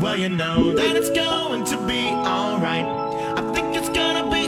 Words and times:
Well, 0.00 0.16
you 0.16 0.30
know 0.30 0.72
that 0.72 0.96
it's 0.96 1.10
going 1.10 1.64
to 1.64 1.76
be 1.86 2.08
alright. 2.08 2.86
I 3.38 3.52
think 3.52 3.76
it's 3.76 3.90
gonna 3.90 4.30
be 4.30 4.39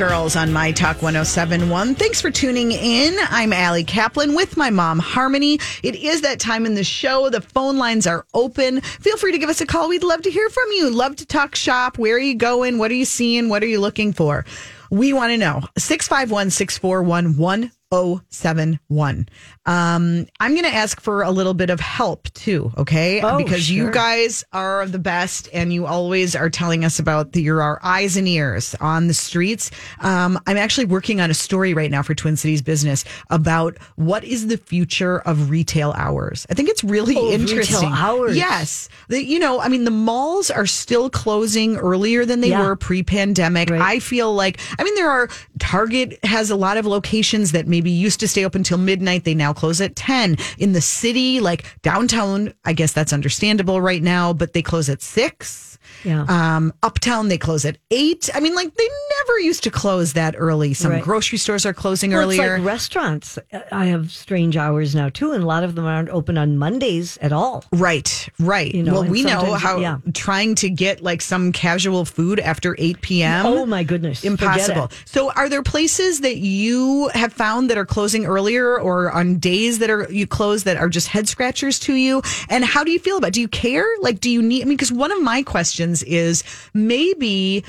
Girls 0.00 0.34
on 0.34 0.50
My 0.50 0.72
Talk 0.72 1.02
1071. 1.02 1.94
Thanks 1.94 2.22
for 2.22 2.30
tuning 2.30 2.72
in. 2.72 3.14
I'm 3.28 3.52
Allie 3.52 3.84
Kaplan 3.84 4.34
with 4.34 4.56
my 4.56 4.70
mom, 4.70 4.98
Harmony. 4.98 5.58
It 5.82 5.94
is 5.94 6.22
that 6.22 6.40
time 6.40 6.64
in 6.64 6.74
the 6.74 6.82
show. 6.82 7.28
The 7.28 7.42
phone 7.42 7.76
lines 7.76 8.06
are 8.06 8.24
open. 8.32 8.80
Feel 8.80 9.18
free 9.18 9.32
to 9.32 9.38
give 9.38 9.50
us 9.50 9.60
a 9.60 9.66
call. 9.66 9.90
We'd 9.90 10.02
love 10.02 10.22
to 10.22 10.30
hear 10.30 10.48
from 10.48 10.70
you. 10.70 10.88
Love 10.88 11.16
to 11.16 11.26
talk 11.26 11.54
shop. 11.54 11.98
Where 11.98 12.16
are 12.16 12.18
you 12.18 12.34
going? 12.34 12.78
What 12.78 12.90
are 12.90 12.94
you 12.94 13.04
seeing? 13.04 13.50
What 13.50 13.62
are 13.62 13.66
you 13.66 13.78
looking 13.78 14.14
for? 14.14 14.46
We 14.90 15.12
want 15.12 15.32
to 15.32 15.36
know. 15.36 15.64
651 15.76 16.48
641 16.48 17.34
1071. 17.34 19.28
Um, 19.70 20.26
I'm 20.40 20.52
going 20.54 20.64
to 20.64 20.74
ask 20.74 21.00
for 21.00 21.22
a 21.22 21.30
little 21.30 21.54
bit 21.54 21.70
of 21.70 21.78
help 21.78 22.24
too, 22.32 22.72
okay? 22.76 23.20
Oh, 23.22 23.36
because 23.36 23.70
you 23.70 23.92
guys 23.92 24.42
are 24.52 24.84
the 24.86 24.98
best 24.98 25.48
and 25.52 25.72
you 25.72 25.86
always 25.86 26.34
are 26.34 26.50
telling 26.50 26.84
us 26.84 26.98
about 26.98 27.30
the, 27.32 27.40
you're 27.42 27.62
our 27.62 27.78
eyes 27.84 28.16
and 28.16 28.26
ears 28.26 28.74
on 28.80 29.06
the 29.06 29.14
streets. 29.14 29.70
Um, 30.00 30.40
I'm 30.48 30.56
actually 30.56 30.86
working 30.86 31.20
on 31.20 31.30
a 31.30 31.34
story 31.34 31.72
right 31.72 31.88
now 31.90 32.02
for 32.02 32.16
Twin 32.16 32.36
Cities 32.36 32.62
Business 32.62 33.04
about 33.30 33.78
what 33.94 34.24
is 34.24 34.48
the 34.48 34.56
future 34.56 35.20
of 35.20 35.50
retail 35.50 35.92
hours. 35.92 36.48
I 36.50 36.54
think 36.54 36.68
it's 36.68 36.82
really 36.82 37.14
Oh, 37.16 37.26
retail 37.30 37.40
interesting. 37.40 37.92
hours. 37.92 38.36
Yes. 38.36 38.88
The, 39.06 39.24
you 39.24 39.38
know, 39.38 39.60
I 39.60 39.68
mean, 39.68 39.84
the 39.84 39.92
malls 39.92 40.50
are 40.50 40.66
still 40.66 41.08
closing 41.08 41.76
earlier 41.76 42.24
than 42.24 42.40
they 42.40 42.48
Yeah. 42.48 42.64
were 42.66 42.74
pre 42.74 43.04
pandemic. 43.04 43.70
Right. 43.70 43.80
I 43.80 43.98
feel 44.00 44.34
like, 44.34 44.58
I 44.80 44.82
mean, 44.82 44.96
there 44.96 45.10
are, 45.10 45.28
Target 45.60 46.18
has 46.24 46.50
a 46.50 46.56
lot 46.56 46.76
of 46.76 46.86
locations 46.86 47.52
that 47.52 47.68
maybe 47.68 47.92
used 47.92 48.18
to 48.18 48.26
stay 48.26 48.44
open 48.44 48.64
till 48.64 48.78
midnight. 48.78 49.22
They 49.22 49.34
now 49.34 49.52
close 49.60 49.82
at 49.82 49.94
10. 49.94 50.38
In 50.56 50.72
the 50.72 50.80
city, 50.80 51.38
like 51.38 51.66
downtown, 51.82 52.54
I 52.64 52.72
guess 52.72 52.94
that's 52.94 53.12
understandable 53.12 53.78
right 53.78 54.02
now, 54.02 54.32
but 54.32 54.54
they 54.54 54.62
close 54.62 54.88
at 54.88 55.02
6. 55.02 55.69
Yeah. 56.04 56.24
Um, 56.28 56.72
uptown, 56.82 57.28
they 57.28 57.38
close 57.38 57.64
at 57.64 57.76
8. 57.90 58.30
I 58.34 58.40
mean, 58.40 58.54
like, 58.54 58.74
they 58.74 58.88
never 59.18 59.38
used 59.40 59.62
to 59.64 59.70
close 59.70 60.14
that 60.14 60.34
early. 60.36 60.74
Some 60.74 60.92
Right. 60.92 61.02
grocery 61.02 61.38
stores 61.38 61.66
are 61.66 61.74
closing 61.74 62.12
Well, 62.12 62.22
earlier. 62.22 62.58
Like 62.58 62.66
restaurants. 62.66 63.38
I 63.70 63.86
have 63.86 64.10
strange 64.10 64.56
hours 64.56 64.94
now 64.94 65.08
too, 65.08 65.32
and 65.32 65.42
a 65.42 65.46
lot 65.46 65.62
of 65.64 65.74
them 65.74 65.84
aren't 65.86 66.08
open 66.08 66.38
on 66.38 66.56
Mondays 66.58 67.18
at 67.20 67.32
all. 67.32 67.64
Right, 67.72 68.28
right. 68.38 68.74
You 68.74 68.82
know, 68.82 68.92
well, 68.94 69.04
we 69.04 69.22
know 69.22 69.54
how 69.54 69.78
yeah. 69.78 69.98
trying 70.14 70.54
to 70.56 70.70
get 70.70 71.02
like 71.02 71.20
some 71.22 71.52
casual 71.52 72.04
food 72.04 72.40
after 72.40 72.74
8 72.78 73.00
p.m. 73.00 73.46
Oh 73.46 73.66
my 73.66 73.82
goodness, 73.84 74.24
Impossible. 74.24 74.90
So, 75.04 75.30
are 75.32 75.48
there 75.48 75.62
places 75.62 76.20
that 76.20 76.36
you 76.38 77.08
have 77.14 77.32
found 77.32 77.70
that 77.70 77.78
are 77.78 77.86
closing 77.86 78.24
earlier 78.26 78.78
or 78.80 79.10
on 79.12 79.38
days 79.38 79.78
that 79.80 79.90
are 79.90 80.06
you 80.10 80.26
close 80.26 80.64
that 80.64 80.76
are 80.76 80.88
just 80.88 81.08
head 81.08 81.28
scratchers 81.28 81.78
to 81.80 81.94
you? 81.94 82.22
And 82.48 82.64
how 82.64 82.84
do 82.84 82.90
you 82.90 82.98
feel 82.98 83.16
about 83.18 83.28
it? 83.28 83.34
Do 83.34 83.40
you 83.40 83.48
care? 83.48 83.86
Like, 84.00 84.20
do 84.20 84.30
you 84.30 84.42
need, 84.42 84.62
I 84.62 84.64
mean, 84.64 84.76
because 84.76 84.92
one 84.92 85.12
of 85.12 85.20
my 85.22 85.42
questions 85.42 85.79
is 85.80 86.44
maybe 86.74 87.64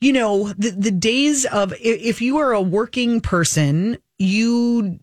you 0.00 0.12
know 0.12 0.52
the 0.58 0.70
the 0.70 0.90
days 0.90 1.44
of 1.46 1.74
if 1.80 2.20
you 2.20 2.38
are 2.38 2.52
a 2.52 2.62
working 2.62 3.20
person 3.20 3.98
you 4.18 4.98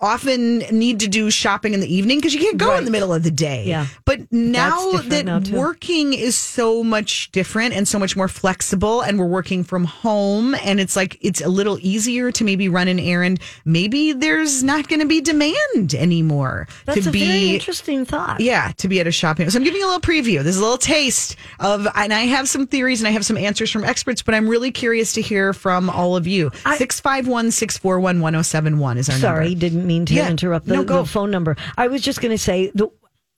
often 0.00 0.58
need 0.70 1.00
to 1.00 1.08
do 1.08 1.30
shopping 1.30 1.74
in 1.74 1.80
the 1.80 1.92
evening 1.94 2.18
because 2.18 2.34
you 2.34 2.40
can't 2.40 2.58
go 2.58 2.76
in 2.76 2.84
the 2.84 2.90
middle 2.90 3.12
of 3.14 3.22
the 3.22 3.30
day 3.30 3.64
Yeah. 3.66 3.86
but 4.04 4.20
now 4.32 4.92
that 4.92 5.24
now, 5.26 5.40
working 5.52 6.12
is 6.14 6.36
so 6.36 6.82
much 6.84 7.30
different 7.32 7.74
and 7.74 7.86
so 7.88 7.98
much 7.98 8.16
more 8.16 8.28
flexible 8.28 9.00
and 9.02 9.18
we're 9.18 9.26
working 9.26 9.64
from 9.64 9.84
home 9.84 10.54
and 10.56 10.80
it's 10.80 10.96
like 10.96 11.16
it's 11.20 11.40
a 11.40 11.48
little 11.48 11.78
easier 11.80 12.30
to 12.32 12.44
maybe 12.44 12.68
run 12.68 12.88
an 12.88 12.98
errand 12.98 13.40
maybe 13.64 14.12
there's 14.12 14.62
not 14.62 14.88
going 14.88 15.00
to 15.00 15.06
be 15.06 15.20
demand 15.20 15.94
anymore 15.94 16.66
That's 16.84 17.02
to 17.04 17.08
a 17.08 17.12
be 17.12 17.26
very 17.26 17.50
interesting 17.54 18.04
thought. 18.04 18.40
yeah, 18.40 18.72
to 18.78 18.88
be 18.88 19.00
at 19.00 19.06
a 19.06 19.12
shopping. 19.12 19.48
So 19.50 19.58
I'm 19.58 19.64
giving 19.64 19.80
you 19.80 19.86
a 19.86 19.90
little 19.92 20.00
preview. 20.00 20.42
This 20.42 20.54
is 20.56 20.58
a 20.58 20.62
little 20.62 20.78
taste 20.78 21.36
of, 21.60 21.86
and 21.94 22.12
I 22.12 22.20
have 22.22 22.48
some 22.48 22.66
theories 22.66 23.00
and 23.00 23.08
I 23.08 23.10
have 23.12 23.24
some 23.24 23.36
answers 23.36 23.70
from 23.70 23.84
experts, 23.84 24.22
but 24.22 24.34
I'm 24.34 24.48
really 24.48 24.70
curious 24.70 25.12
to 25.14 25.22
hear 25.22 25.52
from 25.52 25.90
all 25.90 26.16
of 26.16 26.26
you. 26.26 26.50
I- 26.64 26.76
651 26.76 27.50
641 27.50 28.20
1071 28.20 28.98
is 28.98 29.08
our 29.08 29.16
Sorry, 29.16 29.44
number. 29.50 29.60
didn't 29.60 29.77
mean 29.86 30.06
to 30.06 30.14
Yeah. 30.14 30.28
interrupt 30.30 30.66
the, 30.66 30.74
No, 30.76 30.82
the 30.82 31.04
phone 31.04 31.30
number. 31.30 31.56
I 31.76 31.88
was 31.88 32.02
just 32.02 32.20
going 32.20 32.32
to 32.32 32.38
say, 32.38 32.70
the, 32.74 32.88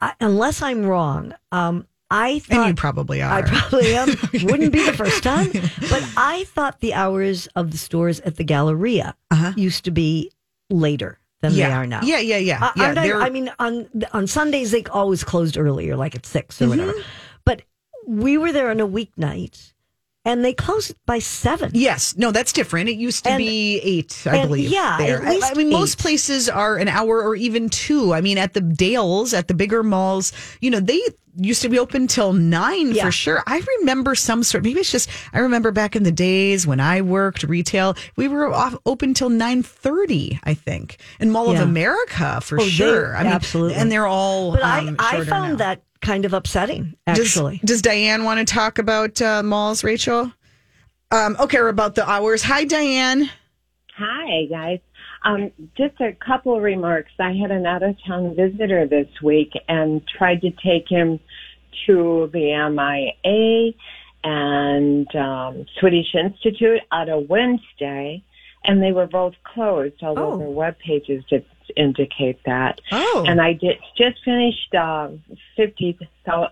I, 0.01 0.15
unless 0.21 0.63
I'm 0.63 0.85
wrong, 0.87 1.35
um, 1.53 1.87
I 2.11 2.41
thought 2.41 2.59
And 2.59 2.69
you 2.69 2.75
probably 2.75 3.23
are. 3.23 3.31
I 3.33 3.43
probably 3.43 3.95
am. 3.95 4.09
Wouldn't 4.45 4.73
be 4.73 4.85
the 4.85 4.93
first 4.95 5.23
time, 5.23 5.51
but 5.53 6.05
I 6.17 6.45
thought 6.49 6.81
the 6.81 6.95
hours 6.95 7.47
of 7.55 7.71
the 7.71 7.79
stores 7.79 8.19
at 8.21 8.37
the 8.37 8.43
Galleria 8.45 9.15
used 9.57 9.85
to 9.85 9.91
be 9.93 10.31
later 10.71 11.19
than 11.41 11.53
Uh-huh. 11.53 11.59
yeah. 11.61 11.69
they 11.69 11.75
are 11.75 11.87
now. 11.87 12.01
Yeah, 12.03 12.19
yeah, 12.19 12.39
yeah. 12.39 12.59
I, 12.61 12.73
yeah 12.77 12.87
aren't 13.13 13.23
I 13.23 13.31
mean, 13.31 13.51
on 13.61 13.87
on 14.13 14.27
Sundays 14.27 14.73
they 14.73 14.83
always 14.85 15.23
closed 15.23 15.57
earlier, 15.57 15.97
like 15.97 16.17
at 16.17 16.27
six 16.27 16.61
or 16.61 16.65
Mm-hmm. 16.67 16.71
whatever. 16.81 16.93
But 17.45 17.63
we 18.09 18.37
were 18.39 18.51
there 18.53 18.71
on 18.71 18.81
a 18.81 18.87
weeknight, 18.89 19.73
and 20.25 20.45
they 20.45 20.53
closed 20.53 20.95
by 21.07 21.19
seven. 21.19 21.71
Yes, 21.75 22.15
no, 22.17 22.31
that's 22.31 22.53
different. 22.53 22.89
It 22.89 22.97
used 22.97 23.25
to 23.25 23.31
And- 23.31 23.39
be 23.39 23.79
eight, 23.83 24.23
I 24.27 24.37
and 24.37 24.49
believe. 24.49 24.71
yeah, 24.71 24.97
there. 24.99 25.23
at 25.23 25.29
I- 25.29 25.31
least 25.35 25.51
I, 25.53 25.55
mean, 25.55 25.71
most 25.71 25.99
places 25.99 26.49
are 26.49 26.77
an 26.77 26.89
hour 26.89 27.23
or 27.23 27.35
even 27.37 27.69
two. 27.71 28.13
I 28.13 28.21
mean, 28.21 28.37
at 28.39 28.53
the 28.55 28.61
Dales, 28.61 29.33
at 29.33 29.49
the 29.49 29.55
bigger 29.55 29.83
malls, 29.83 30.33
you 30.61 30.71
know, 30.71 30.81
they 30.81 31.01
used 31.37 31.63
to 31.63 31.69
be 31.69 31.79
open 31.79 32.07
till 32.09 32.33
nine 32.33 32.93
Yeah. 32.93 33.05
for 33.05 33.13
sure. 33.13 33.43
I 33.47 33.63
remember 33.79 34.15
some 34.17 34.43
sort. 34.43 34.65
Maybe 34.65 34.81
it's 34.81 34.91
just 34.91 35.09
I 35.33 35.39
remember 35.39 35.71
back 35.71 35.95
in 35.97 36.03
the 36.03 36.11
days 36.13 36.67
when 36.67 36.81
I 36.81 37.01
worked 37.03 37.45
retail, 37.45 37.95
we 38.17 38.27
were 38.29 38.53
off, 38.53 38.77
open 38.85 39.15
till 39.15 39.31
nine 39.31 39.63
thirty. 39.63 40.39
I 40.45 40.55
think 40.55 40.97
in 41.21 41.31
Mall 41.31 41.53
Yeah. 41.55 41.63
of 41.63 41.69
America 41.69 42.41
for 42.43 42.61
Oh, 42.61 42.65
they- 42.65 42.69
sure. 42.71 43.17
I 43.17 43.23
mean, 43.23 43.33
absolutely. 43.33 43.77
and 43.77 43.91
they're 43.93 44.07
all. 44.09 44.53
But 44.53 44.63
um, 44.65 44.97
I, 44.99 45.19
I 45.19 45.25
found 45.25 45.53
now. 45.53 45.57
that 45.59 45.83
kind 46.03 46.25
of 46.25 46.33
upsetting, 46.33 46.95
Does- 47.07 47.21
actually. 47.37 47.61
Does, 47.65 47.83
Diane 47.83 48.25
want 48.25 48.47
to 48.47 48.53
talk 48.55 48.79
about 48.79 49.21
uh, 49.21 49.43
malls, 49.43 49.85
Rachel? 49.85 50.33
Um, 51.11 51.37
okay, 51.41 51.59
or 51.59 51.69
about 51.69 51.95
the 51.97 52.09
hours. 52.09 52.43
Hi, 52.45 52.65
Diane. 52.65 53.29
Hi, 53.97 54.47
guys. 54.49 54.79
Um, 55.25 55.51
just 55.77 56.01
a 56.01 56.13
couple 56.25 56.57
of 56.57 56.63
remarks. 56.63 57.11
I 57.19 57.33
had 57.33 57.51
an 57.51 57.67
out 57.67 57.83
of 57.83 57.97
town 58.07 58.35
visitor 58.35 58.87
this 58.87 59.09
week 59.23 59.53
and 59.69 60.01
tried 60.17 60.41
to 60.43 60.51
take 60.65 60.89
him 60.89 61.21
to 61.87 62.31
the 62.33 62.55
MIA 62.71 63.73
and 64.23 65.15
um, 65.17 65.67
Swedish 65.79 66.15
Institute 66.15 66.81
on 66.91 67.09
a 67.09 67.19
Wednesday, 67.19 68.23
and 68.65 68.83
they 68.83 68.93
were 68.93 69.07
both 69.07 69.35
closed, 69.45 69.97
although 70.03 70.33
Oh. 70.33 70.39
their 70.39 70.49
web 70.49 70.79
pages 70.79 71.25
did 71.29 71.45
indicate 71.77 72.39
that. 72.47 72.81
Oh. 72.93 73.25
And 73.27 73.41
I 73.41 73.53
did 73.55 73.79
just 73.97 74.23
finished 74.25 74.75
uh, 74.75 75.09
fifty 75.57 75.99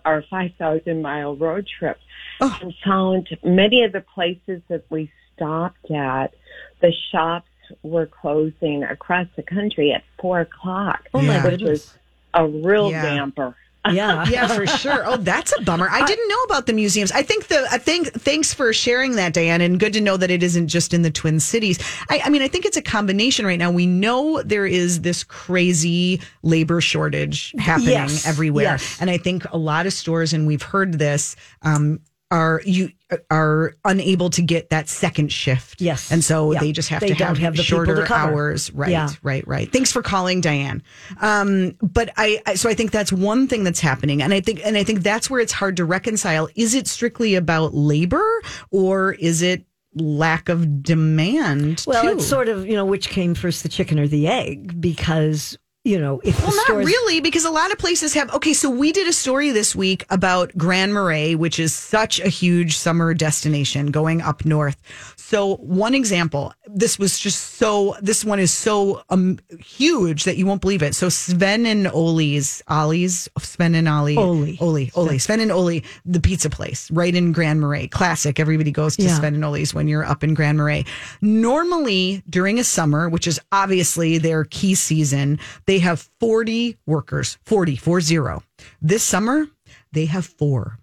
or 0.04 0.24
five 0.30 0.52
thousand 0.58 1.02
mile 1.02 1.36
road 1.36 1.66
trip 1.78 1.98
Oh. 2.40 2.56
and 2.62 2.72
found 2.84 3.28
many 3.44 3.82
of 3.84 3.92
the 3.92 4.00
places 4.00 4.62
that 4.68 4.84
we 4.90 5.10
stopped 5.34 5.90
at, 5.90 6.34
the 6.80 6.92
shops 7.10 7.48
were 7.82 8.06
closing 8.06 8.82
across 8.84 9.26
the 9.36 9.42
country 9.42 9.92
at 9.92 10.02
four 10.20 10.40
o'clock. 10.40 11.08
Oh 11.14 11.20
my 11.22 11.42
which 11.44 11.58
goodness. 11.60 11.70
was 11.70 11.98
a 12.34 12.46
real 12.46 12.90
Yeah. 12.90 13.02
damper. 13.02 13.56
Yeah. 13.90 14.26
yeah, 14.28 14.46
for 14.48 14.66
sure. 14.66 15.02
Oh, 15.06 15.16
that's 15.16 15.54
a 15.58 15.62
bummer. 15.62 15.88
I 15.90 16.04
didn't 16.04 16.28
know 16.28 16.42
about 16.42 16.66
the 16.66 16.74
museums. 16.74 17.10
I 17.12 17.22
think 17.22 17.46
the 17.46 17.66
I 17.70 17.78
think 17.78 18.08
thanks 18.12 18.52
for 18.52 18.70
sharing 18.74 19.12
that, 19.16 19.32
Diane, 19.32 19.62
and 19.62 19.80
good 19.80 19.94
to 19.94 20.00
know 20.02 20.18
that 20.18 20.30
it 20.30 20.42
isn't 20.42 20.68
just 20.68 20.92
in 20.92 21.00
the 21.02 21.10
Twin 21.10 21.40
Cities. 21.40 21.78
I, 22.10 22.20
I 22.24 22.28
mean, 22.28 22.42
I 22.42 22.48
think 22.48 22.66
it's 22.66 22.76
a 22.76 22.82
combination 22.82 23.46
right 23.46 23.58
now. 23.58 23.70
We 23.70 23.86
know 23.86 24.42
there 24.42 24.66
is 24.66 25.00
this 25.00 25.24
crazy 25.24 26.20
labor 26.42 26.82
shortage 26.82 27.54
happening 27.58 27.90
Yes, 27.90 28.26
everywhere, 28.26 28.64
yes. 28.64 28.98
and 29.00 29.08
I 29.08 29.16
think 29.16 29.44
a 29.52 29.56
lot 29.58 29.86
of 29.86 29.94
stores, 29.94 30.34
and 30.34 30.46
we've 30.46 30.62
heard 30.62 30.98
this. 30.98 31.34
Um, 31.62 32.00
are 32.30 32.60
you 32.64 32.90
are 33.30 33.74
unable 33.86 34.28
to 34.30 34.42
get 34.42 34.68
that 34.70 34.88
second 34.88 35.32
shift? 35.32 35.80
Yes. 35.80 36.12
and 36.12 36.22
so 36.22 36.52
Yeah. 36.52 36.60
they 36.60 36.72
just 36.72 36.90
have 36.90 37.00
They 37.00 37.08
to 37.08 37.14
have, 37.24 37.38
have 37.38 37.56
the 37.56 37.62
people 37.62 37.84
to 37.86 37.94
shorter 37.96 38.12
hours. 38.14 38.70
Right, 38.72 38.90
Yeah. 38.90 39.08
right, 39.22 39.46
right. 39.48 39.72
Thanks 39.72 39.90
for 39.90 40.02
calling, 40.02 40.40
Diane. 40.42 40.82
Um, 41.20 41.74
but 41.80 42.10
I, 42.18 42.40
I, 42.46 42.54
so 42.54 42.68
I 42.68 42.74
think 42.74 42.90
that's 42.90 43.12
one 43.12 43.48
thing 43.48 43.64
that's 43.64 43.80
happening, 43.80 44.22
and 44.22 44.34
I 44.34 44.40
think, 44.40 44.60
and 44.64 44.76
I 44.76 44.84
think 44.84 45.02
that's 45.02 45.30
where 45.30 45.40
it's 45.40 45.52
hard 45.52 45.76
to 45.78 45.84
reconcile. 45.86 46.48
Is 46.54 46.74
it 46.74 46.86
strictly 46.86 47.34
about 47.34 47.74
labor, 47.74 48.42
or 48.70 49.12
is 49.14 49.40
it 49.40 49.64
lack 49.94 50.48
of 50.50 50.82
demand? 50.82 51.84
Well, 51.86 52.02
too? 52.02 52.08
it's 52.10 52.26
sort 52.26 52.48
of, 52.50 52.66
you 52.66 52.74
know, 52.74 52.84
which 52.84 53.08
came 53.08 53.34
first, 53.34 53.62
the 53.62 53.68
chicken 53.70 53.98
or 53.98 54.06
the 54.06 54.28
egg, 54.28 54.78
because 54.80 55.56
you 55.88 55.98
know, 55.98 56.20
if 56.22 56.38
Well, 56.42 56.50
the 56.50 56.74
not 56.74 56.84
really, 56.84 57.20
because 57.20 57.46
a 57.46 57.50
lot 57.50 57.72
of 57.72 57.78
places 57.78 58.12
have. 58.12 58.32
Okay, 58.34 58.52
so 58.52 58.68
we 58.68 58.92
did 58.92 59.08
a 59.08 59.12
story 59.12 59.50
this 59.50 59.74
week 59.74 60.04
about 60.10 60.56
Grand 60.58 60.92
Marais, 60.92 61.34
which 61.34 61.58
is 61.58 61.74
such 61.74 62.20
a 62.20 62.28
huge 62.28 62.76
summer 62.76 63.14
destination 63.14 63.86
going 63.86 64.20
up 64.20 64.44
north. 64.44 64.76
So, 65.16 65.56
one 65.56 65.94
example, 65.94 66.52
this 66.74 66.98
was 66.98 67.18
just 67.18 67.54
so, 67.56 67.96
this 68.00 68.24
one 68.24 68.38
is 68.38 68.50
so 68.52 69.02
um, 69.08 69.38
huge 69.58 70.24
that 70.24 70.36
you 70.36 70.46
won't 70.46 70.60
believe 70.60 70.82
it. 70.82 70.94
So, 70.94 71.08
Sven 71.08 71.66
and 71.66 71.88
Ole's, 71.88 72.62
Ollie's, 72.68 73.28
Sven 73.38 73.74
and 73.74 73.88
Ollie, 73.88 74.16
Oli. 74.16 74.58
Oli, 74.60 74.90
Oli, 74.94 75.18
Sven 75.18 75.40
and 75.40 75.50
Ole, 75.50 75.82
the 76.04 76.20
pizza 76.20 76.50
place 76.50 76.90
right 76.90 77.14
in 77.14 77.32
Grand 77.32 77.60
Marais. 77.60 77.88
Classic. 77.88 78.38
Everybody 78.38 78.70
goes 78.70 78.96
to 78.96 79.02
Yeah. 79.02 79.16
Sven 79.16 79.34
and 79.34 79.44
Ole's 79.44 79.72
when 79.74 79.88
you're 79.88 80.04
up 80.04 80.22
in 80.22 80.34
Grand 80.34 80.58
Marais. 80.58 80.84
Normally 81.20 82.22
during 82.28 82.58
a 82.58 82.64
summer, 82.64 83.08
which 83.08 83.26
is 83.26 83.40
obviously 83.52 84.18
their 84.18 84.44
key 84.44 84.74
season, 84.74 85.38
they 85.66 85.78
have 85.78 86.08
40 86.20 86.76
workers, 86.86 87.38
40, 87.46 87.76
four 87.76 88.00
zero. 88.00 88.42
This 88.82 89.02
summer, 89.02 89.46
they 89.92 90.06
have 90.06 90.26
four. 90.26 90.78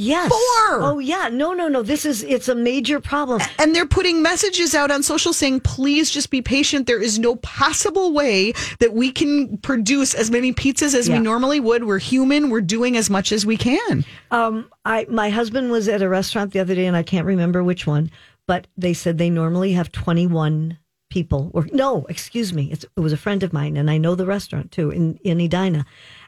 Yes. 0.00 0.28
Four! 0.28 0.80
Oh 0.82 1.00
yeah. 1.00 1.28
No, 1.28 1.54
no, 1.54 1.66
no. 1.66 1.82
This 1.82 2.06
is 2.06 2.22
it's 2.22 2.46
a 2.46 2.54
major 2.54 3.00
problem. 3.00 3.40
And 3.58 3.74
they're 3.74 3.84
putting 3.84 4.22
messages 4.22 4.72
out 4.72 4.92
on 4.92 5.02
social 5.02 5.32
saying, 5.32 5.58
please 5.60 6.08
just 6.08 6.30
be 6.30 6.40
patient. 6.40 6.86
There 6.86 7.02
is 7.02 7.18
no 7.18 7.34
possible 7.36 8.12
way 8.12 8.52
that 8.78 8.92
we 8.92 9.10
can 9.10 9.58
produce 9.58 10.14
as 10.14 10.30
many 10.30 10.52
pizzas 10.52 10.94
as 10.94 11.08
Yeah. 11.08 11.16
we 11.16 11.24
normally 11.24 11.58
would. 11.58 11.82
We're 11.82 11.98
human. 11.98 12.48
We're 12.48 12.60
doing 12.60 12.96
as 12.96 13.10
much 13.10 13.32
as 13.32 13.44
we 13.44 13.56
can. 13.56 14.04
Um, 14.30 14.70
I 14.84 15.04
my 15.10 15.30
husband 15.30 15.72
was 15.72 15.88
at 15.88 16.00
a 16.00 16.08
restaurant 16.08 16.52
the 16.52 16.60
other 16.60 16.76
day, 16.76 16.86
and 16.86 16.96
I 16.96 17.02
can't 17.02 17.26
remember 17.26 17.64
which 17.64 17.84
one, 17.84 18.08
but 18.46 18.68
they 18.76 18.94
said 18.94 19.18
they 19.18 19.30
normally 19.30 19.72
have 19.72 19.90
twenty 19.90 20.28
one 20.28 20.78
people. 21.10 21.50
Or 21.54 21.66
no, 21.72 22.06
excuse 22.08 22.52
me, 22.52 22.70
it's, 22.70 22.84
it 22.96 23.00
was 23.00 23.12
a 23.12 23.16
friend 23.16 23.42
of 23.42 23.52
mine, 23.52 23.76
and 23.76 23.90
I 23.90 23.98
know 23.98 24.14
the 24.14 24.26
restaurant 24.26 24.70
too 24.70 24.90
in 24.90 25.18
in 25.24 25.40
Edina, 25.40 25.86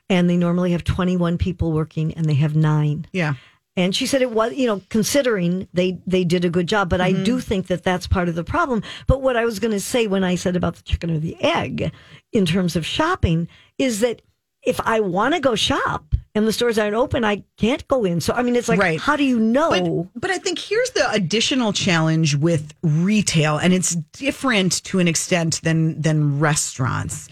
and 0.09 0.29
they 0.29 0.37
normally 0.37 0.73
have 0.73 0.83
twenty 0.83 1.17
one 1.17 1.39
people 1.39 1.71
working, 1.71 2.13
and 2.15 2.27
they 2.27 2.35
have 2.35 2.57
nine. 2.57 3.07
Yeah. 3.13 3.35
And 3.81 3.95
she 3.97 4.07
said 4.07 4.23
it 4.23 4.31
was, 4.31 4.53
you 4.55 4.67
know, 4.67 4.81
considering 4.89 5.67
they 5.73 5.99
they 6.07 6.25
did 6.25 6.45
a 6.45 6.51
good 6.51 6.67
job, 6.69 6.89
but 6.89 7.01
I 7.01 7.13
Mm-hmm. 7.13 7.25
do 7.25 7.41
think 7.41 7.67
that 7.69 7.83
that's 7.83 8.07
part 8.07 8.29
of 8.29 8.35
the 8.35 8.45
problem. 8.45 8.83
But 9.07 9.23
what 9.23 9.37
I 9.37 9.45
was 9.45 9.59
going 9.59 9.73
to 9.73 9.81
say 9.81 10.07
when 10.07 10.23
I 10.25 10.35
said 10.37 10.55
about 10.57 10.77
the 10.77 10.83
chicken 10.83 11.11
or 11.11 11.19
the 11.19 11.37
egg, 11.43 11.91
in 12.33 12.47
terms 12.47 12.77
of 12.77 12.85
shopping, 12.87 13.49
is 13.79 14.01
that 14.01 14.23
if 14.63 14.79
I 14.85 15.01
want 15.01 15.35
to 15.35 15.41
go 15.41 15.55
shop 15.55 16.15
and 16.35 16.47
the 16.47 16.53
stores 16.53 16.79
aren't 16.79 16.95
open, 16.95 17.25
I 17.25 17.43
can't 17.57 17.87
go 17.89 18.05
in. 18.05 18.21
So 18.21 18.33
I 18.35 18.43
mean, 18.43 18.55
it's 18.55 18.69
like, 18.69 18.79
Right. 18.79 19.01
how 19.01 19.17
do 19.17 19.25
you 19.25 19.39
know? 19.41 20.09
But, 20.15 20.21
but 20.21 20.31
I 20.31 20.39
think 20.39 20.59
here's 20.59 20.91
the 20.91 21.11
additional 21.11 21.73
challenge 21.73 22.37
with 22.37 22.75
retail, 22.83 23.57
and 23.59 23.73
it's 23.73 23.97
different 24.13 24.85
to 24.85 24.99
an 25.01 25.09
extent 25.09 25.61
than 25.63 26.01
than 26.01 26.39
restaurants. 26.39 27.29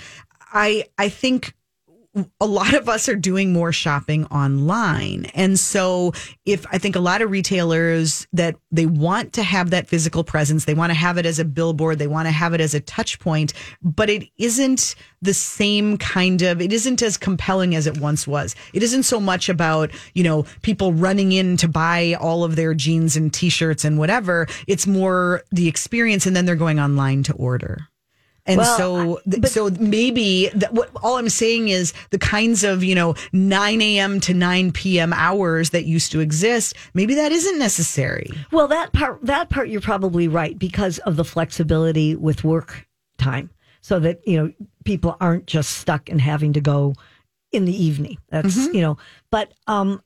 I 0.52 0.86
I 0.96 1.08
think 1.10 1.54
a 2.40 2.46
lot 2.46 2.74
of 2.74 2.88
us 2.88 3.08
are 3.08 3.14
doing 3.14 3.52
more 3.52 3.72
shopping 3.72 4.24
online. 4.26 5.26
And 5.34 5.58
so 5.58 6.12
if 6.46 6.66
I 6.72 6.78
think 6.78 6.96
a 6.96 7.00
lot 7.00 7.22
of 7.22 7.30
retailers 7.30 8.26
that 8.32 8.56
they 8.70 8.86
want 8.86 9.34
to 9.34 9.42
have 9.42 9.70
that 9.70 9.88
physical 9.88 10.24
presence, 10.24 10.64
they 10.64 10.74
want 10.74 10.90
to 10.90 10.98
have 10.98 11.18
it 11.18 11.26
as 11.26 11.38
a 11.38 11.44
billboard, 11.44 11.98
they 11.98 12.06
want 12.06 12.26
to 12.26 12.32
have 12.32 12.54
it 12.54 12.60
as 12.60 12.74
a 12.74 12.80
touch 12.80 13.18
point, 13.20 13.52
but 13.82 14.08
it 14.08 14.24
isn't 14.38 14.94
the 15.20 15.34
same 15.34 15.98
kind 15.98 16.42
of 16.42 16.60
it 16.60 16.72
isn't 16.72 17.02
as 17.02 17.16
compelling 17.16 17.74
as 17.74 17.86
it 17.86 17.98
once 17.98 18.26
was. 18.26 18.54
It 18.72 18.82
isn't 18.82 19.02
so 19.02 19.20
much 19.20 19.48
about, 19.48 19.90
you 20.14 20.24
know, 20.24 20.46
people 20.62 20.92
running 20.92 21.32
in 21.32 21.56
to 21.58 21.68
buy 21.68 22.16
all 22.20 22.44
of 22.44 22.56
their 22.56 22.74
jeans 22.74 23.16
and 23.16 23.32
t-shirts 23.32 23.84
and 23.84 23.98
whatever. 23.98 24.46
It's 24.66 24.86
more 24.86 25.42
the 25.50 25.68
experience 25.68 26.26
and 26.26 26.34
then 26.34 26.46
they're 26.46 26.56
going 26.56 26.80
online 26.80 27.22
to 27.24 27.34
order. 27.34 27.88
And 28.48 28.56
Well, 28.56 28.78
so, 28.78 29.20
th- 29.30 29.46
so 29.46 29.68
maybe 29.78 30.48
that 30.54 30.72
what 30.72 30.90
all 31.02 31.18
I'm 31.18 31.28
saying 31.28 31.68
is 31.68 31.92
the 32.10 32.18
kinds 32.18 32.64
of 32.64 32.82
you 32.82 32.94
know 32.94 33.14
9 33.32 33.82
a.m. 33.82 34.20
to 34.20 34.32
9 34.32 34.72
p.m. 34.72 35.12
hours 35.12 35.70
that 35.70 35.84
used 35.84 36.10
to 36.12 36.20
exist. 36.20 36.74
Maybe 36.94 37.14
that 37.14 37.30
isn't 37.30 37.58
necessary. 37.58 38.30
Well, 38.50 38.66
that 38.68 38.94
part, 38.94 39.24
that 39.26 39.50
part, 39.50 39.68
you're 39.68 39.82
probably 39.82 40.28
right 40.28 40.58
because 40.58 40.98
of 41.00 41.16
the 41.16 41.24
flexibility 41.24 42.16
with 42.16 42.42
work 42.42 42.86
time, 43.18 43.50
so 43.82 44.00
that 44.00 44.26
you 44.26 44.38
know 44.38 44.52
people 44.84 45.16
aren't 45.20 45.46
just 45.46 45.76
stuck 45.76 46.08
in 46.08 46.18
having 46.18 46.54
to 46.54 46.60
go 46.62 46.94
in 47.52 47.66
the 47.66 47.84
evening. 47.84 48.16
That's 48.30 48.56
you 48.72 48.80
know, 48.80 48.96
but 49.30 49.52
um, 49.66 50.02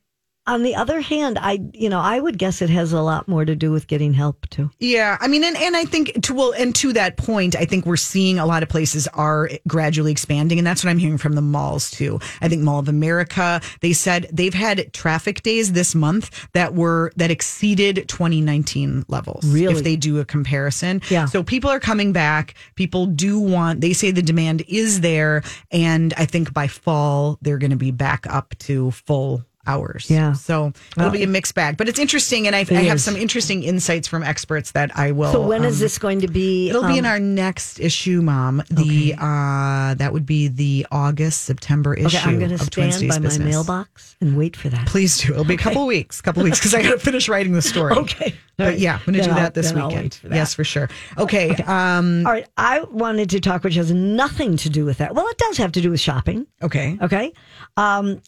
on 0.47 0.65
the 0.65 0.75
other 0.75 1.01
hand, 1.01 1.39
I 1.41 1.61
you 1.73 1.89
know 1.89 2.01
I 2.01 2.19
would 2.19 2.39
guess 2.39 2.63
it 2.63 2.71
has 2.71 2.93
a 2.93 3.01
lot 3.01 3.29
more 3.29 3.45
to 3.45 3.55
do 3.55 3.71
with 3.71 3.87
getting 3.87 4.13
help 4.13 4.49
too. 4.51 4.71
Yeah, 4.81 5.17
I 5.21 5.29
mean, 5.29 5.45
and, 5.45 5.57
and 5.57 5.77
I 5.77 5.85
think 5.85 6.23
to 6.25 6.35
well, 6.35 6.53
and 6.53 6.75
to 6.77 6.93
that 6.95 7.17
point, 7.17 7.55
I 7.55 7.65
think 7.65 7.87
we're 7.87 7.97
seeing 7.97 8.39
a 8.39 8.47
lot 8.47 8.63
of 8.63 8.69
places 8.69 9.07
are 9.09 9.49
gradually 9.69 10.11
expanding, 10.11 10.59
and 10.59 10.67
that's 10.67 10.83
what 10.85 10.91
I'm 10.91 10.99
hearing 10.99 11.19
from 11.19 11.35
the 11.35 11.43
malls 11.43 11.91
too. 11.91 12.19
I 12.41 12.49
think 12.49 12.63
Mall 12.63 12.81
of 12.81 12.89
America, 12.89 13.61
they 13.81 13.93
said 13.93 14.29
they've 14.33 14.55
had 14.55 14.93
traffic 14.93 15.43
days 15.43 15.73
this 15.73 15.95
month 15.95 16.49
that 16.55 16.75
were 16.75 17.13
that 17.17 17.31
exceeded 17.31 18.09
2019 18.09 19.05
levels. 19.09 19.45
Really? 19.47 19.73
if 19.73 19.85
they 19.85 19.97
do 19.97 20.19
a 20.19 20.25
comparison, 20.25 21.03
Yeah. 21.09 21.27
So 21.27 21.43
people 21.43 21.71
are 21.71 21.81
coming 21.81 22.13
back. 22.13 22.55
People 22.75 23.07
do 23.07 23.39
want. 23.39 23.81
They 23.81 23.93
say 23.93 24.11
the 24.11 24.23
demand 24.23 24.63
is 24.69 25.01
there, 25.03 25.43
and 25.71 26.13
I 26.17 26.27
think 26.27 26.53
by 26.53 26.67
fall 26.67 27.39
they're 27.43 27.59
going 27.59 27.71
to 27.71 27.77
be 27.77 27.93
back 27.93 28.27
up 28.27 28.55
to 28.61 28.91
full 28.91 29.45
hours. 29.67 30.11
Yeah. 30.11 30.33
So 30.33 30.73
it'll 30.97 31.11
be 31.11 31.23
a 31.23 31.27
mixed 31.27 31.55
bag, 31.55 31.77
but 31.77 31.89
it's 31.89 31.99
interesting, 31.99 32.47
and 32.47 32.57
I, 32.57 32.61
I 32.71 32.83
have 32.85 33.01
some 33.01 33.17
interesting 33.17 33.63
insights 33.63 34.09
from 34.09 34.23
experts 34.23 34.73
that 34.73 34.97
I 34.97 35.13
will. 35.13 35.33
So 35.33 35.47
when 35.47 35.65
is 35.65 35.77
um, 35.77 35.81
this 35.81 35.99
going 35.99 36.21
to 36.21 36.29
be? 36.29 36.69
It'll 36.69 36.87
be 36.87 36.99
in 36.99 37.05
um, 37.05 37.13
our 37.13 37.21
next 37.21 37.81
issue, 37.81 38.23
Mom. 38.23 38.63
The 38.71 39.15
uh 39.19 39.95
that 39.95 40.13
would 40.13 40.27
be 40.27 40.49
the 40.49 40.87
August 40.91 41.43
September 41.43 41.95
issue. 41.95 42.17
Okay, 42.17 42.31
I'm 42.31 42.39
going 42.39 42.51
to 42.51 42.59
stand 42.59 43.09
by 43.09 43.19
my 43.19 43.39
mailbox 43.39 44.17
and 44.21 44.37
wait 44.37 44.57
for 44.57 44.69
that. 44.69 44.87
Please 44.87 45.19
do. 45.19 45.33
It'll 45.33 45.45
be 45.45 45.55
a 45.55 45.59
couple 45.59 45.87
weeks, 45.87 46.21
couple 46.21 46.43
weeks 46.43 46.59
because 46.59 46.75
I 46.75 46.83
got 46.83 46.93
to 46.93 46.99
finish 46.99 47.29
writing 47.29 47.53
the 47.53 47.63
story. 47.63 47.93
Okay. 47.95 48.35
but 48.57 48.79
yeah, 48.79 48.95
I'm 48.95 49.13
going 49.13 49.25
to 49.25 49.29
do 49.29 49.35
that 49.35 49.55
this 49.55 49.73
weekend. 49.73 50.15
for 50.15 50.29
that. 50.29 50.37
Yes, 50.37 50.55
for 50.55 50.65
sure. 50.65 50.89
Okay. 51.19 51.51
Um. 51.67 52.27
All 52.27 52.33
right, 52.33 52.47
I 52.57 52.81
wanted 52.81 53.31
to 53.31 53.41
talk, 53.41 53.65
which 53.65 53.75
has 53.77 53.93
nothing 53.93 54.57
to 54.59 54.71
do 54.71 54.85
with 54.85 54.99
that. 54.99 55.15
Well, 55.15 55.27
it 55.29 55.39
does 55.39 55.57
have 55.59 55.73
to 55.73 55.81
do 55.81 55.91
with 55.91 56.01
shopping. 56.01 56.47
Okay. 56.63 56.99
Okay. 57.01 57.33
Um, 57.77 58.21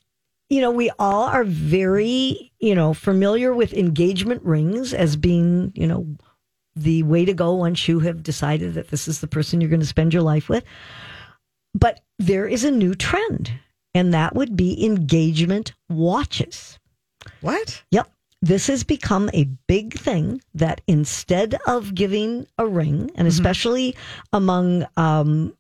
you 0.49 0.61
know, 0.61 0.71
we 0.71 0.91
all 0.99 1.25
are 1.25 1.45
very, 1.45 2.53
you 2.59 2.75
know, 2.75 2.95
familiar 2.95 3.55
with 3.55 3.73
engagement 3.73 4.43
rings 4.43 4.93
as 4.93 5.17
being, 5.17 5.73
you 5.75 5.87
know, 5.87 6.07
the 6.77 7.03
way 7.05 7.25
to 7.25 7.33
go 7.33 7.55
once 7.55 7.89
you 7.89 8.01
have 8.01 8.23
decided 8.23 8.75
that 8.75 8.89
this 8.89 9.09
is 9.09 9.21
the 9.21 9.27
person 9.27 9.61
you're 9.61 9.71
going 9.71 9.81
to 9.81 9.87
spend 9.87 10.13
your 10.13 10.23
life 10.23 10.49
with. 10.49 10.65
But 11.75 12.01
there 12.19 12.47
is 12.47 12.65
a 12.65 12.71
new 12.71 12.95
trend, 12.95 13.53
and 13.95 14.13
that 14.13 14.35
would 14.35 14.57
be 14.57 14.85
engagement 14.85 15.73
watches. 15.89 16.79
What? 17.41 17.83
Yep. 17.91 18.11
This 18.43 18.67
has 18.67 18.85
become 18.85 19.31
a 19.33 19.45
big 19.67 19.95
thing 19.95 20.43
that 20.53 20.83
instead 20.87 21.57
of 21.67 21.95
giving 21.95 22.47
a 22.59 22.67
ring, 22.67 23.11
and 23.15 23.27
especially 23.27 23.97
among 24.33 24.87
um, 24.99 25.57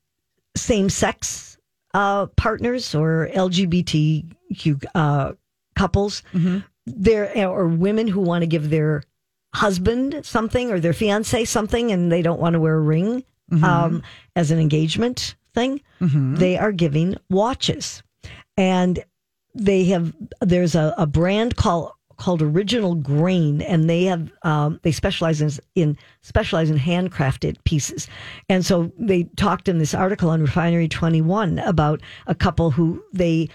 same 0.56 0.90
sex 0.90 1.53
uh, 1.94 2.26
partners 2.36 2.94
or 2.94 3.28
LGBTQ 3.32 4.84
uh, 4.94 5.32
couples, 5.76 6.22
there 6.86 7.48
or 7.48 7.66
women 7.68 8.06
who 8.08 8.20
want 8.20 8.42
to 8.42 8.46
give 8.46 8.68
their 8.70 9.02
husband 9.54 10.20
something 10.26 10.70
or 10.70 10.80
their 10.80 10.92
fiance 10.92 11.44
something 11.44 11.92
and 11.92 12.10
they 12.10 12.20
don't 12.22 12.40
want 12.40 12.54
to 12.54 12.60
wear 12.60 12.74
a 12.74 12.80
ring 12.80 13.24
um, 13.62 14.02
as 14.34 14.50
an 14.50 14.58
engagement 14.58 15.36
thing, 15.54 15.80
they 16.00 16.58
are 16.58 16.72
giving 16.72 17.16
watches. 17.30 18.02
And 18.56 19.04
they 19.54 19.84
have 19.84 20.12
there's 20.40 20.74
a, 20.74 20.92
a 20.98 21.06
brand 21.06 21.54
called 21.56 21.92
called 22.16 22.42
Original 22.42 22.94
Grain, 22.94 23.62
and 23.62 23.88
they 23.88 24.04
have 24.04 24.30
um, 24.42 24.78
they 24.82 24.92
specialize 24.92 25.40
in, 25.40 25.50
in 25.74 25.96
specialize 26.22 26.70
in 26.70 26.78
handcrafted 26.78 27.56
pieces. 27.64 28.08
And 28.48 28.64
so 28.64 28.92
they 28.98 29.24
talked 29.36 29.68
in 29.68 29.78
this 29.78 29.94
article 29.94 30.30
on 30.30 30.40
Refinery 30.40 30.88
Twenty 30.88 31.20
One 31.22 31.58
about 31.60 32.00
a 32.26 32.34
couple 32.34 32.70
who 32.70 33.02
they 33.12 33.48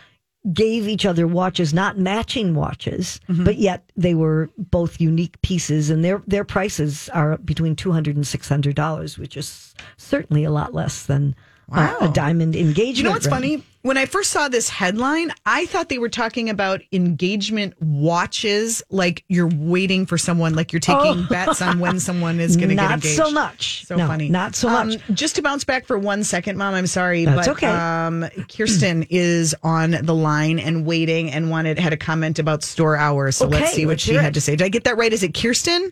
gave 0.54 0.88
each 0.88 1.06
other 1.06 1.28
watches, 1.28 1.74
not 1.74 1.98
matching 1.98 2.56
watches, 2.56 3.20
but 3.28 3.58
yet 3.58 3.84
they 3.98 4.16
were 4.16 4.50
both 4.58 5.02
unique 5.02 5.40
pieces, 5.42 5.90
and 5.90 6.04
their 6.04 6.24
their 6.28 6.46
prices 6.46 7.10
are 7.10 7.38
between 7.40 7.76
two 7.76 7.92
hundred 7.92 8.16
and 8.16 8.26
six 8.26 8.48
hundred 8.48 8.76
dollars, 8.76 9.18
which 9.18 9.36
is 9.36 9.74
certainly 9.98 10.44
a 10.46 10.52
lot 10.52 10.74
less 10.74 11.06
than 11.06 11.36
uh, 11.72 11.96
a 12.02 12.06
Wow. 12.06 12.12
diamond 12.14 12.56
engagement. 12.56 12.98
You 12.98 13.04
know 13.04 13.12
what's 13.12 13.26
ring. 13.28 13.36
funny? 13.36 13.64
When 13.90 13.98
I 13.98 14.06
first 14.06 14.30
saw 14.30 14.48
this 14.50 14.70
headline, 14.70 15.32
I 15.48 15.66
thought 15.66 15.90
they 15.90 15.98
were 15.98 16.10
talking 16.10 16.48
about 16.52 16.82
engagement 16.92 17.74
watches, 17.82 18.84
like 18.92 19.24
you're 19.30 19.50
waiting 19.52 20.06
for 20.06 20.16
someone, 20.16 20.54
like 20.54 20.72
you're 20.72 20.80
taking 20.80 21.26
bets 21.26 21.60
on 21.60 21.80
when 21.80 22.00
someone 22.00 22.40
is 22.40 22.56
going 22.56 22.70
to 22.70 22.76
get 22.76 22.84
Oh. 22.84 22.88
Not 22.90 22.94
engaged. 22.98 23.16
so 23.16 23.32
much. 23.32 23.86
So 23.88 23.96
No, 23.96 24.06
funny. 24.06 24.30
not 24.30 24.56
so 24.56 24.70
Um, 24.70 24.90
much. 24.90 25.00
just 25.14 25.38
to 25.38 25.42
bounce 25.42 25.64
back 25.64 25.88
for 25.88 25.98
one 25.98 26.24
second, 26.24 26.56
Mom, 26.60 26.76
I'm 26.76 26.86
sorry, 26.86 27.26
That's 27.26 27.48
but 27.48 27.58
okay. 27.58 27.66
um, 27.66 28.28
Kirsten 28.56 29.08
is 29.10 29.56
on 29.64 29.98
the 30.04 30.14
line 30.14 30.60
and 30.60 30.86
waiting 30.86 31.32
and 31.32 31.50
wanted 31.50 31.80
had 31.80 31.92
a 31.92 31.98
comment 31.98 32.38
about 32.38 32.62
store 32.62 32.96
hours. 32.96 33.38
So 33.38 33.48
let's 33.48 33.74
see 33.74 33.88
what 33.88 33.94
let's 33.94 34.04
she 34.04 34.14
had 34.14 34.26
it. 34.26 34.34
to 34.36 34.42
say. 34.42 34.56
Did 34.56 34.66
I 34.66 34.70
get 34.70 34.84
that 34.84 34.98
right? 34.98 35.12
Is 35.12 35.24
it 35.24 35.34
Kirsten? 35.34 35.92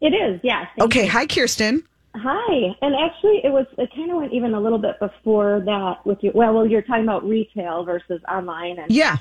It 0.00 0.14
is, 0.14 0.40
yes. 0.42 0.68
Thank 0.78 0.86
Okay. 0.90 1.04
you. 1.04 1.10
Hi, 1.10 1.26
Kirsten. 1.26 1.82
Hi. 2.16 2.74
And 2.80 2.94
actually, 2.94 3.40
it 3.44 3.52
was 3.52 3.66
it 3.78 3.90
kind 3.94 4.10
of 4.10 4.16
went 4.18 4.32
even 4.32 4.54
a 4.54 4.60
little 4.60 4.78
bit 4.78 4.98
before 4.98 5.62
that 5.66 6.04
with 6.06 6.18
you. 6.22 6.32
Well, 6.34 6.54
well, 6.54 6.66
you're 6.66 6.82
talking 6.82 7.04
about 7.04 7.24
retail 7.24 7.84
versus 7.84 8.20
online, 8.28 8.78
and 8.78 8.90
Yeah. 8.90 9.18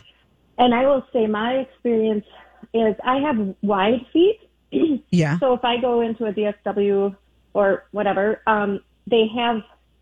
and 0.58 0.74
I 0.74 0.86
will 0.86 1.04
say 1.12 1.28
my 1.28 1.54
experience 1.56 2.26
is 2.74 2.96
I 3.04 3.18
have 3.18 3.56
wide 3.62 4.06
feet, 4.14 4.40
Yeah. 5.12 5.40
so 5.40 5.54
if 5.54 5.64
I 5.64 5.78
go 5.78 6.02
into 6.02 6.26
a 6.26 6.34
DSW 6.34 7.16
or 7.54 7.86
whatever, 7.92 8.42
um, 8.48 8.80
they 9.08 9.28
have 9.36 9.62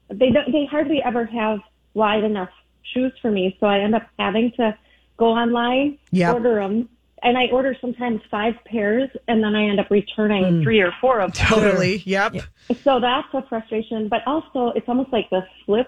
they 0.10 0.30
don't 0.30 0.52
they 0.52 0.66
hardly 0.66 1.02
ever 1.04 1.26
have 1.26 1.60
wide 1.96 2.24
enough 2.24 2.50
shoes 2.94 3.14
for 3.22 3.32
me, 3.32 3.58
so 3.60 3.66
I 3.68 3.80
end 3.80 3.96
up 3.96 4.08
having 4.20 4.52
to 4.58 4.78
go 5.18 5.28
online, 5.28 5.98
Yep. 6.12 6.34
order 6.34 6.56
them. 6.56 6.90
And 7.24 7.38
I 7.38 7.46
order 7.52 7.76
sometimes 7.80 8.22
five 8.30 8.56
pairs, 8.66 9.10
and 9.28 9.44
then 9.44 9.56
I 9.56 9.70
end 9.70 9.80
up 9.80 9.90
returning 9.90 10.58
hmm. 10.58 10.64
three 10.64 10.82
or 10.82 10.92
four 11.00 11.20
of 11.20 11.34
them. 11.34 11.48
Totally. 11.48 12.04
Yep. 12.06 12.36
So 12.84 13.00
that's 13.00 13.28
a 13.34 13.48
frustration, 13.48 14.10
but 14.10 14.20
also 14.28 14.74
it's 14.76 14.88
almost 14.90 15.12
like 15.14 15.30
the 15.30 15.42
flip, 15.66 15.88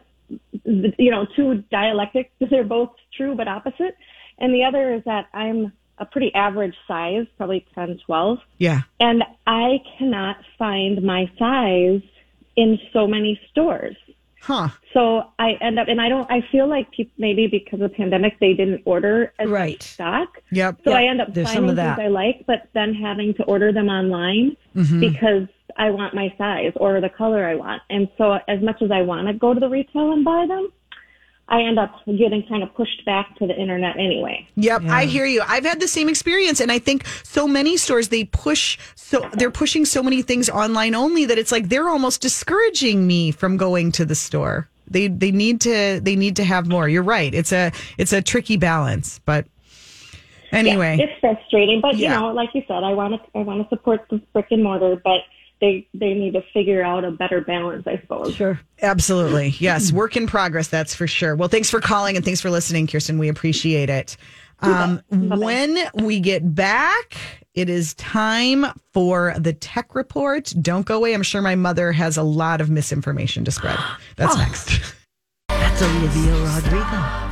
you 0.64 1.12
know, 1.12 1.28
two 1.36 1.64
dialectics. 1.72 2.32
They're 2.50 2.64
both 2.64 2.92
true 3.16 3.36
but 3.36 3.48
opposite. 3.48 3.98
And 4.38 4.54
the 4.54 4.64
other 4.64 4.94
is 4.94 5.04
that 5.06 5.28
I'm 5.34 5.74
a 5.98 6.06
pretty 6.06 6.34
average 6.34 6.76
size, 6.88 7.26
probably 7.38 7.66
10, 7.76 8.00
12, 8.06 8.40
Yeah. 8.58 8.82
and 9.00 9.24
I 9.48 9.78
cannot 9.98 10.38
find 10.58 11.02
my 11.04 11.32
size 11.40 12.02
in 12.56 12.80
so 12.92 13.08
many 13.08 13.40
stores. 13.52 13.96
Huh. 14.46 14.70
So 14.94 15.24
I 15.40 15.54
end 15.60 15.80
up, 15.80 15.88
and 15.88 16.00
I 16.00 16.08
don't, 16.08 16.30
I 16.32 16.42
feel 16.52 16.68
like 16.68 16.92
peop 16.92 17.12
maybe 17.18 17.48
because 17.48 17.82
of 17.82 17.90
the 17.90 17.96
pandemic, 17.96 18.40
they 18.40 18.54
didn't 18.54 18.84
order 18.86 19.34
as 19.40 19.50
Right. 19.50 19.74
much 19.74 19.82
stock. 19.84 20.38
Yep. 20.52 20.82
So 20.84 20.92
Yeah, 20.92 20.98
I 20.98 21.04
end 21.06 21.22
up 21.22 21.34
there's 21.34 21.52
finding 21.52 21.76
things 21.76 22.00
I 22.00 22.08
like, 22.08 22.44
but 22.46 22.70
then 22.74 22.94
having 22.94 23.34
to 23.36 23.44
order 23.44 23.72
them 23.74 23.88
online 23.90 24.56
Mm-hmm. 24.76 25.00
because 25.00 25.48
I 25.78 25.90
want 25.90 26.14
my 26.14 26.34
size 26.38 26.74
or 26.76 27.02
the 27.02 27.10
color 27.10 27.46
I 27.46 27.56
want. 27.56 27.82
And 27.90 28.08
so 28.18 28.34
as 28.48 28.62
much 28.62 28.82
as 28.82 28.92
I 28.92 29.02
want 29.02 29.28
to 29.28 29.34
go 29.34 29.54
to 29.54 29.60
the 29.60 29.70
retail 29.70 30.12
and 30.14 30.24
buy 30.24 30.46
them, 30.48 30.70
I 31.48 31.62
end 31.62 31.78
up 31.78 31.94
getting 32.06 32.44
kind 32.48 32.64
of 32.64 32.74
pushed 32.74 33.06
back 33.06 33.38
to 33.38 33.46
the 33.46 33.56
internet 33.56 33.98
anyway. 33.98 34.48
Yep, 34.56 34.84
I 34.86 35.06
hear 35.06 35.26
you. 35.26 35.44
I've 35.46 35.64
had 35.64 35.80
the 35.80 35.88
same 35.88 36.10
experience, 36.10 36.60
and 36.60 36.72
I 36.72 36.80
think 36.80 37.06
so 37.24 37.48
many 37.48 37.78
stores 37.78 38.10
they 38.10 38.24
push 38.24 38.80
so 38.96 39.30
they're 39.34 39.52
pushing 39.52 39.86
so 39.86 40.02
many 40.02 40.24
things 40.24 40.50
online 40.50 40.96
only 40.96 41.26
that 41.26 41.38
it's 41.38 41.52
like 41.52 41.70
they're 41.70 41.90
almost 41.90 42.22
discouraging 42.22 43.06
me 43.06 43.32
from 43.32 43.58
going 43.58 43.92
to 43.94 44.06
the 44.06 44.16
store. 44.16 44.68
They 44.90 45.08
they 45.08 45.32
need 45.32 45.62
to 45.62 46.00
they 46.02 46.16
need 46.16 46.36
to 46.38 46.44
have 46.44 46.68
more. 46.68 46.90
You're 46.90 47.04
right. 47.04 47.34
It's 47.34 47.52
a 47.52 47.72
it's 48.00 48.14
a 48.14 48.22
tricky 48.24 48.58
balance, 48.58 49.20
but 49.26 49.46
anyway, 50.52 50.98
It's 51.00 51.20
frustrating, 51.20 51.82
but 51.82 51.96
Yeah. 51.96 52.14
you 52.16 52.20
know, 52.22 52.34
like 52.34 52.50
you 52.54 52.64
said, 52.68 52.84
I 52.84 52.94
want 52.94 53.14
to 53.22 53.38
I 53.38 53.44
want 53.44 53.62
to 53.62 53.70
support 53.76 54.06
the 54.10 54.18
brick 54.34 54.48
and 54.52 54.64
mortar, 54.64 54.96
but 55.04 55.22
they 55.66 55.88
they 55.94 56.14
need 56.14 56.34
to 56.34 56.44
figure 56.54 56.84
out 56.84 57.04
a 57.04 57.12
better 57.12 57.42
balance, 57.42 57.88
I 57.88 58.00
suppose. 58.00 58.36
Sure. 58.36 58.60
absolutely 58.82 59.56
yes, 59.60 59.92
work 59.92 60.16
in 60.16 60.28
progress. 60.28 60.68
That's 60.68 60.94
for 60.94 61.08
sure. 61.08 61.36
Well, 61.36 61.50
thanks 61.50 61.70
for 61.70 61.82
calling 61.82 62.16
and 62.16 62.24
thanks 62.24 62.42
for 62.42 62.50
listening, 62.50 62.88
Kirsten. 62.88 63.18
We 63.18 63.30
appreciate 63.30 63.90
it. 63.90 64.18
Um, 64.62 65.02
when 65.10 65.78
we 65.96 66.20
get 66.22 66.56
back, 66.56 67.18
it 67.54 67.70
is 67.70 67.94
time 67.96 68.66
for 68.94 69.34
the 69.38 69.54
tech 69.54 69.96
report. 69.96 70.54
Don't 70.62 70.86
go 70.86 70.98
away. 70.98 71.14
I'm 71.14 71.24
sure 71.24 71.42
my 71.42 71.56
mother 71.56 71.92
has 71.92 72.16
a 72.16 72.24
lot 72.24 72.62
of 72.62 72.70
misinformation 72.70 73.44
to 73.46 73.52
spread. 73.52 73.78
That's 74.16 74.38
next. 74.38 74.72
Olivia 75.82 76.34
Rodrigo. 76.46 77.26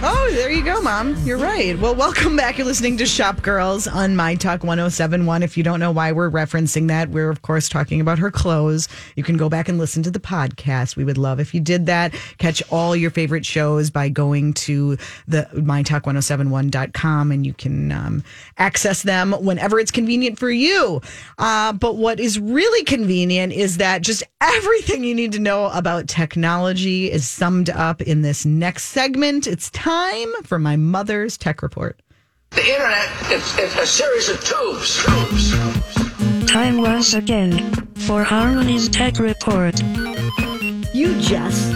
Oh, 0.00 0.28
there 0.30 0.48
you 0.48 0.62
go, 0.62 0.80
Mom. 0.80 1.16
You're 1.24 1.38
right. 1.38 1.76
Well, 1.76 1.92
welcome 1.96 2.36
back. 2.36 2.56
You're 2.56 2.68
listening 2.68 2.96
to 2.98 3.06
Shop 3.06 3.42
Girls 3.42 3.88
on 3.88 4.14
My 4.14 4.36
Talk 4.36 4.62
1071. 4.62 5.42
If 5.42 5.56
you 5.56 5.64
don't 5.64 5.80
know 5.80 5.90
why 5.90 6.12
we're 6.12 6.30
referencing 6.30 6.86
that, 6.86 7.08
we're, 7.08 7.30
of 7.30 7.42
course, 7.42 7.68
talking 7.68 8.00
about 8.00 8.20
her 8.20 8.30
clothes. 8.30 8.86
You 9.16 9.24
can 9.24 9.36
go 9.36 9.48
back 9.48 9.68
and 9.68 9.76
listen 9.76 10.04
to 10.04 10.10
the 10.12 10.20
podcast. 10.20 10.94
We 10.94 11.02
would 11.02 11.18
love 11.18 11.40
if 11.40 11.52
you 11.52 11.60
did 11.60 11.86
that. 11.86 12.14
Catch 12.38 12.62
all 12.70 12.94
your 12.94 13.10
favorite 13.10 13.44
shows 13.44 13.90
by 13.90 14.08
going 14.08 14.54
to 14.54 14.96
the 15.26 15.48
mytalk1071.com 15.54 17.32
and 17.32 17.44
you 17.44 17.54
can 17.54 17.90
um, 17.90 18.22
access 18.56 19.02
them 19.02 19.32
whenever 19.32 19.80
it's 19.80 19.90
convenient 19.90 20.38
for 20.38 20.50
you. 20.50 21.02
Uh, 21.38 21.72
but 21.72 21.96
what 21.96 22.20
is 22.20 22.38
really 22.38 22.84
convenient 22.84 23.52
is 23.52 23.78
that 23.78 24.02
just 24.02 24.22
everything 24.40 25.02
you 25.02 25.14
need 25.16 25.32
to 25.32 25.40
know 25.40 25.66
about 25.70 26.06
technology 26.06 27.10
is 27.10 27.26
summed 27.26 27.68
up 27.70 27.87
in 28.02 28.22
this 28.22 28.44
next 28.44 28.84
segment. 28.84 29.46
It's 29.46 29.70
time 29.70 30.28
for 30.44 30.58
my 30.58 30.76
mother's 30.76 31.36
tech 31.36 31.62
report. 31.62 32.00
The 32.50 32.60
internet, 32.66 33.08
it's, 33.30 33.58
it's 33.58 33.76
a 33.76 33.86
series 33.86 34.28
of 34.28 34.42
tubes. 34.44 35.04
Tubes. 35.04 36.46
Time 36.50 36.78
once 36.78 37.12
again 37.14 37.72
for 37.94 38.22
Harmony's 38.24 38.88
Tech 38.88 39.18
Report. 39.18 39.78
You 40.94 41.18
just, 41.20 41.72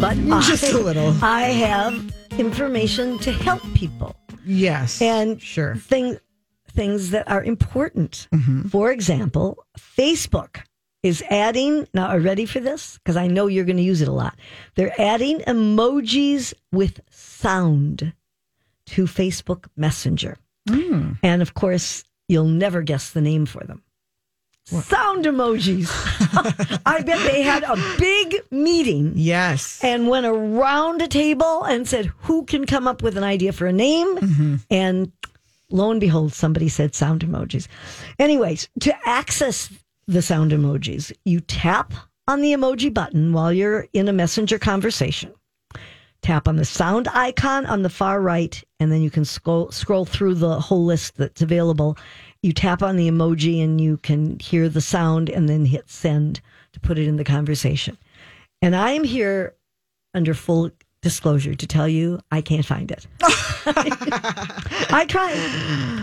but 0.00 0.14
Just 0.42 0.64
I, 0.64 0.68
a 0.78 0.82
little. 0.82 1.14
I 1.22 1.42
have 1.44 2.12
information 2.38 3.18
to 3.20 3.32
help 3.32 3.62
people 3.74 4.14
Yes. 4.44 5.00
and 5.00 5.40
sure. 5.40 5.74
thing, 5.76 6.18
things 6.72 7.10
that 7.10 7.28
are 7.30 7.42
important. 7.42 8.28
Mm-hmm. 8.32 8.68
For 8.68 8.90
example, 8.92 9.64
Facebook 9.78 10.60
is 11.02 11.22
adding. 11.30 11.86
Now, 11.94 12.06
are 12.08 12.18
you 12.18 12.24
ready 12.24 12.46
for 12.46 12.60
this? 12.60 12.98
Because 12.98 13.16
I 13.16 13.26
know 13.26 13.46
you're 13.46 13.64
going 13.64 13.76
to 13.78 13.82
use 13.82 14.00
it 14.02 14.08
a 14.08 14.12
lot. 14.12 14.36
They're 14.74 14.98
adding 15.00 15.40
emojis 15.40 16.52
with 16.72 17.00
sound 17.10 18.12
to 18.86 19.04
Facebook 19.06 19.66
Messenger, 19.76 20.36
Hmm. 20.68 21.12
and 21.22 21.42
of 21.42 21.54
course, 21.54 22.04
you'll 22.28 22.44
never 22.48 22.82
guess 22.82 23.10
the 23.10 23.20
name 23.20 23.46
for 23.46 23.62
them. 23.64 23.82
Sound 24.66 25.24
emojis. 25.24 25.88
I 26.86 27.02
bet 27.02 27.18
they 27.32 27.42
had 27.42 27.64
a 27.64 27.76
big 27.98 28.36
meeting 28.52 29.12
Yes. 29.16 29.82
and 29.82 30.06
went 30.08 30.26
around 30.26 31.02
a 31.02 31.08
table 31.08 31.64
and 31.64 31.88
said, 31.88 32.06
Who 32.22 32.44
can 32.44 32.66
come 32.66 32.86
up 32.86 33.02
with 33.02 33.16
an 33.16 33.24
idea 33.24 33.52
for 33.52 33.66
a 33.66 33.72
name? 33.72 34.16
Mm-hmm. 34.16 34.54
And 34.70 35.10
lo 35.70 35.90
and 35.90 36.00
behold, 36.00 36.34
somebody 36.34 36.68
said 36.68 36.94
sound 36.94 37.22
emojis. 37.24 37.66
Anyways, 38.18 38.68
to 38.80 38.94
access 39.08 39.70
the 40.10 40.22
sound 40.22 40.50
emojis, 40.50 41.12
you 41.24 41.40
tap 41.40 41.94
on 42.26 42.40
the 42.40 42.52
emoji 42.52 42.92
button 42.92 43.32
while 43.32 43.52
you're 43.52 43.86
in 43.92 44.08
a 44.08 44.12
messenger 44.12 44.58
conversation. 44.58 45.32
Tap 46.22 46.48
on 46.48 46.56
the 46.56 46.64
sound 46.64 47.08
icon 47.08 47.64
on 47.64 47.82
the 47.82 47.88
far 47.88 48.20
right, 48.20 48.62
and 48.80 48.90
then 48.90 49.02
you 49.02 49.10
can 49.10 49.24
scroll, 49.24 49.70
scroll 49.70 50.04
through 50.04 50.34
the 50.34 50.60
whole 50.60 50.84
list 50.84 51.16
that's 51.16 51.42
available. 51.42 51.96
You 52.42 52.52
tap 52.52 52.82
on 52.82 52.96
the 52.96 53.08
emoji 53.08 53.62
and 53.62 53.80
you 53.80 53.98
can 53.98 54.38
hear 54.40 54.68
the 54.68 54.80
sound 54.80 55.30
and 55.30 55.48
then 55.48 55.64
hit 55.64 55.88
send 55.88 56.40
to 56.72 56.80
put 56.80 56.98
it 56.98 57.06
in 57.06 57.16
the 57.16 57.24
conversation. 57.24 57.96
And 58.60 58.74
I 58.74 58.90
am 58.90 59.04
here 59.04 59.54
under 60.12 60.34
full 60.34 60.70
disclosure 61.02 61.54
to 61.54 61.66
tell 61.66 61.88
you 61.88 62.20
I 62.30 62.40
can't 62.42 62.64
find 62.64 62.90
it. 62.90 63.06
I 63.22 65.06
tried. 65.08 65.36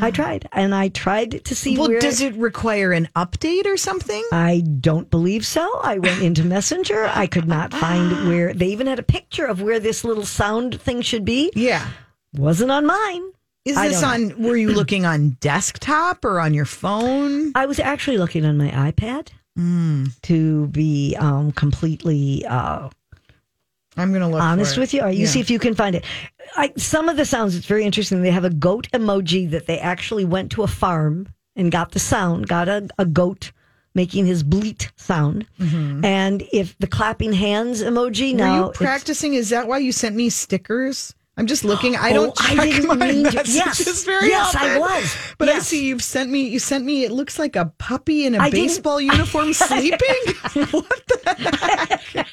I 0.04 0.12
tried. 0.12 0.48
And 0.52 0.74
I 0.74 0.90
tried 0.90 1.44
to 1.46 1.56
see 1.56 1.78
well, 1.78 1.88
does 2.00 2.22
it 2.22 2.36
require 2.36 2.92
an 2.92 3.08
update 3.16 3.66
or 3.66 3.78
something? 3.78 4.24
I 4.32 4.62
don't 4.82 5.10
believe 5.10 5.46
so. 5.46 5.80
I 5.84 6.00
went 6.00 6.22
into 6.22 6.44
Messenger. 6.44 7.10
I 7.14 7.28
could 7.28 7.48
not 7.48 7.74
find 7.74 8.28
where 8.28 8.54
they 8.54 8.68
even 8.68 8.88
had 8.88 9.00
a 9.00 9.04
picture 9.04 9.46
of 9.46 9.62
where 9.62 9.80
this 9.80 10.04
little 10.04 10.26
sound 10.26 10.80
thing 10.82 11.02
should 11.02 11.26
be. 11.26 11.52
yeah. 11.56 11.88
Wasn't 12.34 12.70
on 12.70 12.86
mine. 12.86 13.32
Is 13.66 13.76
this 13.78 14.04
on, 14.04 14.42
were 14.44 14.56
you 14.56 14.70
looking 14.72 15.06
on 15.06 15.32
desktop 15.40 16.24
or 16.24 16.40
on 16.40 16.54
your 16.54 16.66
phone? 16.66 17.52
I 17.56 17.66
was 17.66 17.80
actually 17.80 18.18
looking 18.18 18.46
on 18.46 18.58
my 18.58 18.70
iPad 18.70 19.30
Hmm. 19.56 20.06
to 20.24 20.68
be 20.68 21.16
um, 21.20 21.52
completely 21.52 22.46
uh, 22.46 22.90
I'm 23.98 24.10
going 24.12 24.22
to 24.22 24.28
look 24.28 24.42
honest 24.42 24.76
for 24.76 24.80
it. 24.80 24.84
with 24.84 24.94
you. 24.94 25.02
Or 25.02 25.10
you 25.10 25.22
Yeah. 25.22 25.28
see 25.28 25.40
if 25.40 25.50
you 25.50 25.60
can 25.60 25.74
find 25.76 25.96
it. 25.96 26.06
I, 26.56 26.72
some 26.78 27.10
of 27.10 27.18
the 27.18 27.26
sounds, 27.26 27.56
it's 27.56 27.66
very 27.66 27.84
interesting. 27.84 28.22
They 28.22 28.32
have 28.32 28.46
a 28.46 28.50
goat 28.50 28.88
emoji 28.94 29.50
that 29.52 29.66
they 29.68 29.80
actually 29.80 30.26
went 30.26 30.52
to 30.54 30.64
a 30.64 30.68
farm 30.68 31.28
and 31.56 31.72
got 31.72 31.92
the 31.92 32.00
sound, 32.00 32.48
got 32.48 32.70
a, 32.70 32.88
a 32.98 33.06
goat 33.06 33.52
making 33.96 34.28
his 34.28 34.44
bleat 34.44 34.92
sound. 34.96 35.46
And 35.60 36.44
if 36.54 36.78
the 36.78 36.86
clapping 36.88 37.34
hands 37.34 37.82
emoji 37.82 38.30
Mm-hmm. 38.34 38.40
Were 38.40 38.46
now 38.46 38.66
you 38.68 38.72
practicing? 38.74 39.34
Is 39.34 39.50
that 39.50 39.68
why 39.68 39.80
you 39.80 39.92
sent 39.92 40.16
me 40.16 40.30
stickers? 40.30 41.16
I'm 41.40 41.46
just 41.48 41.64
looking. 41.64 41.96
I 41.96 42.14
don't 42.18 42.30
Oh, 42.30 42.46
I 42.48 42.66
didn't 42.66 42.88
my 42.88 42.96
mean 42.96 43.24
to- 43.26 43.32
messages 43.36 43.56
yes. 43.56 44.04
very 44.06 44.28
Yes, 44.28 44.56
I 44.56 44.78
was. 44.80 45.16
But 45.38 45.50
I 45.50 45.60
see 45.60 45.88
you've 45.88 46.04
sent 46.04 46.30
me. 46.32 46.48
You 46.48 46.60
sent 46.60 46.86
me. 46.86 47.04
It 47.06 47.12
looks 47.12 47.38
like 47.40 47.56
a 47.56 47.72
puppy 47.80 48.26
in 48.26 48.34
a 48.36 48.40
I 48.40 48.50
didn't- 48.50 48.68
baseball 48.68 49.02
uniform 49.14 49.54
sleeping. 49.54 49.98
what 50.72 51.02
the? 51.08 52.26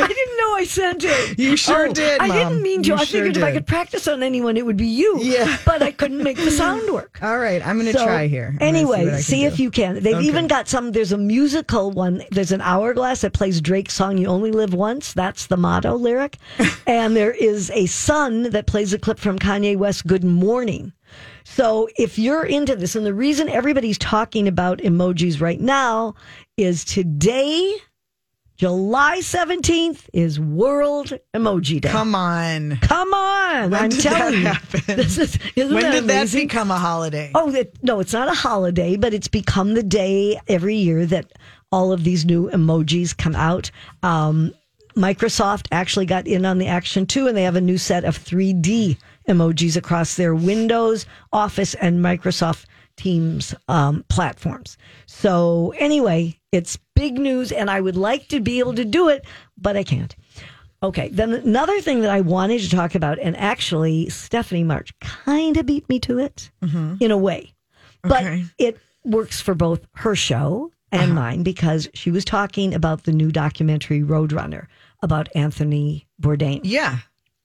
I 0.00 0.06
didn't 0.06 0.36
know 0.38 0.54
I 0.54 0.64
sent 0.64 1.04
it. 1.04 1.38
You 1.38 1.56
sure 1.56 1.88
Oh, 1.88 1.92
did, 1.92 2.20
I 2.20 2.26
Mom. 2.28 2.36
didn't 2.36 2.62
mean 2.62 2.82
to. 2.84 2.88
You 2.88 2.94
I 2.94 3.04
sure 3.04 3.20
figured 3.20 3.36
if 3.36 3.42
I 3.42 3.52
could 3.52 3.66
practice 3.66 4.06
on 4.08 4.22
anyone, 4.22 4.56
it 4.56 4.64
would 4.66 4.76
be 4.76 4.86
you. 4.86 5.18
Yeah. 5.20 5.56
But 5.64 5.82
I 5.82 5.90
couldn't 5.92 6.22
make 6.22 6.36
the 6.36 6.50
sound 6.50 6.90
work. 6.92 7.18
All 7.22 7.38
right, 7.38 7.64
I'm 7.66 7.78
going 7.80 7.92
to 7.92 7.98
So, 7.98 8.04
try 8.04 8.26
here. 8.26 8.48
I'm 8.60 8.62
Anyway, 8.62 9.04
can 9.04 9.18
see, 9.20 9.44
if 9.44 9.58
you 9.58 9.70
can. 9.70 10.02
They've 10.02 10.16
Okay. 10.16 10.26
even 10.26 10.46
got 10.46 10.68
some. 10.68 10.92
There's 10.92 11.12
a 11.12 11.18
musical 11.18 11.90
one. 11.90 12.22
There's 12.30 12.52
an 12.52 12.60
hourglass 12.60 13.20
that 13.22 13.32
plays 13.32 13.60
Drake's 13.60 13.94
song 13.94 14.18
"You 14.18 14.26
Only 14.28 14.50
Live 14.52 14.74
Once." 14.74 15.12
That's 15.12 15.46
the 15.46 15.56
motto 15.56 15.94
lyric. 15.96 16.38
and 16.86 17.16
there 17.16 17.32
is 17.32 17.70
a 17.70 17.86
sun 17.86 18.50
that 18.50 18.66
plays 18.66 18.92
a 18.92 18.98
clip 18.98 19.18
from 19.18 19.38
Kanye 19.38 19.76
West 19.76 20.06
"Good 20.06 20.24
Morning." 20.24 20.92
So 21.44 21.88
if 21.96 22.18
you're 22.18 22.44
into 22.44 22.76
this, 22.76 22.94
and 22.96 23.04
the 23.04 23.12
reason 23.14 23.48
everybody's 23.48 23.98
talking 23.98 24.48
about 24.48 24.78
emojis 24.78 25.40
right 25.40 25.60
now 25.60 26.14
is 26.56 26.84
today, 26.84 27.74
July 28.62 29.18
17th, 29.18 30.08
is 30.12 30.38
World 30.38 31.14
Emoji 31.34 31.80
Day. 31.80 31.88
Come 31.88 32.14
on. 32.14 32.76
Come 32.76 33.12
on. 33.12 33.70
When 33.72 33.82
I'm 33.82 33.90
did 33.90 34.00
telling 34.02 34.44
that 34.44 34.62
you. 34.72 34.94
This 34.94 35.18
is, 35.18 35.36
isn't 35.56 35.74
When 35.74 35.82
that 35.82 35.90
did 35.90 36.04
that 36.04 36.30
become 36.30 36.70
a 36.70 36.78
holiday? 36.78 37.32
Oh, 37.34 37.50
that, 37.50 37.82
no, 37.82 37.98
it's 37.98 38.12
not 38.12 38.28
a 38.28 38.34
holiday, 38.34 38.96
but 38.96 39.12
it's 39.12 39.26
become 39.26 39.74
the 39.74 39.82
day 39.82 40.40
every 40.46 40.76
year 40.76 41.04
that 41.06 41.32
all 41.72 41.90
of 41.90 42.04
these 42.04 42.24
new 42.24 42.50
emojis 42.50 43.16
come 43.16 43.34
out. 43.34 43.72
Um, 44.04 44.54
Microsoft 44.94 45.66
actually 45.72 46.06
got 46.06 46.28
in 46.28 46.46
on 46.46 46.58
the 46.58 46.68
action 46.68 47.04
too, 47.04 47.26
and 47.26 47.36
they 47.36 47.42
have 47.42 47.56
a 47.56 47.60
new 47.60 47.78
set 47.78 48.04
of 48.04 48.16
3D 48.16 48.96
emojis 49.28 49.76
across 49.76 50.14
their 50.14 50.36
Windows, 50.36 51.04
Office, 51.32 51.74
and 51.74 51.98
Microsoft 51.98 52.66
Teams 52.94 53.56
um, 53.66 54.04
platforms. 54.08 54.78
So, 55.06 55.74
anyway, 55.78 56.38
it's 56.52 56.78
big 56.94 57.18
news, 57.18 57.50
and 57.50 57.70
I 57.70 57.80
would 57.80 57.96
like 57.96 58.28
to 58.28 58.40
be 58.40 58.58
able 58.58 58.74
to 58.74 58.84
do 58.84 59.08
it, 59.08 59.24
but 59.56 59.76
I 59.76 59.82
can't. 59.82 60.14
Okay, 60.82 61.08
then 61.08 61.32
another 61.32 61.80
thing 61.80 62.00
that 62.00 62.10
I 62.10 62.20
wanted 62.20 62.60
to 62.62 62.70
talk 62.70 62.94
about, 62.94 63.18
and 63.18 63.36
actually 63.36 64.08
Stephanie 64.08 64.64
March 64.64 64.98
kind 65.00 65.56
of 65.56 65.66
beat 65.66 65.88
me 65.88 65.98
to 66.00 66.18
it 66.18 66.50
mm-hmm. 66.62 66.96
in 67.00 67.10
a 67.10 67.16
way, 67.16 67.54
but 68.02 68.24
Okay. 68.24 68.44
it 68.58 68.78
works 69.04 69.40
for 69.40 69.54
both 69.54 69.86
her 69.94 70.14
show 70.14 70.72
and 70.90 71.12
uh-huh. 71.12 71.14
mine 71.14 71.42
because 71.42 71.88
she 71.94 72.10
was 72.10 72.24
talking 72.24 72.74
about 72.74 73.04
the 73.04 73.12
new 73.12 73.32
documentary 73.32 74.00
Roadrunner 74.00 74.66
about 75.02 75.28
Anthony 75.34 76.06
Bourdain. 76.20 76.60
Yeah. 76.64 76.98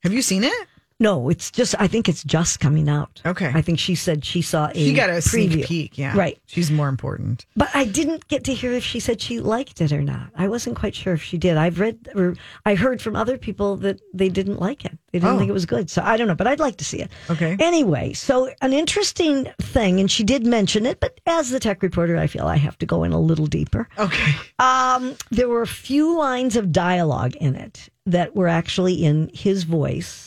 Have 0.04 0.14
you 0.14 0.22
seen 0.22 0.44
it? 0.44 0.68
No, 1.00 1.30
it's 1.30 1.52
just 1.52 1.76
I 1.78 1.88
think 1.88 2.10
it's 2.10 2.24
just 2.24 2.60
coming 2.60 2.90
out. 2.90 3.22
Okay. 3.26 3.52
I 3.54 3.62
think 3.62 3.78
she 3.78 3.94
said 3.94 4.26
she 4.26 4.42
saw 4.42 4.70
a 4.70 4.74
She 4.74 4.94
got 4.94 5.10
a 5.12 5.14
preview. 5.14 5.52
sneak 5.52 5.66
peek. 5.68 5.98
Yeah. 5.98 6.18
Right. 6.18 6.40
She's 6.48 6.72
more 6.72 6.88
important. 6.90 7.46
But 7.56 7.70
I 7.76 7.86
didn't 7.86 8.28
get 8.30 8.44
to 8.46 8.54
hear 8.54 8.74
if 8.74 8.84
she 8.84 9.00
said 9.00 9.22
she 9.22 9.40
liked 9.40 9.80
it 9.80 9.92
or 9.92 10.02
not. 10.02 10.30
I 10.36 10.48
wasn't 10.48 10.76
quite 10.76 10.96
sure 10.96 11.14
if 11.14 11.22
she 11.22 11.38
did. 11.38 11.56
I've 11.56 11.80
read 11.80 12.10
or 12.16 12.36
I 12.66 12.74
heard 12.74 13.00
from 13.02 13.16
other 13.16 13.38
people 13.38 13.78
that 13.78 14.00
they 14.14 14.30
didn't 14.30 14.60
like 14.60 14.86
it. 14.86 14.98
They 15.12 15.20
didn't 15.20 15.36
Oh. 15.36 15.38
think 15.38 15.50
it 15.50 15.54
was 15.54 15.68
good. 15.68 15.90
So 15.92 16.02
I 16.04 16.18
don't 16.18 16.28
know, 16.28 16.36
but 16.36 16.48
I'd 16.48 16.60
like 16.60 16.78
to 16.78 16.86
see 16.86 16.98
it. 17.00 17.12
Okay. 17.30 17.56
Anyway, 17.60 18.14
so 18.14 18.50
an 18.62 18.74
interesting 18.74 19.48
thing, 19.62 20.00
and 20.00 20.10
she 20.10 20.24
did 20.24 20.48
mention 20.48 20.86
it, 20.88 21.00
but 21.00 21.20
as 21.28 21.52
the 21.52 21.60
tech 21.60 21.84
reporter, 21.84 22.18
I 22.18 22.26
feel 22.28 22.48
I 22.48 22.58
have 22.58 22.78
to 22.80 22.86
go 22.88 23.04
in 23.04 23.12
a 23.14 23.20
little 23.20 23.46
deeper. 23.48 23.88
Okay. 24.00 24.34
Um, 24.58 25.16
there 25.30 25.48
were 25.48 25.62
a 25.62 25.68
few 25.68 26.18
lines 26.18 26.56
of 26.56 26.72
dialogue 26.72 27.36
in 27.36 27.56
it 27.56 27.90
that 28.08 28.36
were 28.36 28.48
actually 28.48 29.04
in 29.04 29.30
his 29.34 29.64
voice 29.64 30.27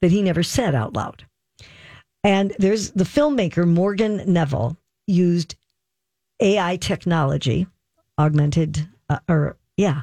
that 0.00 0.10
he 0.10 0.22
never 0.22 0.42
said 0.42 0.74
out 0.74 0.92
loud. 0.92 1.26
And 2.24 2.54
there's 2.58 2.90
the 2.90 3.04
filmmaker 3.04 3.66
Morgan 3.66 4.22
Neville 4.26 4.76
used 5.06 5.56
AI 6.40 6.76
technology, 6.76 7.66
augmented, 8.18 8.88
uh, 9.08 9.18
or 9.28 9.56
yeah, 9.76 10.02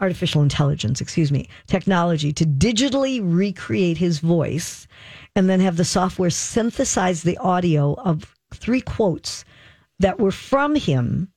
artificial 0.00 0.42
intelligence, 0.42 1.00
excuse 1.00 1.30
me, 1.30 1.48
technology 1.66 2.32
to 2.32 2.44
digitally 2.44 3.20
recreate 3.22 3.96
his 3.96 4.18
voice 4.18 4.86
and 5.36 5.48
then 5.48 5.60
have 5.60 5.76
the 5.76 5.84
software 5.84 6.30
synthesize 6.30 7.22
the 7.22 7.38
audio 7.38 7.94
of 7.94 8.34
three 8.52 8.80
quotes 8.80 9.44
that 10.00 10.18
were 10.18 10.32
from 10.32 10.74
him 10.74 11.28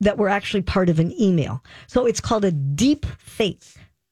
that 0.00 0.18
were 0.18 0.28
actually 0.28 0.62
part 0.62 0.88
of 0.88 0.98
an 0.98 1.12
email. 1.20 1.62
So 1.86 2.06
it's 2.06 2.20
called 2.20 2.44
a 2.44 2.52
deep 2.52 3.06
fake, 3.18 3.62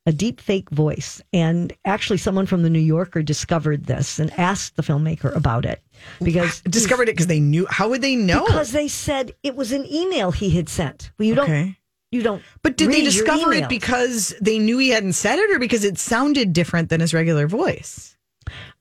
a 0.06 0.12
deep 0.12 0.40
fake 0.40 0.70
voice. 0.70 1.20
And 1.32 1.72
actually, 1.84 2.18
someone 2.18 2.46
from 2.46 2.62
the 2.62 2.70
New 2.70 2.78
Yorker 2.80 3.22
discovered 3.22 3.86
this 3.86 4.18
and 4.18 4.32
asked 4.38 4.76
the 4.76 4.82
filmmaker 4.82 5.34
about 5.34 5.64
it 5.64 5.82
because 6.22 6.60
Discovered 6.62 7.08
it 7.08 7.12
because 7.16 7.26
they 7.26 7.40
knew. 7.40 7.66
How 7.68 7.88
would 7.88 8.02
they 8.02 8.16
know? 8.16 8.44
because 8.46 8.72
they 8.72 8.88
said 8.88 9.34
it 9.42 9.56
was 9.56 9.72
an 9.72 9.84
email 9.92 10.30
he 10.30 10.50
had 10.50 10.68
sent. 10.68 11.10
Well, 11.18 11.26
you 11.26 11.34
don't. 11.34 11.44
okay. 11.50 11.76
You 12.12 12.22
don't. 12.22 12.42
But 12.62 12.76
did 12.76 12.92
they 12.92 13.02
discover 13.02 13.52
it 13.52 13.68
because 13.68 14.32
they 14.40 14.60
knew 14.60 14.78
he 14.78 14.90
hadn't 14.90 15.14
said 15.14 15.38
it 15.40 15.50
or 15.50 15.58
because 15.58 15.84
it 15.84 15.98
sounded 15.98 16.52
different 16.52 16.88
than 16.88 17.00
his 17.00 17.12
regular 17.12 17.48
voice? 17.48 18.16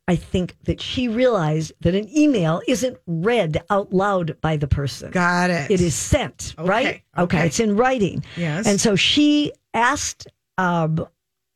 I 0.08 0.16
think 0.16 0.56
that 0.66 0.80
she 0.80 1.08
realized 1.08 1.74
that 1.82 1.96
an 1.96 2.08
email 2.16 2.62
isn't 2.68 2.98
read 3.08 3.64
out 3.72 3.92
loud 3.92 4.38
by 4.42 4.58
the 4.58 4.68
person. 4.68 5.10
Got 5.10 5.50
it. 5.50 5.72
It 5.72 5.82
is 5.82 5.96
sent, 5.96 6.54
Okay, 6.60 6.70
right? 6.70 7.02
okay. 7.18 7.48
It's 7.48 7.60
in 7.60 7.76
writing. 7.76 8.24
Yes. 8.38 8.68
And 8.68 8.80
so 8.80 8.96
she 8.96 9.52
asked 9.74 10.28
um, 10.60 11.08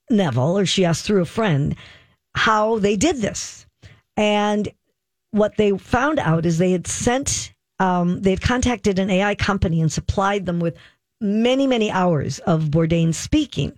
Neville, 0.10 0.58
or 0.58 0.66
she 0.66 0.86
asked 0.86 1.06
through 1.06 1.22
a 1.22 1.26
friend, 1.26 1.76
how 2.36 2.80
they 2.80 2.96
did 2.96 3.18
this. 3.18 3.66
And 4.18 4.70
what 5.32 5.58
they 5.58 5.78
found 5.78 6.20
out 6.20 6.46
is 6.46 6.58
they 6.58 6.72
had 6.72 6.88
sent, 6.88 7.54
um, 7.80 8.22
they 8.22 8.32
had 8.32 8.42
contacted 8.42 9.00
an 9.00 9.10
AI 9.10 9.36
company 9.36 9.82
and 9.82 9.92
supplied 9.92 10.46
them 10.46 10.60
with 10.60 10.76
many, 11.22 11.68
many 11.68 11.92
hours 11.92 12.40
of 12.40 12.66
Bourdain 12.66 13.14
speaking. 13.14 13.78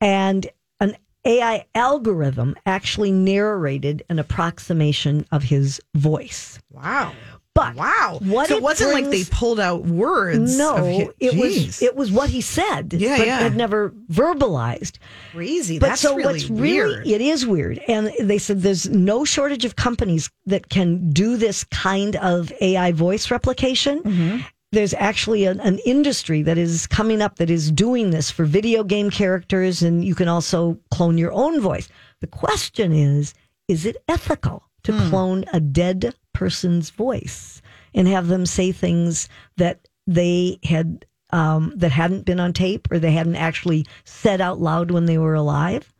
And 0.00 0.46
an 0.80 0.96
AI 1.24 1.66
algorithm 1.74 2.56
actually 2.66 3.12
narrated 3.12 4.04
an 4.08 4.18
approximation 4.18 5.26
of 5.32 5.42
his 5.44 5.80
voice. 5.94 6.58
wow. 6.70 7.12
But 7.56 7.74
Wow. 7.74 8.18
what 8.22 8.48
so 8.48 8.54
it 8.54 8.58
it 8.58 8.62
wasn't 8.62 8.92
like 8.92 9.10
they 9.10 9.24
pulled 9.24 9.58
out 9.58 9.84
words. 9.86 10.56
No, 10.58 11.12
it 11.18 11.34
was 11.34 11.82
it 11.82 11.96
was 11.96 12.12
what 12.12 12.28
he 12.30 12.40
said. 12.40 12.92
Yeah, 12.92 13.16
but 13.18 13.26
yeah. 13.26 13.38
had 13.40 13.56
never 13.56 13.90
verbalized. 14.12 14.98
crazy. 15.32 15.78
But 15.78 15.88
That's 15.88 16.00
so 16.02 16.14
really 16.16 16.34
what's 16.34 16.48
weird. 16.48 16.90
really 17.00 17.14
it 17.14 17.20
is 17.20 17.46
weird, 17.46 17.78
and 17.88 18.12
they 18.20 18.38
said 18.38 18.60
there's 18.62 18.88
no 18.88 19.24
shortage 19.24 19.64
of 19.64 19.76
companies 19.76 20.30
that 20.46 20.68
can 20.68 21.10
do 21.10 21.36
this 21.36 21.64
kind 21.64 22.16
of 22.16 22.52
AI 22.60 22.92
voice 22.92 23.30
replication. 23.30 24.00
Mm-hmm. 24.02 24.36
There's 24.72 24.94
actually 24.94 25.44
an, 25.46 25.60
an 25.60 25.78
industry 25.86 26.42
that 26.42 26.58
is 26.58 26.86
coming 26.86 27.22
up 27.22 27.36
that 27.36 27.50
is 27.50 27.70
doing 27.70 28.10
this 28.10 28.30
for 28.30 28.44
video 28.44 28.84
game 28.84 29.10
characters, 29.10 29.82
and 29.82 30.04
you 30.04 30.14
can 30.14 30.28
also 30.28 30.78
clone 30.90 31.16
your 31.16 31.32
own 31.32 31.60
voice. 31.60 31.88
The 32.20 32.26
question 32.26 32.92
is: 32.92 33.32
Is 33.68 33.86
it 33.86 33.96
ethical 34.08 34.64
to 34.82 34.92
Hmm. 34.92 35.08
clone 35.10 35.44
a 35.52 35.60
dead 35.60 36.14
person's 36.36 36.90
voice 36.90 37.62
and 37.94 38.06
have 38.06 38.28
them 38.28 38.44
say 38.44 38.72
things 38.72 39.28
that 39.56 39.88
they 40.06 40.58
had 40.62 41.06
um, 41.30 41.72
that 41.76 41.90
hadn't 41.90 42.24
been 42.24 42.38
on 42.38 42.52
tape 42.52 42.86
or 42.92 42.98
they 42.98 43.10
hadn't 43.10 43.36
actually 43.36 43.84
said 44.04 44.40
out 44.40 44.60
loud 44.60 44.90
when 44.90 45.06
they 45.06 45.18
were 45.18 45.34
alive? 45.34 45.92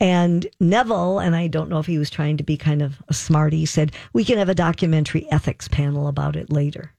And 0.00 0.46
Neville, 0.60 1.20
and 1.20 1.34
I 1.34 1.46
don't 1.46 1.70
know 1.70 1.78
if 1.78 1.86
he 1.86 1.98
was 1.98 2.10
trying 2.10 2.36
to 2.36 2.44
be 2.44 2.56
kind 2.56 2.82
of 2.82 3.00
a 3.08 3.14
smarty, 3.14 3.64
said 3.66 3.92
we 4.12 4.24
can 4.24 4.38
have 4.38 4.50
a 4.50 4.54
documentary 4.54 5.26
ethics 5.30 5.68
panel 5.68 6.08
about 6.08 6.36
it 6.36 6.52
later. 6.52 6.92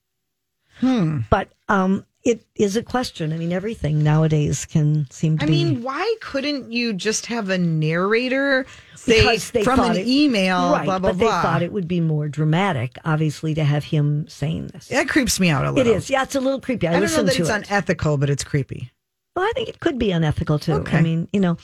Hmm. 0.80 1.20
But 1.30 1.50
um, 1.68 2.06
it 2.24 2.46
is 2.56 2.76
a 2.76 2.84
question. 2.84 3.32
I 3.32 3.38
mean, 3.38 3.54
everything 3.54 4.04
nowadays 4.04 4.66
can 4.66 5.08
seem 5.10 5.38
to 5.38 5.44
I 5.44 5.48
be. 5.48 5.52
mean, 5.64 5.84
why 5.84 6.16
couldn't 6.22 6.72
you 6.72 6.94
just 6.94 7.28
have 7.28 7.50
a 7.50 7.58
narrator 7.58 8.66
say 8.96 9.38
from 9.64 9.80
an 9.80 9.96
it- 9.98 10.08
email, 10.08 10.74
right? 10.74 10.86
blah 10.86 11.00
blah 11.00 11.12
but 11.12 11.18
blah? 11.18 11.28
they 11.28 11.42
thought 11.42 11.62
it 11.62 11.72
would 11.72 11.88
be 11.88 12.02
more 12.02 12.28
dramatic, 12.28 12.98
obviously, 13.06 13.54
to 13.56 13.64
have 13.64 13.86
him 13.86 14.28
saying 14.28 14.68
this. 14.68 14.90
that 14.90 15.08
creeps 15.08 15.40
me 15.40 15.50
out 15.50 15.64
a 15.66 15.70
it 15.70 15.72
little. 15.72 15.94
It 15.94 15.98
is. 15.98 16.10
yeah, 16.10 16.24
it's 16.24 16.36
a 16.36 16.42
little 16.42 16.60
creepy. 16.60 16.88
I, 16.88 16.98
I 16.98 17.00
don't 17.00 17.12
know 17.12 17.24
that 17.24 17.40
it's 17.40 17.50
it. 17.50 17.68
unethical, 17.70 18.18
but 18.18 18.30
it's 18.30 18.44
creepy. 18.44 18.92
Well, 19.36 19.46
I 19.48 19.52
think 19.56 19.70
it 19.70 19.80
could 19.80 19.98
be 19.98 20.12
unethical 20.12 20.60
too. 20.60 20.74
Okay. 20.74 20.98
I 20.98 21.02
mean, 21.02 21.30
you 21.32 21.40
know, 21.40 21.56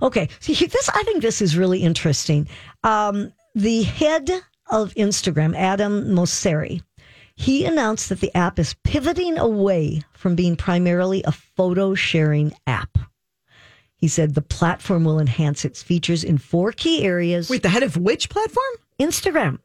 okay. 0.00 0.28
See, 0.38 0.54
this 0.54 0.88
I 0.90 1.02
think 1.02 1.22
this 1.22 1.42
is 1.42 1.56
really 1.56 1.82
interesting. 1.82 2.46
Um, 2.84 3.32
the 3.56 3.82
head 3.82 4.30
of 4.70 4.94
Instagram, 4.94 5.56
Adam 5.56 6.04
Mosseri, 6.14 6.82
he 7.36 7.64
announced 7.64 8.08
that 8.08 8.20
the 8.20 8.34
app 8.36 8.58
is 8.58 8.74
pivoting 8.84 9.38
away 9.38 10.02
from 10.12 10.34
being 10.34 10.56
primarily 10.56 11.22
a 11.24 11.32
photo 11.32 11.94
sharing 11.94 12.52
app. 12.66 12.98
He 13.96 14.08
said 14.08 14.34
the 14.34 14.42
platform 14.42 15.04
will 15.04 15.18
enhance 15.18 15.64
its 15.64 15.82
features 15.82 16.24
in 16.24 16.38
four 16.38 16.72
key 16.72 17.04
areas. 17.04 17.48
Wait, 17.48 17.62
the 17.62 17.68
head 17.68 17.82
of 17.82 17.96
which 17.96 18.28
platform? 18.28 18.64
Instagram. 19.00 19.58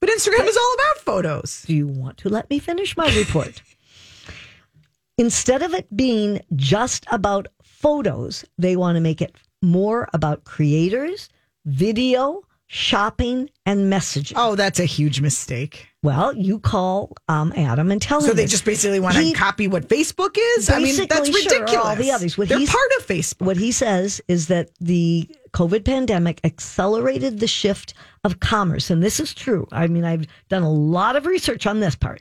But 0.00 0.10
Instagram 0.10 0.46
is 0.46 0.56
all 0.56 0.74
about 0.74 1.04
photos. 1.04 1.64
Do 1.66 1.74
you 1.74 1.86
want 1.86 2.18
to 2.18 2.28
let 2.28 2.48
me 2.50 2.58
finish 2.58 2.96
my 2.96 3.12
report? 3.16 3.62
Instead 5.18 5.62
of 5.62 5.74
it 5.74 5.94
being 5.96 6.40
just 6.54 7.04
about 7.10 7.48
photos, 7.62 8.44
they 8.56 8.76
want 8.76 8.96
to 8.96 9.00
make 9.00 9.20
it 9.20 9.34
more 9.62 10.08
about 10.12 10.44
creators, 10.44 11.28
video, 11.64 12.42
shopping, 12.70 13.48
and 13.66 13.90
messaging. 13.92 14.34
Oh, 14.36 14.54
that's 14.54 14.78
a 14.78 14.84
huge 14.84 15.20
mistake. 15.20 15.88
Well, 16.02 16.36
you 16.36 16.60
call 16.60 17.12
um, 17.28 17.52
Adam 17.56 17.90
and 17.90 18.00
tell 18.00 18.20
So 18.20 18.26
him. 18.26 18.30
So 18.30 18.34
they 18.36 18.46
just 18.46 18.64
basically 18.64 19.00
want 19.00 19.16
He- 19.16 19.32
to 19.32 19.38
copy 19.38 19.66
what 19.68 19.88
Facebook 19.88 20.36
is. 20.58 20.70
I 20.70 20.78
mean, 20.78 20.94
that's 20.96 21.28
Basically, 21.28 21.40
sure, 21.42 21.60
ridiculous. 21.60 21.86
all 21.86 21.96
the 21.96 22.10
others. 22.12 22.38
What 22.38 22.48
They're 22.48 22.58
part 22.58 22.90
of 22.98 23.06
Facebook. 23.06 23.40
What 23.46 23.56
he 23.56 23.72
says 23.72 24.20
is 24.28 24.46
that 24.48 24.70
the 24.80 25.28
COVID 25.52 25.84
pandemic 25.84 26.40
accelerated 26.44 27.40
the 27.40 27.46
shift 27.48 27.94
of 28.22 28.38
commerce. 28.40 28.90
And 28.90 29.02
this 29.02 29.18
is 29.18 29.32
true. 29.34 29.66
I 29.72 29.86
mean, 29.86 30.04
I've 30.04 30.26
done 30.48 30.62
a 30.62 30.70
lot 30.70 31.16
of 31.16 31.26
research 31.26 31.66
on 31.66 31.80
this 31.80 31.96
part. 31.96 32.20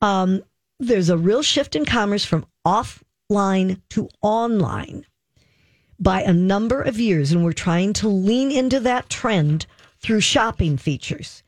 Um, 0.00 0.42
there's 0.80 1.10
a 1.10 1.18
real 1.18 1.42
shift 1.42 1.74
in 1.74 1.84
commerce 1.84 2.24
from 2.24 2.46
offline 2.64 3.80
to 3.90 4.08
online 4.22 5.04
by 6.00 6.22
a 6.22 6.32
number 6.32 6.80
of 6.80 7.00
years. 7.00 7.32
And 7.32 7.44
we're 7.44 7.52
trying 7.52 7.92
to 7.94 8.08
lean 8.08 8.52
into 8.52 8.78
that 8.80 9.10
trend 9.10 9.66
through 10.00 10.20
shopping 10.20 10.76
features. 10.76 11.42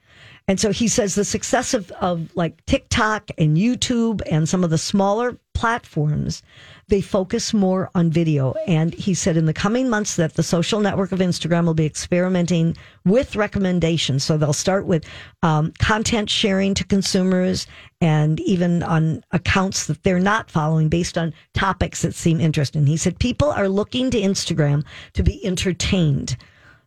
And 0.50 0.58
so 0.58 0.72
he 0.72 0.88
says 0.88 1.14
the 1.14 1.24
success 1.24 1.74
of, 1.74 1.92
of 1.92 2.34
like 2.34 2.64
TikTok 2.66 3.30
and 3.38 3.56
YouTube 3.56 4.20
and 4.28 4.48
some 4.48 4.64
of 4.64 4.70
the 4.70 4.78
smaller 4.78 5.38
platforms, 5.54 6.42
they 6.88 7.00
focus 7.00 7.54
more 7.54 7.88
on 7.94 8.10
video. 8.10 8.54
And 8.66 8.92
he 8.92 9.14
said 9.14 9.36
in 9.36 9.46
the 9.46 9.52
coming 9.52 9.88
months 9.88 10.16
that 10.16 10.34
the 10.34 10.42
social 10.42 10.80
network 10.80 11.12
of 11.12 11.20
Instagram 11.20 11.66
will 11.66 11.74
be 11.74 11.86
experimenting 11.86 12.76
with 13.04 13.36
recommendations. 13.36 14.24
So 14.24 14.36
they'll 14.36 14.52
start 14.52 14.86
with 14.86 15.04
um, 15.44 15.72
content 15.78 16.28
sharing 16.28 16.74
to 16.74 16.84
consumers 16.84 17.68
and 18.00 18.40
even 18.40 18.82
on 18.82 19.22
accounts 19.30 19.86
that 19.86 20.02
they're 20.02 20.18
not 20.18 20.50
following 20.50 20.88
based 20.88 21.16
on 21.16 21.32
topics 21.54 22.02
that 22.02 22.14
seem 22.14 22.40
interesting. 22.40 22.86
He 22.86 22.96
said 22.96 23.20
people 23.20 23.50
are 23.50 23.68
looking 23.68 24.10
to 24.10 24.20
Instagram 24.20 24.84
to 25.12 25.22
be 25.22 25.46
entertained 25.46 26.36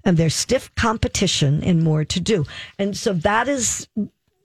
and 0.06 0.18
there's 0.18 0.36
stiff 0.36 0.74
competition 0.76 1.64
and 1.64 1.84
more 1.84 2.04
to 2.06 2.20
do. 2.20 2.46
And 2.80 2.96
so 2.98 3.14
that 3.14 3.48
is 3.48 3.88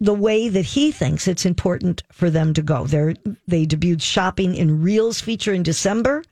the 0.01 0.15
way 0.15 0.49
that 0.49 0.65
he 0.65 0.93
thinks 0.93 1.27
it's 1.27 1.45
important 1.45 2.03
for 2.13 2.31
them 2.31 2.55
to 2.55 2.63
go. 2.63 2.87
They're, 2.87 3.15
they 3.49 3.67
debuted 3.67 4.01
shopping 4.03 4.55
in 4.55 4.81
Reels 4.81 5.21
feature 5.21 5.53
in 5.53 5.65
December, 5.65 6.23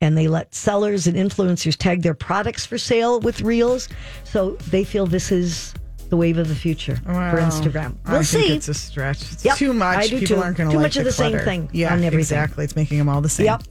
and 0.00 0.18
they 0.18 0.26
let 0.26 0.52
sellers 0.54 1.06
and 1.06 1.16
influencers 1.16 1.76
tag 1.76 2.02
their 2.02 2.14
products 2.14 2.66
for 2.66 2.78
sale 2.78 3.20
with 3.20 3.40
Reels. 3.42 3.88
So 4.24 4.52
they 4.70 4.82
feel 4.82 5.06
this 5.06 5.30
is 5.30 5.72
the 6.08 6.16
wave 6.16 6.36
of 6.36 6.48
the 6.48 6.54
future 6.56 6.96
for 6.96 7.38
Instagram. 7.38 7.94
We'll 8.06 8.16
I 8.18 8.22
see. 8.22 8.40
think 8.40 8.50
it's 8.56 8.68
a 8.68 8.74
stretch. 8.74 9.22
It's 9.32 9.44
Yep, 9.44 9.56
too 9.56 9.72
much. 9.72 9.96
I 9.98 10.08
do 10.08 10.18
People 10.18 10.36
too. 10.36 10.42
aren't 10.42 10.56
going 10.56 10.68
to 10.70 10.72
Too 10.74 10.78
like 10.78 10.84
much 10.86 10.96
of 10.96 11.04
the 11.04 11.12
same 11.12 11.38
thing 11.38 11.70
Yeah, 11.72 11.92
on 11.92 11.98
everything. 11.98 12.18
exactly. 12.18 12.64
It's 12.64 12.74
making 12.76 12.98
them 12.98 13.08
all 13.08 13.20
the 13.20 13.28
same. 13.28 13.46
Yep. 13.46 13.62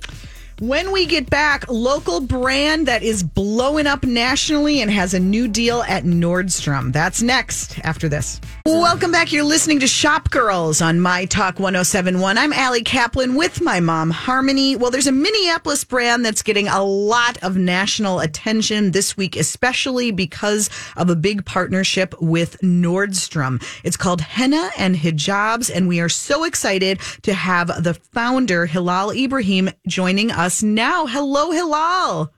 When 0.62 0.92
we 0.92 1.08
get 1.08 1.28
back, 1.28 1.68
local 1.70 2.20
brand 2.20 2.88
that 2.88 3.02
is 3.02 3.24
blowing 3.24 3.88
up 3.88 4.04
nationally 4.04 4.80
and 4.82 4.92
has 4.92 5.16
a 5.16 5.20
new 5.20 5.48
deal 5.48 5.82
at 5.88 6.04
Nordstrom. 6.04 6.94
That's 6.94 7.24
next 7.24 7.80
after 7.80 8.08
this. 8.08 8.40
Welcome 8.68 9.12
back. 9.12 9.32
You're 9.32 9.44
listening 9.44 9.80
to 9.80 9.88
Shop 9.88 10.30
Girls 10.30 10.80
on 10.80 11.00
My 11.00 11.26
Talk 11.26 11.58
1071. 11.58 12.38
I'm 12.38 12.54
Allie 12.54 12.84
Kaplan 12.84 13.34
with 13.34 13.60
my 13.60 13.80
mom, 13.80 14.12
Harmony. 14.12 14.76
Well, 14.76 14.92
there's 14.92 15.08
a 15.08 15.12
Minneapolis 15.12 15.84
brand 15.84 16.24
that's 16.24 16.44
getting 16.44 16.68
a 16.68 16.84
lot 16.84 17.42
of 17.42 17.58
national 17.58 18.20
attention 18.20 18.92
this 18.92 19.18
week, 19.18 19.36
especially 19.36 20.12
because 20.12 20.70
of 20.96 21.10
a 21.10 21.16
big 21.16 21.44
partnership 21.44 22.14
with 22.22 22.62
Nordstrom. 22.62 23.64
It's 23.84 23.98
called 23.98 24.22
Henna 24.22 24.70
and 24.78 24.96
Hijabs, 24.96 25.76
and 25.76 25.88
we 25.88 26.00
are 26.02 26.10
so 26.10 26.44
excited 26.44 27.00
to 27.24 27.34
have 27.34 27.84
the 27.84 27.96
founder, 27.96 28.68
Hilal 28.68 29.10
Ibrahim, 29.10 29.72
joining 29.88 30.30
us 30.30 30.51
now. 30.62 31.06
Hello, 31.06 31.52
Hilal. 31.52 32.32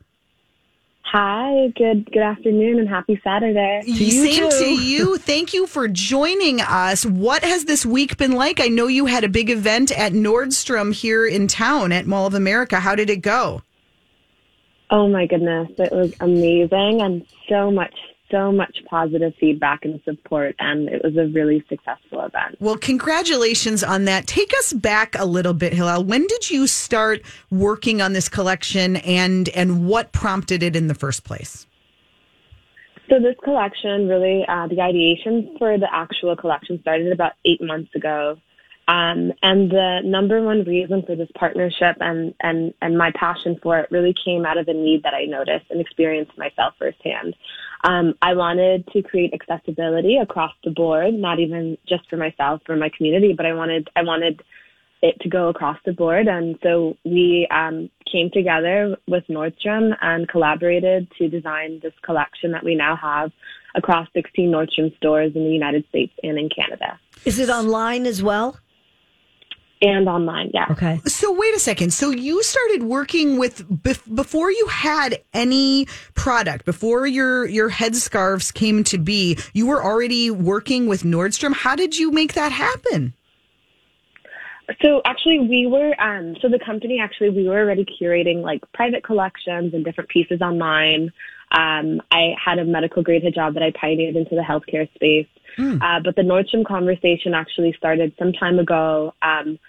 Hi, 1.14 1.68
good 1.76 2.12
good 2.12 2.24
afternoon 2.24 2.80
and 2.80 2.90
happy 2.90 3.22
Saturday. 3.24 3.82
Same 3.86 4.50
to 4.50 4.66
you. 4.66 5.18
Thank 5.32 5.54
you 5.54 5.68
for 5.68 5.88
joining 5.88 6.60
us. 6.60 7.06
What 7.06 7.44
has 7.44 7.66
this 7.66 7.86
week 7.86 8.18
been 8.18 8.32
like? 8.32 8.60
I 8.60 8.68
know 8.68 8.88
you 8.88 9.06
had 9.06 9.24
a 9.24 9.30
big 9.30 9.52
event 9.52 9.92
at 9.92 10.14
Nordstrom 10.14 10.92
here 10.92 11.28
in 11.28 11.48
town 11.48 11.92
at 11.92 12.08
Mall 12.08 12.26
of 12.26 12.34
America. 12.34 12.80
How 12.80 12.96
did 12.96 13.12
it 13.12 13.22
go? 13.22 13.62
Oh 14.90 15.08
my 15.08 15.28
goodness, 15.28 15.70
it 15.78 15.92
was 15.92 16.16
amazing 16.20 17.02
and 17.02 17.26
so 17.48 17.70
much 17.70 17.94
so 18.34 18.52
much 18.52 18.76
positive 18.90 19.34
feedback 19.40 19.86
and 19.86 20.02
support 20.04 20.56
and 20.60 20.90
it 20.90 21.04
was 21.04 21.16
a 21.18 21.28
really 21.28 21.64
successful 21.70 22.22
event. 22.22 22.56
Well, 22.60 22.78
congratulations 22.78 23.84
on 23.84 24.06
that. 24.06 24.26
Take 24.26 24.52
us 24.60 24.74
back 24.74 25.16
a 25.20 25.26
little 25.26 25.54
bit, 25.54 25.74
Hilal. 25.74 26.04
When 26.04 26.26
did 26.26 26.50
you 26.50 26.66
start 26.66 27.22
working 27.52 28.02
on 28.02 28.14
this 28.14 28.28
collection 28.28 28.96
and 28.98 29.50
and 29.50 29.88
what 29.88 30.12
prompted 30.12 30.64
it 30.64 30.76
in 30.76 30.88
the 30.88 30.96
first 30.96 31.24
place? 31.24 31.68
So 33.10 33.20
this 33.20 33.36
collection 33.44 34.08
really, 34.08 34.44
uh, 34.48 34.68
the 34.68 34.82
ideation 34.82 35.56
for 35.60 35.78
the 35.78 35.88
actual 35.94 36.36
collection 36.36 36.80
started 36.82 37.12
about 37.12 37.34
eight 37.46 37.62
months 37.62 37.94
ago. 37.96 38.38
Um, 38.88 39.32
and 39.42 39.72
the 39.72 40.02
number 40.04 40.42
one 40.42 40.64
reason 40.64 41.04
for 41.06 41.16
this 41.16 41.30
partnership 41.36 41.96
and, 42.02 42.34
and, 42.42 42.74
and 42.82 42.98
my 42.98 43.12
passion 43.16 43.58
for 43.64 43.80
it 43.80 43.92
really 43.92 44.14
came 44.26 44.46
out 44.46 44.58
of 44.58 44.68
a 44.68 44.74
need 44.74 45.04
that 45.04 45.14
I 45.14 45.24
noticed 45.24 45.66
and 45.70 45.80
experienced 45.80 46.38
myself 46.38 46.74
firsthand. 46.78 47.36
Um, 47.84 48.14
I 48.22 48.34
wanted 48.34 48.88
to 48.94 49.02
create 49.02 49.34
accessibility 49.34 50.18
across 50.18 50.54
the 50.64 50.72
board, 50.72 51.14
not 51.14 51.40
even 51.40 51.78
just 51.88 52.10
for 52.10 52.18
myself 52.18 52.62
or 52.70 52.76
my 52.78 52.90
community, 52.96 53.34
but 53.36 53.46
I 53.46 53.54
wanted, 53.54 53.90
I 53.96 54.04
wanted 54.04 54.42
it 55.02 55.20
to 55.20 55.30
go 55.30 55.50
across 55.50 55.78
the 55.86 55.92
board. 55.92 56.28
And 56.28 56.58
so 56.64 56.96
we 57.04 57.46
um, 57.52 57.90
came 58.10 58.32
together 58.32 58.96
with 59.08 59.26
Nordstrom 59.30 59.96
and 60.02 60.30
collaborated 60.30 61.12
to 61.18 61.28
design 61.28 61.82
this 61.84 61.94
collection 62.04 62.52
that 62.52 62.64
we 62.64 62.74
now 62.74 62.96
have 62.96 63.32
across 63.76 64.08
16 64.14 64.50
Nordstrom 64.50 64.96
stores 64.96 65.34
in 65.36 65.44
the 65.44 65.50
United 65.50 65.86
States 65.90 66.14
and 66.24 66.38
in 66.38 66.48
Canada 66.48 67.00
Is 67.26 67.40
it 67.40 67.50
online 67.50 68.06
as 68.06 68.24
well? 68.24 68.58
And 69.84 70.08
online. 70.08 70.50
Yeah. 70.54 70.66
Okay. 70.72 71.00
So 71.06 71.34
wait 71.34 71.54
a 71.54 71.60
second. 71.60 71.92
So 71.94 72.10
you 72.10 72.42
started 72.42 72.84
working 72.84 73.38
with 73.38 73.68
bef- 73.70 74.16
before 74.16 74.50
you 74.50 74.68
had 74.68 75.22
any 75.34 75.88
product, 76.16 76.66
before 76.66 77.06
your 77.06 77.46
your 77.46 77.70
headscarves 77.70 78.54
came 78.54 78.84
to 78.86 78.98
be. 78.98 79.38
You 79.52 79.68
were 79.68 79.84
already 79.84 80.32
working 80.32 80.88
with 80.88 81.04
Nordstrom. 81.04 81.54
How 81.54 81.76
did 81.76 81.98
you 82.00 82.12
make 82.12 82.34
that 82.34 82.54
happen? 82.54 83.14
So 84.82 85.02
actually 85.04 85.40
we 85.40 85.68
were, 85.68 85.94
um, 86.02 86.38
so 86.42 86.48
the 86.48 86.58
company 86.58 87.00
actually, 87.02 87.30
we 87.30 87.50
were 87.50 87.60
already 87.60 87.86
curating 87.86 88.42
like 88.42 88.62
private 88.74 89.04
collections 89.04 89.74
and 89.74 89.84
different 89.84 90.10
pieces 90.10 90.42
online. 90.42 91.12
Um, 91.52 92.02
I 92.10 92.34
had 92.44 92.58
a 92.60 92.64
medical 92.66 93.04
grade 93.04 93.24
hijab 93.24 93.56
that 93.56 93.62
I 93.62 93.72
pioneered 93.80 94.16
into 94.16 94.36
the 94.36 94.42
healthcare 94.42 94.92
space. 94.96 95.28
Uh, 95.82 96.00
but 96.04 96.16
the 96.16 96.22
Nordstrom 96.22 96.66
conversation 96.66 97.34
actually 97.34 97.76
started 97.78 98.14
some 98.18 98.34
time 98.34 98.58
ago. 98.58 99.14
Um, 99.22 99.60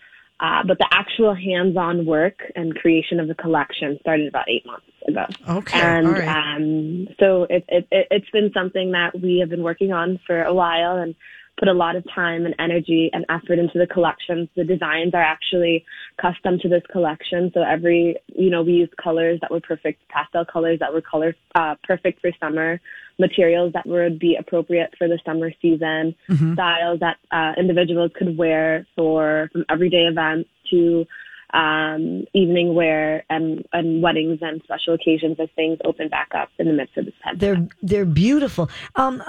uh, 0.40 0.62
but 0.66 0.78
the 0.78 0.88
actual 0.90 1.34
hands-on 1.34 2.06
work 2.06 2.40
and 2.56 2.74
creation 2.74 3.20
of 3.20 3.28
the 3.28 3.34
collection 3.34 3.96
started 4.00 4.26
about 4.28 4.48
eight 4.48 4.66
months 4.66 4.86
ago. 5.06 5.24
Okay, 5.48 5.80
And 5.80 6.06
all 6.06 6.12
right. 6.12 6.56
um, 6.56 7.08
so 7.20 7.44
it, 7.48 7.64
it, 7.68 7.86
it's 7.90 8.30
been 8.30 8.50
something 8.52 8.92
that 8.92 9.12
we 9.20 9.38
have 9.38 9.48
been 9.48 9.62
working 9.62 9.92
on 9.92 10.18
for 10.26 10.42
a 10.42 10.52
while 10.52 10.96
and 10.96 11.14
put 11.58 11.68
a 11.68 11.72
lot 11.72 11.96
of 11.96 12.04
time 12.12 12.46
and 12.46 12.54
energy 12.58 13.10
and 13.12 13.24
effort 13.28 13.58
into 13.58 13.78
the 13.78 13.86
collections. 13.86 14.48
The 14.56 14.64
designs 14.64 15.14
are 15.14 15.22
actually 15.22 15.84
custom 16.20 16.58
to 16.60 16.68
this 16.68 16.82
collection. 16.90 17.50
So 17.54 17.62
every, 17.62 18.16
you 18.34 18.50
know, 18.50 18.62
we 18.62 18.72
used 18.72 18.96
colors 18.96 19.38
that 19.40 19.50
were 19.50 19.60
perfect, 19.60 20.02
pastel 20.08 20.44
colors 20.44 20.80
that 20.80 20.92
were 20.92 21.00
color, 21.00 21.34
uh, 21.54 21.76
perfect 21.84 22.20
for 22.20 22.30
summer, 22.40 22.80
materials 23.18 23.72
that 23.74 23.86
would 23.86 24.18
be 24.18 24.36
appropriate 24.36 24.94
for 24.98 25.06
the 25.06 25.18
summer 25.24 25.52
season, 25.62 26.14
styles 26.54 27.00
that 27.00 27.18
uh, 27.30 27.52
individuals 27.58 28.10
could 28.16 28.36
wear 28.36 28.86
for 28.96 29.48
from 29.52 29.64
everyday 29.70 30.06
events 30.06 30.50
to 30.70 31.06
um, 31.52 32.24
evening 32.32 32.74
wear 32.74 33.24
and, 33.30 33.66
and 33.72 34.02
weddings 34.02 34.38
and 34.42 34.60
special 34.64 34.94
occasions 34.94 35.36
as 35.38 35.48
things 35.54 35.78
open 35.84 36.08
back 36.08 36.30
up 36.34 36.48
in 36.58 36.66
the 36.66 36.72
midst 36.72 36.96
of 36.96 37.04
this 37.04 37.14
pandemic. 37.22 37.70
They're 37.82 37.88
they're 38.04 38.04
beautiful. 38.04 38.70
Um, 38.96 39.22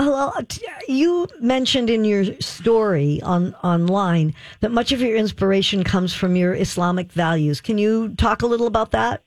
you 0.87 1.27
mentioned 1.39 1.89
in 1.89 2.05
your 2.05 2.39
story 2.39 3.21
on 3.21 3.53
online 3.55 4.33
that 4.61 4.71
much 4.71 4.91
of 4.91 5.01
your 5.01 5.15
inspiration 5.15 5.83
comes 5.83 6.13
from 6.13 6.35
your 6.35 6.55
Islamic 6.55 7.11
values. 7.11 7.61
Can 7.61 7.77
you 7.77 8.15
talk 8.15 8.41
a 8.41 8.47
little 8.47 8.67
about 8.67 8.91
that? 8.91 9.21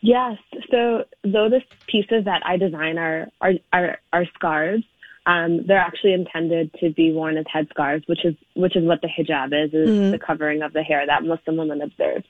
Yes. 0.00 0.36
So 0.70 1.04
though 1.22 1.48
the 1.48 1.62
pieces 1.86 2.26
that 2.26 2.42
I 2.44 2.58
design 2.58 2.98
are 2.98 3.28
are 3.40 3.54
are, 3.72 3.98
are 4.12 4.26
scarves, 4.34 4.84
um, 5.26 5.64
they're 5.66 5.78
actually 5.78 6.12
intended 6.12 6.72
to 6.80 6.90
be 6.90 7.12
worn 7.12 7.38
as 7.38 7.46
headscarves, 7.46 8.06
which 8.08 8.24
is 8.24 8.34
which 8.54 8.76
is 8.76 8.84
what 8.84 9.00
the 9.00 9.08
hijab 9.08 9.52
is, 9.52 9.72
is 9.72 10.12
the 10.12 10.18
covering 10.18 10.62
of 10.62 10.72
the 10.72 10.82
hair 10.82 11.06
that 11.06 11.24
Muslim 11.24 11.56
women 11.56 11.80
observe. 11.80 12.22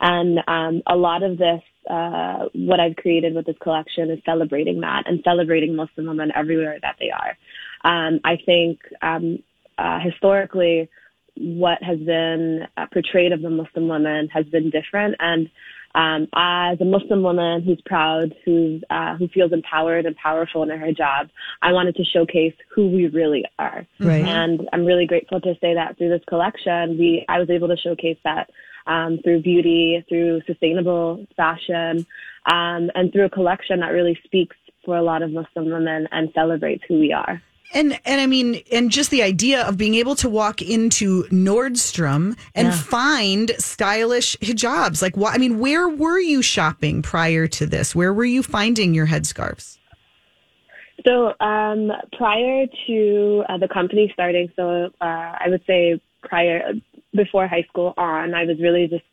And 0.00 0.40
um, 0.48 0.82
a 0.86 0.96
lot 0.96 1.22
of 1.22 1.38
this, 1.38 1.62
uh, 1.88 2.46
what 2.54 2.80
I've 2.80 2.96
created 2.96 3.34
with 3.34 3.46
this 3.46 3.56
collection 3.60 4.10
is 4.10 4.18
celebrating 4.24 4.80
that 4.80 5.04
and 5.06 5.20
celebrating 5.22 5.76
Muslim 5.76 6.06
women 6.06 6.32
everywhere 6.34 6.78
that 6.82 6.96
they 6.98 7.10
are. 7.10 7.36
Um, 7.82 8.20
I 8.24 8.36
think 8.44 8.80
um, 9.00 9.42
uh, 9.78 10.00
historically, 10.00 10.88
what 11.36 11.82
has 11.82 11.98
been 11.98 12.66
uh, 12.76 12.86
portrayed 12.92 13.32
of 13.32 13.42
the 13.42 13.50
Muslim 13.50 13.88
woman 13.88 14.28
has 14.32 14.44
been 14.46 14.70
different. 14.70 15.16
And 15.20 15.48
um, 15.94 16.28
as 16.34 16.80
a 16.80 16.84
Muslim 16.84 17.22
woman 17.22 17.62
who's 17.62 17.80
proud, 17.84 18.34
who's 18.44 18.82
uh, 18.90 19.16
who 19.16 19.28
feels 19.28 19.52
empowered 19.52 20.06
and 20.06 20.14
powerful 20.16 20.62
in 20.62 20.70
her 20.70 20.92
job, 20.92 21.28
I 21.62 21.72
wanted 21.72 21.96
to 21.96 22.04
showcase 22.04 22.54
who 22.74 22.88
we 22.88 23.08
really 23.08 23.44
are. 23.58 23.86
Right. 23.98 24.24
And 24.24 24.68
I'm 24.72 24.84
really 24.84 25.06
grateful 25.06 25.40
to 25.40 25.54
say 25.60 25.74
that 25.74 25.98
through 25.98 26.10
this 26.10 26.24
collection, 26.28 26.96
we 26.98 27.24
I 27.28 27.38
was 27.38 27.50
able 27.50 27.68
to 27.68 27.76
showcase 27.76 28.18
that 28.24 28.50
um, 28.86 29.18
through 29.22 29.42
beauty, 29.42 30.04
through 30.08 30.42
sustainable 30.46 31.26
fashion, 31.36 32.06
um, 32.46 32.90
and 32.94 33.12
through 33.12 33.24
a 33.24 33.30
collection 33.30 33.80
that 33.80 33.88
really 33.88 34.18
speaks 34.24 34.56
for 34.84 34.96
a 34.96 35.02
lot 35.02 35.22
of 35.22 35.30
Muslim 35.30 35.70
women 35.70 36.08
and 36.12 36.30
celebrates 36.34 36.84
who 36.88 36.98
we 36.98 37.12
are. 37.12 37.42
And 37.72 37.98
and 38.04 38.20
I 38.20 38.26
mean, 38.26 38.62
and 38.72 38.90
just 38.90 39.10
the 39.10 39.22
idea 39.22 39.62
of 39.62 39.76
being 39.76 39.94
able 39.94 40.16
to 40.16 40.28
walk 40.28 40.60
into 40.60 41.22
Nordstrom 41.24 42.36
and 42.54 42.68
Yeah. 42.68 42.72
find 42.72 43.52
stylish 43.58 44.36
hijabs. 44.38 45.00
Like, 45.02 45.16
what? 45.16 45.34
I 45.34 45.38
mean, 45.38 45.60
where 45.60 45.88
were 45.88 46.18
you 46.18 46.42
shopping 46.42 47.00
prior 47.00 47.46
to 47.46 47.66
this? 47.66 47.94
Where 47.94 48.12
were 48.12 48.24
you 48.24 48.42
finding 48.42 48.92
your 48.92 49.06
headscarves? 49.06 49.78
So 51.06 51.32
um, 51.40 51.92
prior 52.18 52.66
to 52.86 53.44
uh, 53.48 53.58
the 53.58 53.68
company 53.68 54.10
starting, 54.12 54.52
so 54.56 54.90
uh, 55.00 55.04
I 55.40 55.46
would 55.48 55.62
say 55.66 56.00
prior 56.22 56.72
before 57.14 57.46
high 57.46 57.64
school 57.68 57.94
on, 57.96 58.34
I 58.34 58.44
was 58.44 58.58
really 58.60 58.86
just 58.88 59.04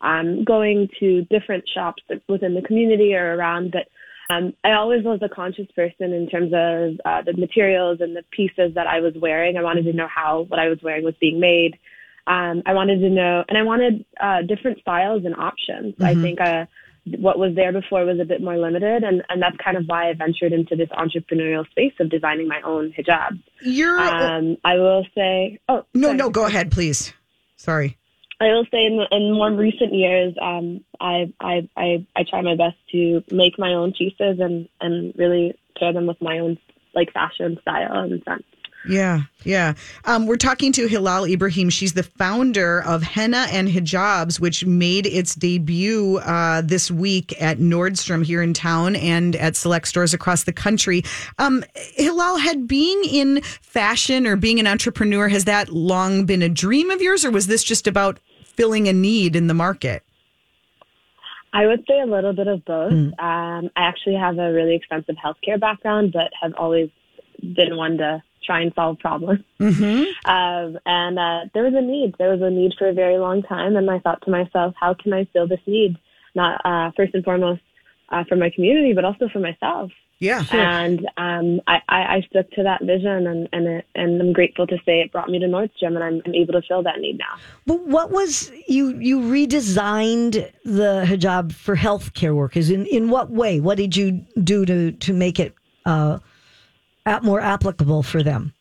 um, 0.00 0.42
going 0.44 0.88
to 1.00 1.22
different 1.30 1.64
shops 1.72 2.02
within 2.28 2.54
the 2.54 2.62
community 2.62 3.14
or 3.14 3.36
around. 3.36 3.72
But 3.72 3.88
um, 4.28 4.54
I 4.64 4.72
always 4.72 5.04
was 5.04 5.20
a 5.22 5.28
conscious 5.28 5.66
person 5.74 6.12
in 6.12 6.28
terms 6.28 6.52
of 6.52 7.00
uh, 7.04 7.22
the 7.22 7.34
materials 7.36 7.98
and 8.00 8.16
the 8.16 8.24
pieces 8.30 8.74
that 8.74 8.86
I 8.86 9.00
was 9.00 9.14
wearing. 9.16 9.56
I 9.56 9.62
wanted 9.62 9.84
to 9.84 9.92
know 9.92 10.08
how 10.08 10.42
what 10.48 10.58
I 10.58 10.68
was 10.68 10.78
wearing 10.82 11.04
was 11.04 11.14
being 11.20 11.38
made. 11.40 11.78
Um, 12.26 12.62
I 12.66 12.74
wanted 12.74 12.98
to 13.00 13.08
know, 13.08 13.44
and 13.48 13.56
I 13.56 13.62
wanted 13.62 14.04
uh, 14.20 14.42
different 14.42 14.80
styles 14.80 15.24
and 15.24 15.36
options. 15.36 15.94
I 16.00 16.14
think 16.14 16.40
uh, 16.40 16.66
what 17.04 17.38
was 17.38 17.54
there 17.54 17.72
before 17.72 18.04
was 18.04 18.18
a 18.18 18.24
bit 18.24 18.42
more 18.42 18.58
limited, 18.58 19.04
and, 19.04 19.22
and 19.28 19.40
that's 19.40 19.56
kind 19.64 19.76
of 19.76 19.84
why 19.86 20.10
I 20.10 20.14
ventured 20.14 20.52
into 20.52 20.74
this 20.74 20.88
entrepreneurial 20.88 21.68
space 21.70 21.92
of 22.00 22.10
designing 22.10 22.48
my 22.48 22.60
own 22.62 22.92
hijab. 22.98 23.40
You're 23.62 24.00
Um, 24.00 24.56
I 24.64 24.74
will 24.74 25.06
say, 25.14 25.60
oh 25.68 25.84
no, 25.94 26.08
sorry. 26.08 26.16
no. 26.16 26.30
Go 26.30 26.46
ahead, 26.46 26.72
please. 26.72 27.12
Sorry. 27.54 27.96
I 28.40 28.46
will 28.48 28.66
say 28.70 28.84
in, 28.84 29.00
in 29.10 29.32
more 29.32 29.50
recent 29.50 29.94
years, 29.94 30.34
um, 30.40 30.84
I, 31.00 31.32
I 31.40 31.68
I 31.76 32.06
I 32.14 32.24
try 32.24 32.42
my 32.42 32.54
best 32.54 32.76
to 32.92 33.22
make 33.30 33.58
my 33.58 33.72
own 33.72 33.92
pieces 33.92 34.38
and 34.40 34.68
and 34.80 35.14
really 35.16 35.58
pair 35.78 35.92
them 35.92 36.06
with 36.06 36.20
my 36.20 36.38
own 36.38 36.58
like 36.94 37.12
fashion 37.12 37.58
style 37.62 37.92
and 37.92 38.22
sense. 38.24 38.44
Yeah, 38.88 39.22
yeah. 39.44 39.74
Um, 40.04 40.26
we're 40.26 40.36
talking 40.36 40.70
to 40.72 40.86
Hilal 40.86 41.24
Ibrahim. 41.24 41.70
She's 41.70 41.94
the 41.94 42.04
founder 42.04 42.82
of 42.82 43.02
Henna 43.02 43.46
and 43.50 43.68
Hijabs, 43.68 44.38
which 44.38 44.64
made 44.64 45.06
its 45.06 45.34
debut 45.34 46.18
uh, 46.18 46.62
this 46.62 46.90
week 46.90 47.34
at 47.40 47.58
Nordstrom 47.58 48.24
here 48.24 48.42
in 48.42 48.54
town 48.54 48.94
and 48.94 49.34
at 49.36 49.56
select 49.56 49.88
stores 49.88 50.14
across 50.14 50.44
the 50.44 50.52
country. 50.52 51.02
Um, 51.38 51.64
Hilal, 51.74 52.36
had 52.36 52.68
being 52.68 53.02
in 53.04 53.42
fashion 53.42 54.26
or 54.26 54.36
being 54.36 54.60
an 54.60 54.66
entrepreneur, 54.66 55.28
has 55.28 55.46
that 55.46 55.70
long 55.70 56.24
been 56.24 56.42
a 56.42 56.48
dream 56.48 56.90
of 56.90 57.02
yours, 57.02 57.24
or 57.24 57.30
was 57.30 57.48
this 57.48 57.64
just 57.64 57.88
about 57.88 58.20
filling 58.56 58.88
a 58.88 58.92
need 58.92 59.36
in 59.36 59.46
the 59.46 59.54
market? 59.54 60.02
I 61.52 61.66
would 61.66 61.84
say 61.88 62.00
a 62.00 62.06
little 62.06 62.34
bit 62.34 62.48
of 62.48 62.64
both. 62.64 62.92
Um, 62.92 63.70
I 63.76 63.82
actually 63.82 64.16
have 64.16 64.38
a 64.38 64.52
really 64.52 64.74
extensive 64.74 65.16
healthcare 65.16 65.58
background, 65.58 66.12
but 66.12 66.30
have 66.40 66.52
always 66.58 66.90
been 67.40 67.76
one 67.76 67.96
to 67.98 68.22
try 68.44 68.60
and 68.60 68.72
solve 68.74 68.98
problems. 68.98 69.40
Mm-hmm. 69.60 70.04
Um, 70.26 70.78
and 70.84 71.18
uh, 71.18 71.48
there 71.54 71.62
was 71.62 71.74
a 71.74 71.80
need. 71.80 72.14
There 72.18 72.30
was 72.30 72.42
a 72.42 72.50
need 72.50 72.72
for 72.76 72.88
a 72.88 72.92
very 72.92 73.16
long 73.16 73.42
time, 73.42 73.76
and 73.76 73.88
I 73.88 74.00
thought 74.00 74.22
to 74.22 74.30
myself, 74.30 74.74
how 74.78 74.92
can 74.92 75.12
I 75.12 75.24
fill 75.32 75.46
this 75.46 75.60
need? 75.66 75.96
Not 76.34 76.60
uh, 76.64 76.90
first 76.96 77.14
and 77.14 77.24
foremost 77.24 77.62
uh, 78.08 78.24
for 78.28 78.34
my 78.34 78.50
community, 78.50 78.92
but 78.92 79.04
also 79.04 79.28
for 79.32 79.38
myself. 79.38 79.92
Yeah. 80.18 80.44
And 80.50 81.00
um, 81.18 81.60
I, 81.66 81.80
I, 81.88 81.98
I 81.98 82.26
stuck 82.30 82.50
to 82.52 82.62
that 82.62 82.82
vision, 82.82 83.26
and 83.26 83.48
and, 83.52 83.66
it, 83.66 83.86
and 83.94 84.20
I'm 84.20 84.32
grateful 84.32 84.66
to 84.66 84.76
say 84.86 85.00
it 85.00 85.12
brought 85.12 85.28
me 85.28 85.38
to 85.38 85.46
North 85.46 85.70
Nordstrom, 85.82 85.94
and 85.94 86.02
I'm, 86.02 86.22
I'm 86.24 86.34
able 86.34 86.54
to 86.54 86.62
fill 86.66 86.82
that 86.84 87.00
need 87.00 87.18
now. 87.18 87.36
But 87.66 87.86
what 87.86 88.10
was 88.10 88.50
you 88.66 88.98
you 88.98 89.20
redesigned 89.20 90.50
the 90.64 91.04
hijab 91.06 91.52
for 91.52 91.76
healthcare 91.76 92.34
workers? 92.34 92.70
In 92.70 92.86
in 92.86 93.10
what 93.10 93.30
way? 93.30 93.60
What 93.60 93.76
did 93.76 93.94
you 93.94 94.24
do 94.42 94.64
to 94.64 94.92
to 94.92 95.12
make 95.12 95.38
it 95.38 95.54
uh, 95.84 96.18
ap- 97.04 97.22
more 97.22 97.40
applicable 97.40 98.02
for 98.02 98.22
them? 98.22 98.54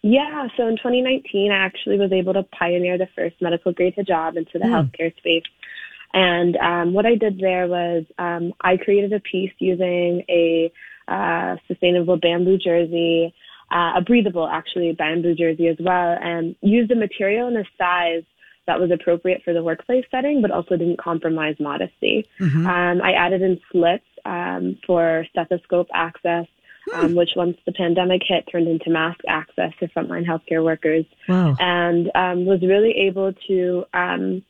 Yeah, 0.00 0.46
so 0.56 0.68
in 0.68 0.76
2019, 0.76 1.50
I 1.50 1.56
actually 1.56 1.98
was 1.98 2.12
able 2.12 2.32
to 2.34 2.44
pioneer 2.44 2.96
the 2.96 3.08
first 3.16 3.34
medical 3.42 3.72
grade 3.72 3.96
hijab 3.96 4.36
into 4.36 4.58
the 4.58 4.64
healthcare 4.64 5.14
space. 5.16 5.42
And 6.16 6.56
um, 6.56 6.94
what 6.94 7.04
I 7.04 7.14
did 7.14 7.38
there 7.38 7.66
was 7.68 8.04
um, 8.18 8.54
I 8.62 8.78
created 8.78 9.12
a 9.12 9.20
piece 9.20 9.52
using 9.58 10.24
a 10.30 10.72
uh, 11.06 11.56
sustainable 11.68 12.16
bamboo 12.16 12.56
jersey, 12.56 13.34
uh, 13.70 13.92
a 13.96 14.00
breathable 14.00 14.48
actually 14.48 14.92
bamboo 14.92 15.34
jersey 15.34 15.68
as 15.68 15.76
well, 15.78 16.16
and 16.20 16.56
used 16.62 16.90
a 16.90 16.96
material 16.96 17.48
and 17.48 17.58
a 17.58 17.64
size 17.76 18.24
that 18.66 18.80
was 18.80 18.90
appropriate 18.90 19.42
for 19.44 19.52
the 19.52 19.62
workplace 19.62 20.06
setting, 20.10 20.40
but 20.40 20.50
also 20.50 20.76
didn't 20.76 20.98
compromise 20.98 21.54
modesty. 21.60 22.26
Um, 22.66 23.02
I 23.02 23.12
added 23.12 23.42
in 23.42 23.60
slits 23.70 24.06
um, 24.24 24.78
for 24.86 25.26
stethoscope 25.30 25.88
access, 25.92 26.46
um, 26.94 27.14
which 27.14 27.30
once 27.36 27.58
the 27.66 27.72
pandemic 27.72 28.22
hit 28.26 28.48
turned 28.50 28.68
into 28.68 28.88
mask 28.90 29.20
access 29.28 29.72
to 29.80 29.88
frontline 29.88 30.24
healthcare 30.26 30.64
workers 30.64 31.04
Wow. 31.28 31.54
and 31.60 32.10
um, 32.14 32.46
was 32.46 32.60
really 32.62 32.92
able 33.06 33.34
to 33.48 33.84
um, 33.92 34.42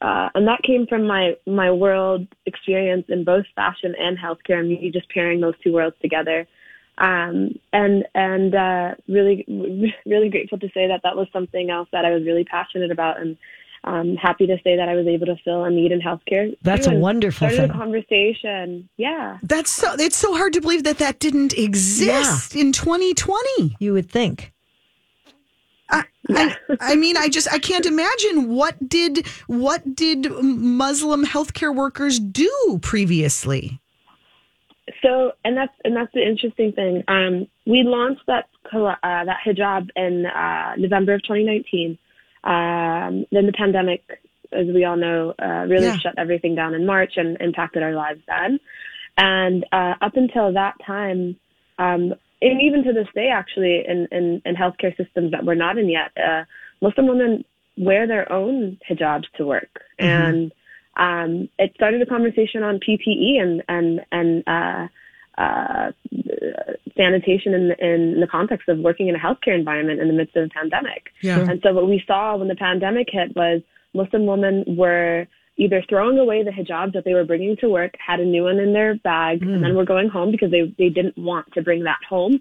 uh, 0.00 0.28
and 0.34 0.46
that 0.46 0.62
came 0.62 0.86
from 0.86 1.06
my 1.06 1.34
my 1.46 1.70
world 1.70 2.26
experience 2.46 3.06
in 3.08 3.24
both 3.24 3.44
fashion 3.54 3.94
and 3.98 4.18
healthcare 4.18 4.60
and 4.60 4.68
me 4.68 4.90
just 4.92 5.08
pairing 5.10 5.40
those 5.40 5.58
two 5.62 5.72
worlds 5.72 5.96
together 6.00 6.46
um, 6.98 7.58
and 7.72 8.04
and 8.14 8.54
uh, 8.54 8.94
really 9.08 9.44
really 10.06 10.28
grateful 10.28 10.58
to 10.58 10.68
say 10.74 10.88
that 10.88 11.00
that 11.04 11.16
was 11.16 11.28
something 11.32 11.70
else 11.70 11.88
that 11.92 12.04
I 12.04 12.10
was 12.10 12.24
really 12.24 12.44
passionate 12.44 12.90
about 12.90 13.20
and 13.20 13.36
um, 13.84 14.16
happy 14.16 14.46
to 14.46 14.56
say 14.64 14.76
that 14.76 14.88
I 14.88 14.94
was 14.94 15.06
able 15.06 15.26
to 15.26 15.36
fill 15.44 15.64
a 15.64 15.70
need 15.70 15.92
in 15.92 16.00
healthcare. 16.00 16.56
That's 16.62 16.86
too, 16.86 16.94
a 16.94 16.98
wonderful 16.98 17.48
started 17.48 17.70
thing. 17.70 17.70
a 17.70 17.72
conversation. 17.72 18.88
Yeah. 18.96 19.38
That's 19.42 19.70
so. 19.70 19.94
It's 19.98 20.16
so 20.16 20.36
hard 20.36 20.52
to 20.54 20.60
believe 20.60 20.84
that 20.84 20.98
that 20.98 21.20
didn't 21.20 21.56
exist 21.56 22.56
in 22.56 22.72
2020. 22.72 23.76
You 23.78 23.92
would 23.92 24.10
think. 24.10 24.52
I, 26.30 26.56
I, 26.80 26.96
mean, 26.96 27.16
I 27.16 27.28
just 27.28 27.52
I 27.52 27.58
can't 27.58 27.86
imagine 27.86 28.48
what 28.54 28.88
did 28.88 29.26
what 29.46 29.94
did 29.94 30.30
Muslim 30.42 31.24
healthcare 31.24 31.74
workers 31.74 32.18
do 32.18 32.78
previously. 32.82 33.80
So, 35.02 35.32
and 35.44 35.56
that's 35.56 35.72
and 35.84 35.94
that's 35.96 36.12
the 36.14 36.26
interesting 36.26 36.72
thing. 36.72 37.04
Um, 37.08 37.46
we 37.66 37.82
launched 37.82 38.22
that 38.26 38.48
uh, 38.72 38.94
that 39.02 39.38
hijab 39.46 39.88
in 39.96 40.26
uh, 40.26 40.74
November 40.76 41.14
of 41.14 41.22
2019. 41.22 41.98
Um, 42.44 43.26
then 43.32 43.46
the 43.46 43.52
pandemic, 43.52 44.02
as 44.52 44.66
we 44.66 44.84
all 44.84 44.96
know, 44.96 45.34
uh, 45.42 45.66
really 45.68 45.86
Yeah. 45.86 45.98
shut 45.98 46.14
everything 46.16 46.54
down 46.54 46.74
in 46.74 46.86
March 46.86 47.14
and 47.16 47.36
impacted 47.40 47.82
our 47.82 47.92
lives 47.92 48.20
then. 48.26 48.60
And 49.16 49.66
uh, 49.72 49.94
up 50.00 50.16
until 50.16 50.52
that 50.52 50.74
time, 50.86 51.36
um, 51.78 52.14
and 52.40 52.62
even 52.62 52.84
to 52.84 52.92
this 52.92 53.08
day, 53.14 53.28
actually, 53.32 53.84
in, 53.86 54.06
in, 54.12 54.42
in 54.44 54.54
healthcare 54.54 54.96
systems 54.96 55.32
that 55.32 55.44
we're 55.44 55.54
not 55.54 55.78
in 55.78 55.88
yet, 55.88 56.12
uh, 56.16 56.44
Muslim 56.80 57.08
women 57.08 57.44
wear 57.76 58.06
their 58.06 58.30
own 58.32 58.78
hijabs 58.88 59.26
to 59.36 59.46
work. 59.46 59.80
And 59.98 60.52
um, 60.96 61.48
it 61.58 61.72
started 61.74 62.02
a 62.02 62.06
conversation 62.06 62.62
on 62.62 62.80
PPE 62.80 63.40
and 63.40 63.62
and 63.68 64.00
and 64.10 64.44
uh, 64.46 64.88
uh, 65.40 65.92
sanitation 66.96 67.54
in, 67.54 67.70
in 67.78 68.20
the 68.20 68.26
context 68.26 68.68
of 68.68 68.78
working 68.78 69.08
in 69.08 69.14
a 69.14 69.18
healthcare 69.18 69.54
environment 69.54 70.00
in 70.00 70.08
the 70.08 70.14
midst 70.14 70.36
of 70.36 70.44
a 70.44 70.48
pandemic. 70.48 71.10
Yeah. 71.22 71.38
And 71.38 71.60
so 71.62 71.72
what 71.72 71.88
we 71.88 72.02
saw 72.06 72.36
when 72.36 72.48
the 72.48 72.56
pandemic 72.56 73.08
hit 73.10 73.36
was 73.36 73.62
Muslim 73.94 74.26
women 74.26 74.64
were 74.66 75.26
either 75.58 75.82
throwing 75.88 76.18
away 76.18 76.42
the 76.42 76.50
hijabs 76.50 76.92
that 76.94 77.04
they 77.04 77.12
were 77.12 77.24
bringing 77.24 77.56
to 77.56 77.68
work, 77.68 77.94
had 77.98 78.20
a 78.20 78.24
new 78.24 78.44
one 78.44 78.58
in 78.58 78.72
their 78.72 78.94
bag, 78.94 79.42
and 79.42 79.62
then 79.62 79.74
were 79.74 79.84
going 79.84 80.08
home 80.08 80.30
because 80.30 80.50
they 80.50 80.72
they 80.78 80.88
didn't 80.88 81.18
want 81.18 81.52
to 81.52 81.62
bring 81.62 81.84
that 81.84 81.98
home, 82.08 82.40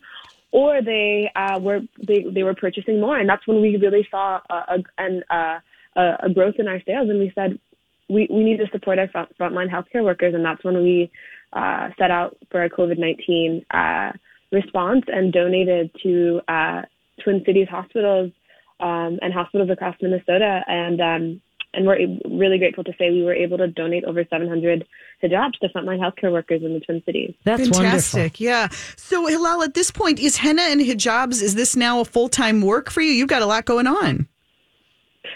or 0.51 0.82
they 0.82 1.30
uh, 1.36 1.60
were 1.60 1.82
they 2.08 2.25
they 2.32 2.43
were 2.43 2.56
purchasing 2.56 3.01
more, 3.01 3.17
and 3.17 3.27
that's 3.27 3.45
when 3.47 3.62
we 3.62 3.75
really 3.77 4.08
saw 4.10 4.39
a, 4.49 4.53
a 4.53 4.84
an 4.99 5.23
uh, 5.30 5.60
a, 5.95 6.17
a 6.23 6.30
growth 6.34 6.56
in 6.60 6.67
our 6.67 6.82
sales, 6.86 7.10
and 7.10 7.19
we 7.19 7.32
said 7.36 7.60
we 8.08 8.27
we 8.32 8.43
need 8.43 8.58
to 8.58 8.67
support 8.71 8.99
our 8.99 9.10
front, 9.10 9.38
frontline 9.38 9.69
healthcare 9.69 10.03
workers, 10.03 10.34
and 10.34 10.45
that's 10.45 10.63
when 10.63 10.82
we 10.84 11.12
uh, 11.53 11.89
set 11.97 12.12
out 12.12 12.38
for 12.51 12.62
our 12.62 12.69
COVID 12.69 12.99
nineteen 12.99 13.65
uh, 13.71 14.12
response 14.51 15.03
and 15.08 15.34
donated 15.34 15.91
to 16.03 16.41
uh, 16.47 16.84
Twin 17.23 17.43
Cities 17.45 17.67
hospitals 17.69 18.32
um, 18.80 19.17
and 19.21 19.34
hospitals 19.34 19.69
across 19.69 19.95
Minnesota, 20.01 20.62
and 20.67 21.01
um, 21.01 21.41
and 21.78 21.86
we're 21.86 21.98
really 22.38 22.58
grateful 22.58 22.84
to 22.84 22.92
say 22.98 23.12
we 23.12 23.24
were 23.24 23.34
able 23.34 23.58
to 23.60 23.68
donate 23.68 24.04
over 24.04 24.26
700 24.30 24.86
hijabs 25.24 25.54
to 25.62 25.70
frontline 25.70 26.00
healthcare 26.00 26.32
workers 26.32 26.62
in 26.63 26.74
the 26.74 26.82
Twin 26.82 27.02
Cities. 27.06 27.34
That's 27.46 27.70
Fantastic. 27.70 28.40
Yeah. 28.40 28.68
So 28.98 29.28
Hilal, 29.28 29.63
at 29.63 29.74
this 29.74 29.92
point, 29.92 30.20
is 30.20 30.38
henna 30.38 30.63
and 30.63 30.82
hijabs? 30.82 31.42
Is 31.42 31.56
this 31.56 31.76
now 31.76 32.02
a 32.02 32.06
full 32.06 32.28
time 32.28 32.62
work 32.62 32.90
for 32.90 33.02
you? 33.02 33.12
You've 33.12 33.30
got 33.30 33.42
a 33.42 33.46
lot 33.46 33.63
going 33.66 33.88
on. 33.88 34.28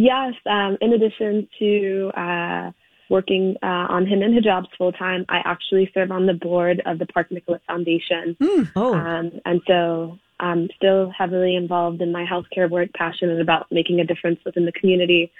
Yes, 0.00 0.32
um, 0.46 0.78
in 0.80 0.94
addition 0.94 1.46
to 1.58 2.10
uh, 2.16 2.70
working 3.10 3.56
uh, 3.62 3.66
on 3.66 4.06
Henna 4.06 4.26
and 4.26 4.34
Hijabs 4.34 4.68
full 4.78 4.92
time, 4.92 5.26
I 5.28 5.42
actually 5.44 5.90
serve 5.92 6.10
on 6.10 6.24
the 6.24 6.32
board 6.32 6.80
of 6.86 6.98
the 6.98 7.04
Park 7.04 7.30
Nicollet 7.30 7.60
Foundation. 7.66 8.34
wonderful. 8.40 8.82
Oh, 8.82 8.94
Um, 8.94 9.32
and 9.44 9.60
so 9.66 10.18
I'm 10.40 10.68
still 10.74 11.10
heavily 11.16 11.54
involved 11.54 12.00
in 12.00 12.12
my 12.12 12.24
healthcare 12.24 12.68
work, 12.68 12.88
passionate 12.94 13.40
about 13.40 13.66
making 13.70 14.00
a 14.00 14.04
difference 14.04 14.40
within 14.44 14.64
the 14.64 14.72
community, 14.72 15.30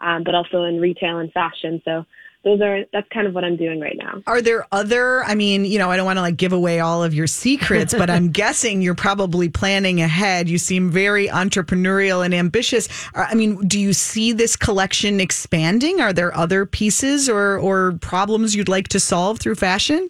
um, 0.00 0.22
but 0.24 0.34
also 0.34 0.64
in 0.64 0.80
retail 0.80 1.18
and 1.18 1.32
fashion. 1.32 1.80
So 1.84 2.04
those 2.42 2.60
are 2.62 2.84
that's 2.92 3.08
kind 3.12 3.26
of 3.26 3.34
what 3.34 3.44
I'm 3.44 3.56
doing 3.56 3.80
right 3.80 3.96
now. 3.98 4.22
Are 4.26 4.40
there 4.40 4.66
other? 4.72 5.22
I 5.24 5.34
mean, 5.34 5.64
you 5.64 5.78
know, 5.78 5.90
I 5.90 5.96
don't 5.96 6.06
want 6.06 6.16
to 6.16 6.22
like 6.22 6.36
give 6.36 6.52
away 6.52 6.80
all 6.80 7.04
of 7.04 7.12
your 7.12 7.26
secrets, 7.26 7.92
but 7.92 8.08
I'm 8.08 8.30
guessing 8.32 8.80
you're 8.80 8.94
probably 8.94 9.48
planning 9.48 10.00
ahead. 10.00 10.48
You 10.48 10.56
seem 10.56 10.90
very 10.90 11.28
entrepreneurial 11.28 12.24
and 12.24 12.34
ambitious. 12.34 12.88
I 13.14 13.34
mean, 13.34 13.66
do 13.66 13.78
you 13.78 13.92
see 13.92 14.32
this 14.32 14.56
collection 14.56 15.20
expanding? 15.20 16.00
Are 16.00 16.12
there 16.12 16.34
other 16.36 16.64
pieces 16.64 17.28
or 17.28 17.58
or 17.58 17.92
problems 18.00 18.56
you'd 18.56 18.68
like 18.68 18.88
to 18.88 19.00
solve 19.00 19.38
through 19.38 19.56
fashion? 19.56 20.08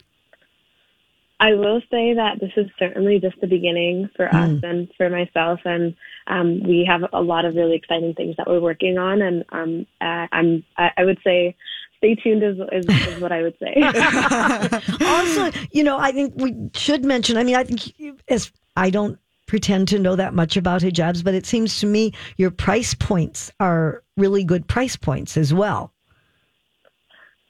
I 1.40 1.54
will 1.54 1.80
say 1.90 2.14
that 2.14 2.38
this 2.38 2.52
is 2.56 2.66
certainly 2.78 3.18
just 3.18 3.40
the 3.40 3.46
beginning 3.46 4.10
for 4.14 4.26
us 4.28 4.60
and 4.62 4.88
for 4.96 5.08
myself, 5.08 5.60
and 5.64 5.96
um, 6.26 6.62
we 6.62 6.84
have 6.86 7.00
a 7.14 7.22
lot 7.22 7.46
of 7.46 7.54
really 7.56 7.76
exciting 7.76 8.12
things 8.14 8.36
that 8.36 8.46
we're 8.46 8.60
working 8.60 8.98
on. 8.98 9.22
And 9.22 9.44
um, 9.50 9.86
uh, 10.02 10.26
I'm, 10.32 10.62
I, 10.76 10.90
I 10.98 11.04
would 11.04 11.18
say, 11.24 11.56
stay 11.96 12.14
tuned 12.14 12.42
is, 12.42 12.56
is, 12.72 12.86
is 13.08 13.20
what 13.20 13.32
I 13.32 13.42
would 13.42 13.56
say. 13.58 13.74
also, 15.06 15.50
you 15.72 15.82
know, 15.82 15.98
I 15.98 16.12
think 16.12 16.34
we 16.36 16.54
should 16.74 17.04
mention. 17.04 17.36
I 17.38 17.42
mean, 17.44 17.56
I 17.56 17.64
think 17.64 17.98
you- 17.98 18.18
as 18.28 18.52
I 18.76 18.90
don't 18.90 19.18
pretend 19.46 19.88
to 19.88 19.98
know 19.98 20.16
that 20.16 20.34
much 20.34 20.56
about 20.56 20.82
hijabs, 20.82 21.24
but 21.24 21.34
it 21.34 21.44
seems 21.46 21.80
to 21.80 21.86
me 21.86 22.12
your 22.36 22.50
price 22.50 22.94
points 22.94 23.50
are 23.58 24.04
really 24.16 24.44
good 24.44 24.68
price 24.68 24.94
points 24.94 25.36
as 25.36 25.52
well. 25.52 25.92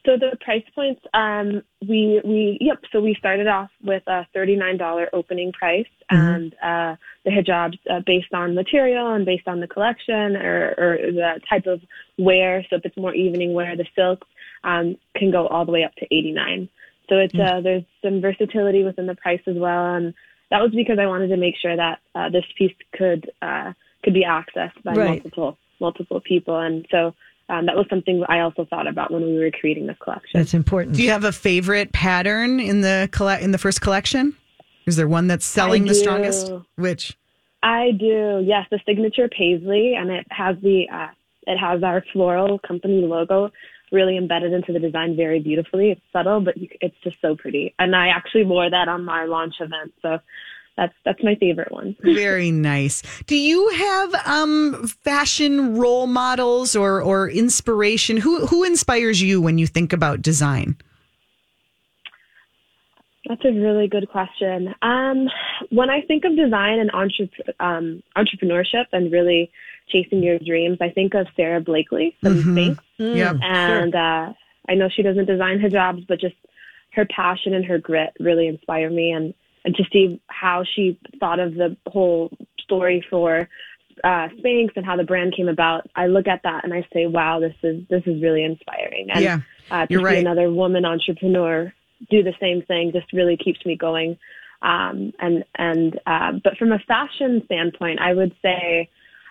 So 0.06 0.16
the 0.16 0.36
price 0.40 0.64
points, 0.74 1.02
um, 1.12 1.62
we 1.86 2.22
we 2.24 2.56
yep. 2.58 2.78
So 2.90 3.00
we 3.02 3.14
started 3.18 3.46
off 3.46 3.70
with 3.84 4.02
a 4.06 4.26
thirty 4.32 4.56
nine 4.56 4.78
dollar 4.78 5.10
opening 5.12 5.52
price, 5.52 5.84
and 6.08 6.54
uh, 6.54 6.96
the 7.24 7.30
hijabs 7.30 7.78
uh, 7.90 8.00
based 8.06 8.32
on 8.32 8.54
material 8.54 9.12
and 9.12 9.26
based 9.26 9.46
on 9.46 9.60
the 9.60 9.66
collection 9.66 10.36
or, 10.36 10.74
or 10.78 10.98
the 11.12 11.40
type 11.48 11.66
of 11.66 11.82
wear. 12.18 12.64
So 12.70 12.76
if 12.76 12.86
it's 12.86 12.96
more 12.96 13.14
evening 13.14 13.52
wear, 13.52 13.76
the 13.76 13.84
silks 13.94 14.26
um, 14.64 14.96
can 15.16 15.30
go 15.30 15.46
all 15.48 15.66
the 15.66 15.72
way 15.72 15.84
up 15.84 15.94
to 15.96 16.06
eighty 16.06 16.32
nine. 16.32 16.70
So 17.10 17.16
it's 17.16 17.34
uh, 17.34 17.60
there's 17.60 17.84
some 18.02 18.22
versatility 18.22 18.84
within 18.84 19.06
the 19.06 19.16
price 19.16 19.42
as 19.46 19.56
well, 19.56 19.96
and 19.96 20.14
that 20.50 20.62
was 20.62 20.72
because 20.74 20.98
I 20.98 21.06
wanted 21.06 21.28
to 21.28 21.36
make 21.36 21.56
sure 21.60 21.76
that 21.76 21.98
uh, 22.14 22.30
this 22.30 22.44
piece 22.56 22.72
could 22.96 23.30
uh, 23.42 23.74
could 24.02 24.14
be 24.14 24.24
accessed 24.24 24.82
by 24.82 24.94
Right. 24.94 25.06
multiple 25.08 25.58
multiple 25.78 26.22
people, 26.22 26.58
and 26.58 26.86
so. 26.90 27.14
Um, 27.50 27.66
that 27.66 27.74
was 27.76 27.86
something 27.90 28.22
I 28.28 28.40
also 28.40 28.64
thought 28.64 28.86
about 28.86 29.10
when 29.10 29.22
we 29.22 29.38
were 29.38 29.50
creating 29.50 29.86
this 29.86 29.96
collection. 30.02 30.38
That's 30.38 30.54
important. 30.54 30.96
Do 30.96 31.02
you 31.02 31.10
have 31.10 31.24
a 31.24 31.32
favorite 31.32 31.92
pattern 31.92 32.60
in 32.60 32.80
the 32.80 33.08
colle- 33.12 33.40
in 33.40 33.50
the 33.50 33.58
first 33.58 33.80
collection? 33.80 34.36
Is 34.86 34.96
there 34.96 35.08
one 35.08 35.26
that's 35.26 35.44
selling 35.44 35.84
I 35.84 35.88
the 35.88 35.94
do. 35.94 36.00
strongest? 36.00 36.52
Which? 36.76 37.16
I 37.62 37.90
do. 37.98 38.42
Yes, 38.44 38.66
the 38.70 38.80
signature 38.86 39.28
paisley, 39.28 39.94
and 39.94 40.10
it 40.10 40.26
has 40.30 40.56
the 40.62 40.88
uh, 40.92 41.08
it 41.46 41.58
has 41.58 41.82
our 41.82 42.04
floral 42.12 42.58
company 42.58 43.02
logo 43.02 43.50
really 43.92 44.16
embedded 44.16 44.52
into 44.52 44.72
the 44.72 44.78
design 44.78 45.16
very 45.16 45.40
beautifully. 45.40 45.90
It's 45.90 46.00
subtle, 46.12 46.40
but 46.40 46.56
you, 46.56 46.68
it's 46.80 46.96
just 47.02 47.16
so 47.20 47.34
pretty. 47.34 47.74
And 47.78 47.94
I 47.96 48.08
actually 48.08 48.44
wore 48.44 48.70
that 48.70 48.88
on 48.88 49.04
my 49.04 49.24
launch 49.24 49.54
event, 49.60 49.92
so 50.00 50.18
that's 50.80 50.94
that's 51.04 51.22
my 51.22 51.34
favorite 51.34 51.70
one. 51.70 51.94
Very 52.02 52.50
nice. 52.50 53.02
Do 53.26 53.36
you 53.36 53.68
have 53.68 54.14
um 54.26 54.88
fashion 55.04 55.76
role 55.76 56.06
models 56.06 56.74
or 56.74 57.02
or 57.02 57.28
inspiration? 57.28 58.16
Who 58.16 58.46
who 58.46 58.64
inspires 58.64 59.20
you 59.20 59.42
when 59.42 59.58
you 59.58 59.66
think 59.66 59.92
about 59.92 60.22
design? 60.22 60.76
That's 63.28 63.44
a 63.44 63.52
really 63.52 63.86
good 63.86 64.08
question. 64.08 64.74
Um, 64.80 65.28
when 65.68 65.90
I 65.90 66.00
think 66.00 66.24
of 66.24 66.34
design 66.34 66.80
and 66.80 66.90
entrep- 66.90 67.60
um, 67.60 68.02
entrepreneurship 68.16 68.86
and 68.92 69.12
really 69.12 69.52
chasing 69.88 70.22
your 70.22 70.38
dreams, 70.38 70.78
I 70.80 70.88
think 70.88 71.14
of 71.14 71.26
Sara 71.36 71.60
Blakely 71.60 72.16
from 72.22 72.42
Spanx. 72.42 72.78
Yep. 72.96 73.36
and 73.42 73.94
uh, 73.94 74.32
I 74.68 74.74
know 74.74 74.88
she 74.88 75.02
doesn't 75.02 75.26
design 75.26 75.58
hijabs, 75.58 76.06
but 76.08 76.18
just 76.18 76.34
her 76.92 77.04
passion 77.04 77.54
and 77.54 77.64
her 77.66 77.78
grit 77.78 78.14
really 78.18 78.48
inspire 78.48 78.90
me, 78.90 79.12
and 79.12 79.34
and 79.64 79.74
to 79.74 79.84
see 79.92 80.20
how 80.28 80.64
she 80.74 80.98
thought 81.18 81.38
of 81.38 81.54
the 81.54 81.76
whole 81.86 82.30
story 82.60 83.04
for 83.10 83.48
uh, 84.04 84.28
Spanx 84.38 84.70
and 84.76 84.86
how 84.86 84.96
the 84.96 85.04
brand 85.04 85.34
came 85.36 85.48
about. 85.48 85.88
I 85.94 86.06
look 86.06 86.26
at 86.26 86.42
that 86.44 86.64
and 86.64 86.72
I 86.72 86.86
say, 86.92 87.06
wow, 87.06 87.40
this 87.40 87.54
is 87.62 87.82
this 87.88 88.02
is 88.06 88.22
really 88.22 88.44
inspiring. 88.44 89.08
And 89.10 89.22
Yeah, 89.22 89.40
uh, 89.70 89.86
to 89.86 89.92
you're 89.92 90.00
see 90.00 90.04
right. 90.04 90.18
another 90.18 90.50
woman 90.50 90.84
entrepreneur 90.84 91.72
do 92.08 92.22
the 92.22 92.34
same 92.40 92.62
thing 92.62 92.92
just 92.92 93.12
really 93.12 93.36
keeps 93.36 93.64
me 93.66 93.76
going. 93.76 94.16
Um, 94.62 95.12
and 95.18 95.44
and 95.56 96.00
uh, 96.06 96.32
but 96.42 96.56
from 96.58 96.72
a 96.72 96.78
fashion 96.78 97.42
standpoint, 97.44 98.00
I 98.00 98.14
would 98.14 98.34
say 98.42 98.88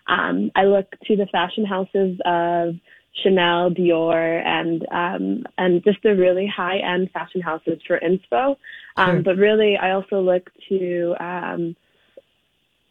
um, 0.07 0.51
I 0.55 0.63
look 0.63 0.91
to 1.05 1.15
the 1.15 1.27
fashion 1.27 1.65
houses 1.65 2.19
of 2.25 2.75
Chanel, 3.23 3.71
Dior, 3.71 4.43
and 4.45 4.85
um, 4.91 5.43
and 5.57 5.83
just 5.83 6.01
the 6.03 6.15
really 6.15 6.47
high 6.47 6.77
end 6.77 7.11
fashion 7.11 7.41
houses 7.41 7.79
for 7.85 7.99
inspo. 7.99 8.55
Um, 8.95 9.15
Sure. 9.17 9.21
But 9.23 9.37
really, 9.37 9.77
I 9.77 9.91
also 9.91 10.21
look 10.21 10.49
to 10.69 11.15
um, 11.19 11.75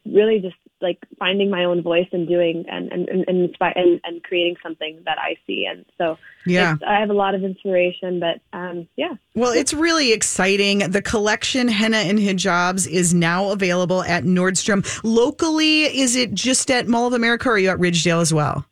really 0.05 0.41
just 0.41 0.57
like 0.81 0.99
finding 1.19 1.51
my 1.51 1.65
own 1.65 1.83
voice 1.83 2.07
and 2.13 2.29
doing 2.29 2.65
and 2.69 2.91
and 2.93 3.09
and, 3.09 3.25
and, 3.27 3.49
inspire, 3.49 3.73
and, 3.75 4.01
and 4.05 4.23
creating 4.23 4.57
something 4.63 5.01
that 5.05 5.19
I 5.19 5.37
see. 5.47 5.67
And 5.69 5.85
so 5.99 6.19
Yeah. 6.47 6.77
I 6.87 7.01
have 7.01 7.11
a 7.11 7.15
lot 7.15 7.35
of 7.35 7.43
inspiration, 7.43 8.21
but 8.21 8.41
um, 8.57 8.87
yeah. 8.97 9.15
Well, 9.35 9.53
it's 9.53 9.75
really 9.75 10.13
exciting. 10.13 10.79
The 10.91 11.03
collection 11.03 11.69
Henna 11.69 11.99
and 11.99 12.19
Hijabs 12.19 12.89
is 12.89 13.13
now 13.13 13.51
available 13.51 14.03
at 14.05 14.25
Nordstrom. 14.25 14.87
Locally, 15.03 15.85
is 15.85 16.15
it 16.17 16.33
just 16.33 16.71
at 16.71 16.87
Mall 16.87 17.07
of 17.07 17.13
America 17.13 17.49
or 17.49 17.53
are 17.53 17.59
you 17.59 17.71
at 17.71 17.79
Ridgedale 17.79 18.21
as 18.21 18.33
well? 18.33 18.65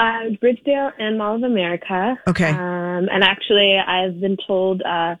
Uh, 0.00 0.30
Ridgedale 0.42 0.92
and 0.98 1.18
Mall 1.18 1.36
of 1.36 1.42
America. 1.42 2.18
Okay. 2.26 2.48
Um, 2.50 3.08
and 3.12 3.22
actually, 3.22 3.76
I've 3.78 4.18
been 4.20 4.36
told 4.46 4.80
uh, 4.82 5.16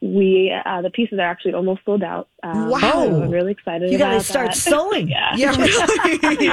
we 0.00 0.54
uh, 0.64 0.80
the 0.82 0.90
pieces 0.90 1.18
are 1.18 1.22
actually 1.34 1.54
almost 1.54 1.80
sold 1.84 2.02
out. 2.04 2.28
Um, 2.44 2.68
Wow. 2.70 2.78
so 2.80 3.22
I'm 3.22 3.30
really 3.30 3.50
excited. 3.52 3.90
You 3.90 3.98
got 3.98 4.12
to 4.12 4.20
start 4.20 4.48
that. 4.50 4.56
sewing. 4.70 5.08
yeah. 5.08 5.34
Yeah, 5.34 5.56
really. 5.56 6.50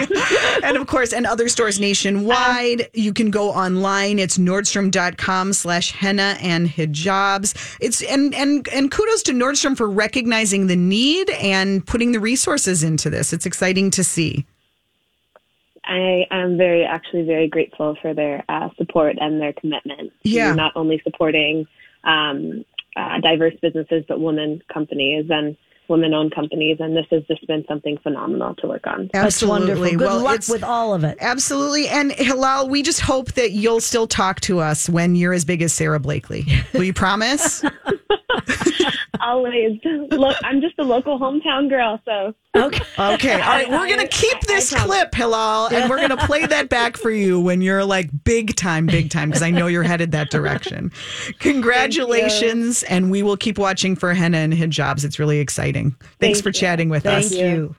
and 0.63 0.77
of 0.77 0.87
course, 0.87 1.13
and 1.13 1.25
other 1.27 1.47
stores 1.49 1.79
nationwide. 1.79 2.89
you 2.93 3.13
can 3.13 3.29
go 3.29 3.51
online. 3.51 4.17
It's 4.19 4.37
nordstrom.com 4.39 5.53
slash 5.53 5.91
henna 5.91 6.37
and 6.41 6.67
hijabs. 6.67 7.77
It's 7.81 8.01
and 8.03 8.33
and 8.33 8.67
and 8.69 8.89
kudos 8.89 9.21
to 9.23 9.33
Nordstrom 9.33 9.77
for 9.77 9.89
recognizing 9.89 10.67
the 10.67 10.75
need 10.77 11.29
and 11.31 11.85
putting 11.85 12.13
the 12.13 12.19
resources 12.19 12.83
into 12.83 13.09
this. 13.11 13.31
It's 13.33 13.45
exciting 13.45 13.91
to 13.91 14.03
see. 14.03 14.45
I 15.85 16.25
am 16.31 16.57
very, 16.57 16.83
actually, 16.83 17.23
very 17.23 17.47
grateful 17.47 17.95
for 18.01 18.13
their 18.13 18.43
uh, 18.49 18.69
support 18.77 19.17
and 19.19 19.39
their 19.39 19.53
commitment. 19.53 20.11
to 20.23 20.29
Yeah. 20.29 20.53
not 20.53 20.73
only 20.75 20.99
supporting 21.03 21.67
um, 22.03 22.65
uh, 22.95 23.19
diverse 23.19 23.53
businesses, 23.61 24.03
but 24.07 24.19
women 24.19 24.61
companies 24.71 25.25
and 25.29 25.57
women-owned 25.89 26.33
companies. 26.33 26.77
And 26.79 26.95
this 26.95 27.05
has 27.11 27.23
just 27.27 27.45
been 27.47 27.63
something 27.67 27.97
phenomenal 28.03 28.55
to 28.55 28.67
work 28.67 28.87
on. 28.87 29.09
That's 29.13 29.43
wonderful. 29.43 29.85
Good 29.85 29.99
Well, 29.99 30.23
luck 30.23 30.41
with 30.49 30.63
all 30.63 30.93
of 30.93 31.03
it. 31.03 31.17
Absolutely. 31.19 31.87
And 31.87 32.11
Hilal, 32.13 32.69
we 32.69 32.81
just 32.81 33.01
hope 33.01 33.33
that 33.33 33.51
you'll 33.51 33.81
still 33.81 34.07
talk 34.07 34.41
to 34.41 34.59
us 34.59 34.89
when 34.89 35.15
you're 35.15 35.33
as 35.33 35.45
big 35.45 35.61
as 35.61 35.73
Sara 35.73 35.99
Blakely. 35.99 36.45
Will 36.73 36.83
you 36.83 36.93
promise? 36.93 37.63
Always. 39.21 39.79
Look, 40.11 40.37
I'm 40.43 40.61
just 40.61 40.75
a 40.79 40.83
local 40.83 41.19
hometown 41.19 41.69
girl, 41.69 41.99
so 42.05 42.33
Okay. 42.55 42.83
Okay. 42.97 43.33
All 43.33 43.39
right. 43.39 43.69
We're 43.69 43.87
going 43.87 43.99
to 43.99 44.07
keep 44.07 44.39
this 44.41 44.73
clip, 44.73 45.13
Hilal, 45.13 45.67
and 45.67 45.89
we're 45.89 45.97
going 45.97 46.17
to 46.17 46.25
play 46.25 46.45
that 46.45 46.69
back 46.69 46.95
for 46.95 47.11
you 47.11 47.39
when 47.39 47.61
you're 47.61 47.83
like 47.83 48.09
big 48.23 48.55
time, 48.55 48.85
big 48.85 49.09
time, 49.09 49.29
because 49.29 49.41
I 49.41 49.51
know 49.51 49.67
you're 49.67 49.83
headed 49.83 50.11
that 50.13 50.29
direction. 50.29 50.91
Congratulations. 51.39 52.83
And 52.83 53.11
we 53.11 53.23
will 53.23 53.35
keep 53.35 53.57
watching 53.57 53.95
for 53.95 54.13
henna 54.13 54.37
and 54.37 54.53
hijabs. 54.53 55.03
It's 55.03 55.19
really 55.19 55.39
exciting. 55.39 55.74
Thanks 55.83 55.97
Thank 56.19 56.43
for 56.43 56.49
you. 56.49 56.53
chatting 56.53 56.89
with 56.89 57.03
Thank 57.03 57.25
us. 57.25 57.29
Thank 57.31 57.41
you. 57.41 57.75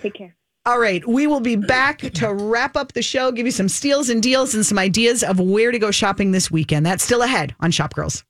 take 0.00 0.14
care. 0.14 0.34
All 0.66 0.78
right, 0.78 1.06
we 1.08 1.26
will 1.26 1.40
be 1.40 1.56
back 1.56 1.98
to 2.00 2.34
wrap 2.34 2.76
up 2.76 2.92
the 2.92 3.02
show, 3.02 3.32
give 3.32 3.46
you 3.46 3.52
some 3.52 3.68
steals 3.68 4.10
and 4.10 4.22
deals 4.22 4.54
and 4.54 4.64
some 4.64 4.78
ideas 4.78 5.22
of 5.22 5.40
where 5.40 5.72
to 5.72 5.78
go 5.78 5.90
shopping 5.90 6.32
this 6.32 6.50
weekend. 6.50 6.84
That's 6.84 7.02
still 7.02 7.22
ahead 7.22 7.54
on 7.60 7.70
Shop 7.70 7.94
Girls. 7.94 8.24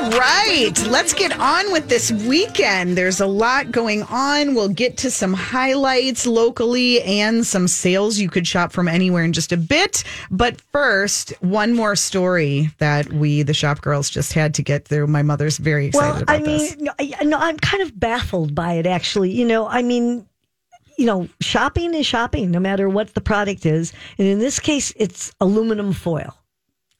Right, 0.00 0.72
let's 0.88 1.12
get 1.12 1.38
on 1.38 1.70
with 1.72 1.88
this 1.90 2.10
weekend. 2.10 2.96
There's 2.96 3.20
a 3.20 3.26
lot 3.26 3.70
going 3.70 4.02
on. 4.04 4.54
We'll 4.54 4.70
get 4.70 4.96
to 4.98 5.10
some 5.10 5.34
highlights 5.34 6.26
locally 6.26 7.02
and 7.02 7.46
some 7.46 7.68
sales 7.68 8.18
you 8.18 8.30
could 8.30 8.46
shop 8.46 8.72
from 8.72 8.88
anywhere 8.88 9.24
in 9.24 9.34
just 9.34 9.52
a 9.52 9.58
bit. 9.58 10.02
But 10.30 10.58
first, 10.72 11.34
one 11.40 11.74
more 11.74 11.96
story 11.96 12.70
that 12.78 13.12
we, 13.12 13.42
the 13.42 13.52
Shop 13.52 13.82
Girls, 13.82 14.08
just 14.08 14.32
had 14.32 14.54
to 14.54 14.62
get 14.62 14.86
through. 14.88 15.06
My 15.06 15.22
mother's 15.22 15.58
very 15.58 15.86
excited 15.88 16.06
Well, 16.12 16.22
about 16.22 16.34
I 16.34 16.38
mean, 16.42 16.58
this. 16.58 16.76
no, 16.78 16.92
I- 16.98 17.24
no, 17.24 17.36
I'm 17.36 17.58
kind 17.58 17.82
of 17.82 17.98
baffled 18.00 18.54
by 18.54 18.74
it, 18.74 18.86
actually. 18.86 19.32
You 19.32 19.44
know, 19.44 19.68
I 19.68 19.82
mean, 19.82 20.26
you 20.96 21.04
know, 21.04 21.28
shopping 21.40 21.92
is 21.92 22.06
shopping, 22.06 22.50
no 22.50 22.58
matter 22.58 22.88
what 22.88 23.12
the 23.12 23.20
product 23.20 23.66
is. 23.66 23.92
And 24.16 24.26
in 24.26 24.38
this 24.38 24.58
case, 24.60 24.94
it's 24.96 25.32
aluminum 25.42 25.92
foil, 25.92 26.34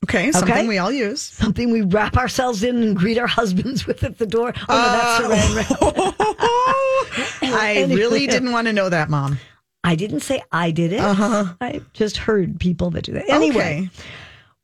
Okay, 0.04 0.32
something 0.32 0.52
Okay. 0.52 0.68
we 0.68 0.78
all 0.78 0.90
use. 0.90 1.20
something 1.20 1.70
we 1.70 1.82
wrap 1.82 2.16
ourselves 2.16 2.62
in 2.62 2.82
and 2.82 2.96
greet 2.96 3.18
our 3.18 3.26
husbands 3.26 3.86
with 3.86 4.02
at 4.02 4.18
the 4.18 4.26
door. 4.26 4.52
Oh, 4.68 4.74
no, 4.74 4.82
that's 4.82 5.78
oh. 5.82 6.14
saran 6.16 6.20
wrap. 7.42 7.52
I 7.54 7.74
Anyway. 7.76 7.94
really 7.96 8.26
didn't 8.26 8.52
want 8.52 8.66
to 8.66 8.72
know 8.72 8.88
that, 8.88 9.10
Mom. 9.10 9.38
I 9.84 9.94
didn't 9.94 10.20
say 10.20 10.42
I 10.52 10.70
did 10.70 10.92
it. 10.92 11.00
Uh-huh. 11.00 11.54
I 11.60 11.80
just 11.92 12.16
heard 12.18 12.60
people 12.60 12.90
that 12.90 13.04
do 13.04 13.12
that. 13.12 13.28
Anyway, 13.28 13.88
Okay. 13.88 13.90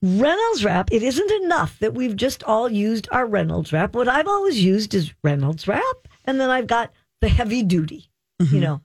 Reynolds 0.03 0.63
wrap, 0.63 0.93
it 0.93 1.03
isn't 1.03 1.31
enough 1.45 1.79
that 1.79 1.95
we've 1.95 2.17
just 2.17 2.43
all 2.45 2.71
used 2.71 3.09
our 3.13 3.27
Reynolds 3.27 3.73
wrap. 3.73 3.95
What 3.95 4.09
I've 4.09 4.29
always 4.29 4.63
used 4.63 4.95
is 4.95 5.13
Reynolds 5.23 5.67
wrap, 5.67 5.83
and 6.27 6.39
then 6.39 6.51
I've 6.51 6.67
got 6.67 6.93
the 7.23 7.29
heavy 7.29 7.63
duty, 7.63 8.11
you 8.39 8.47
mm-hmm. 8.47 8.61
know. 8.61 8.81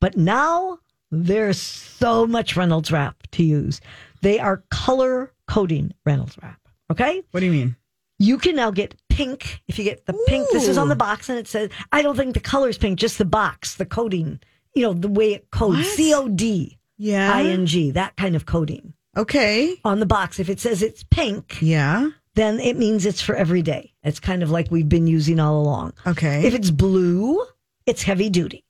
But 0.00 0.16
now 0.16 0.80
there's 1.12 1.60
so 1.60 2.26
much 2.26 2.56
Reynolds 2.56 2.90
wrap 2.90 3.16
to 3.32 3.44
use. 3.44 3.80
They 4.20 4.40
are 4.40 4.64
color 4.70 5.32
coding 5.48 5.92
Reynolds 6.04 6.36
wrap. 6.42 6.60
Okay? 6.90 7.22
What 7.30 7.40
do 7.40 7.46
you 7.46 7.52
mean? 7.52 7.76
You 8.18 8.38
can 8.38 8.56
now 8.56 8.70
get 8.70 8.94
pink. 9.10 9.60
If 9.68 9.78
you 9.78 9.84
get 9.84 10.06
the 10.06 10.14
pink, 10.26 10.48
this 10.50 10.68
is 10.68 10.78
on 10.78 10.88
the 10.88 10.96
box, 10.96 11.28
and 11.28 11.38
it 11.38 11.46
says, 11.48 11.70
"I 11.92 12.00
don't 12.02 12.16
think 12.16 12.32
the 12.34 12.40
color 12.40 12.68
is 12.68 12.78
pink, 12.78 12.98
just 12.98 13.18
the 13.18 13.24
box, 13.26 13.74
the 13.74 13.84
coating. 13.84 14.40
You 14.74 14.82
know, 14.82 14.92
the 14.94 15.08
way 15.08 15.32
it 15.34 15.50
codes, 15.50 15.86
C 15.90 16.12
O 16.14 16.28
D 16.28 16.78
Yeah. 16.98 17.32
I 17.34 17.44
N 17.44 17.66
G, 17.66 17.90
that 17.92 18.16
kind 18.16 18.34
of 18.36 18.46
coding 18.46 18.94
Okay. 19.16 19.76
on 19.84 20.00
the 20.00 20.06
box. 20.06 20.38
If 20.38 20.48
it 20.48 20.60
says 20.60 20.82
it's 20.82 21.02
pink, 21.04 21.58
Yeah. 21.60 22.08
then 22.34 22.58
it 22.60 22.76
means 22.78 23.04
it's 23.06 23.20
for 23.22 23.34
every 23.34 23.62
day. 23.62 23.92
It's 24.02 24.20
kind 24.20 24.42
of 24.42 24.50
like 24.50 24.70
we've 24.70 24.88
been 24.88 25.06
using 25.06 25.38
all 25.40 25.60
along. 25.60 25.92
Okay. 26.06 26.46
If 26.46 26.54
it's 26.54 26.70
blue, 26.70 27.44
it's 27.86 28.02
heavy 28.02 28.30
duty. 28.30 28.64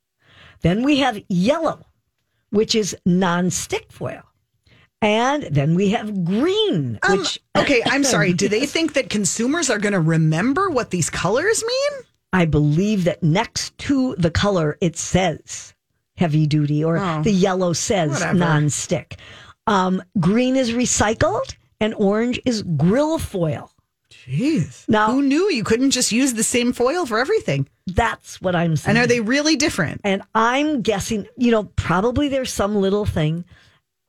Then 0.62 0.82
we 0.84 0.98
have 0.98 1.20
yellow, 1.28 1.86
which 2.50 2.74
is 2.74 2.96
non-stick 3.04 3.92
foil. 3.92 4.22
And 5.02 5.42
then 5.44 5.74
we 5.74 5.90
have 5.90 6.24
green, 6.24 6.98
Um, 7.02 7.18
which 7.18 7.38
okay, 7.56 7.82
I'm 7.86 8.02
sorry. 8.04 8.32
Do 8.32 8.48
they 8.48 8.66
think 8.66 8.94
that 8.94 9.10
consumers 9.10 9.68
are 9.70 9.78
going 9.78 9.92
to 9.92 10.00
remember 10.00 10.70
what 10.70 10.90
these 10.90 11.10
colors 11.10 11.62
mean? 11.62 12.02
I 12.32 12.44
believe 12.46 13.04
that 13.04 13.22
next 13.22 13.76
to 13.78 14.14
the 14.18 14.30
color 14.30 14.76
it 14.80 14.96
says 14.96 15.74
heavy 16.16 16.46
duty 16.46 16.82
or 16.82 16.98
Oh. 16.98 17.22
the 17.22 17.30
yellow 17.30 17.72
says 17.72 18.10
Whatever. 18.10 18.38
non-stick. 18.38 19.16
Um, 19.66 20.02
green 20.18 20.56
is 20.56 20.72
recycled 20.72 21.54
and 21.80 21.94
orange 21.94 22.40
is 22.46 22.62
grill 22.62 23.18
foil. 23.18 23.70
Jeez. 24.10 24.88
Now- 24.88 25.10
who 25.12 25.22
knew 25.22 25.50
you 25.50 25.62
couldn't 25.62 25.90
just 25.90 26.10
use 26.12 26.34
the 26.34 26.42
same 26.42 26.72
foil 26.72 27.04
for 27.06 27.18
everything? 27.18 27.68
That's 27.86 28.40
what 28.40 28.56
I'm 28.56 28.76
saying. 28.76 28.96
And 28.96 29.04
are 29.04 29.06
they 29.06 29.20
really 29.20 29.56
different? 29.56 30.00
And 30.04 30.22
I'm 30.34 30.82
guessing, 30.82 31.26
you 31.36 31.50
know, 31.50 31.64
probably 31.76 32.28
there's 32.28 32.52
some 32.52 32.76
little 32.76 33.04
thing. 33.04 33.44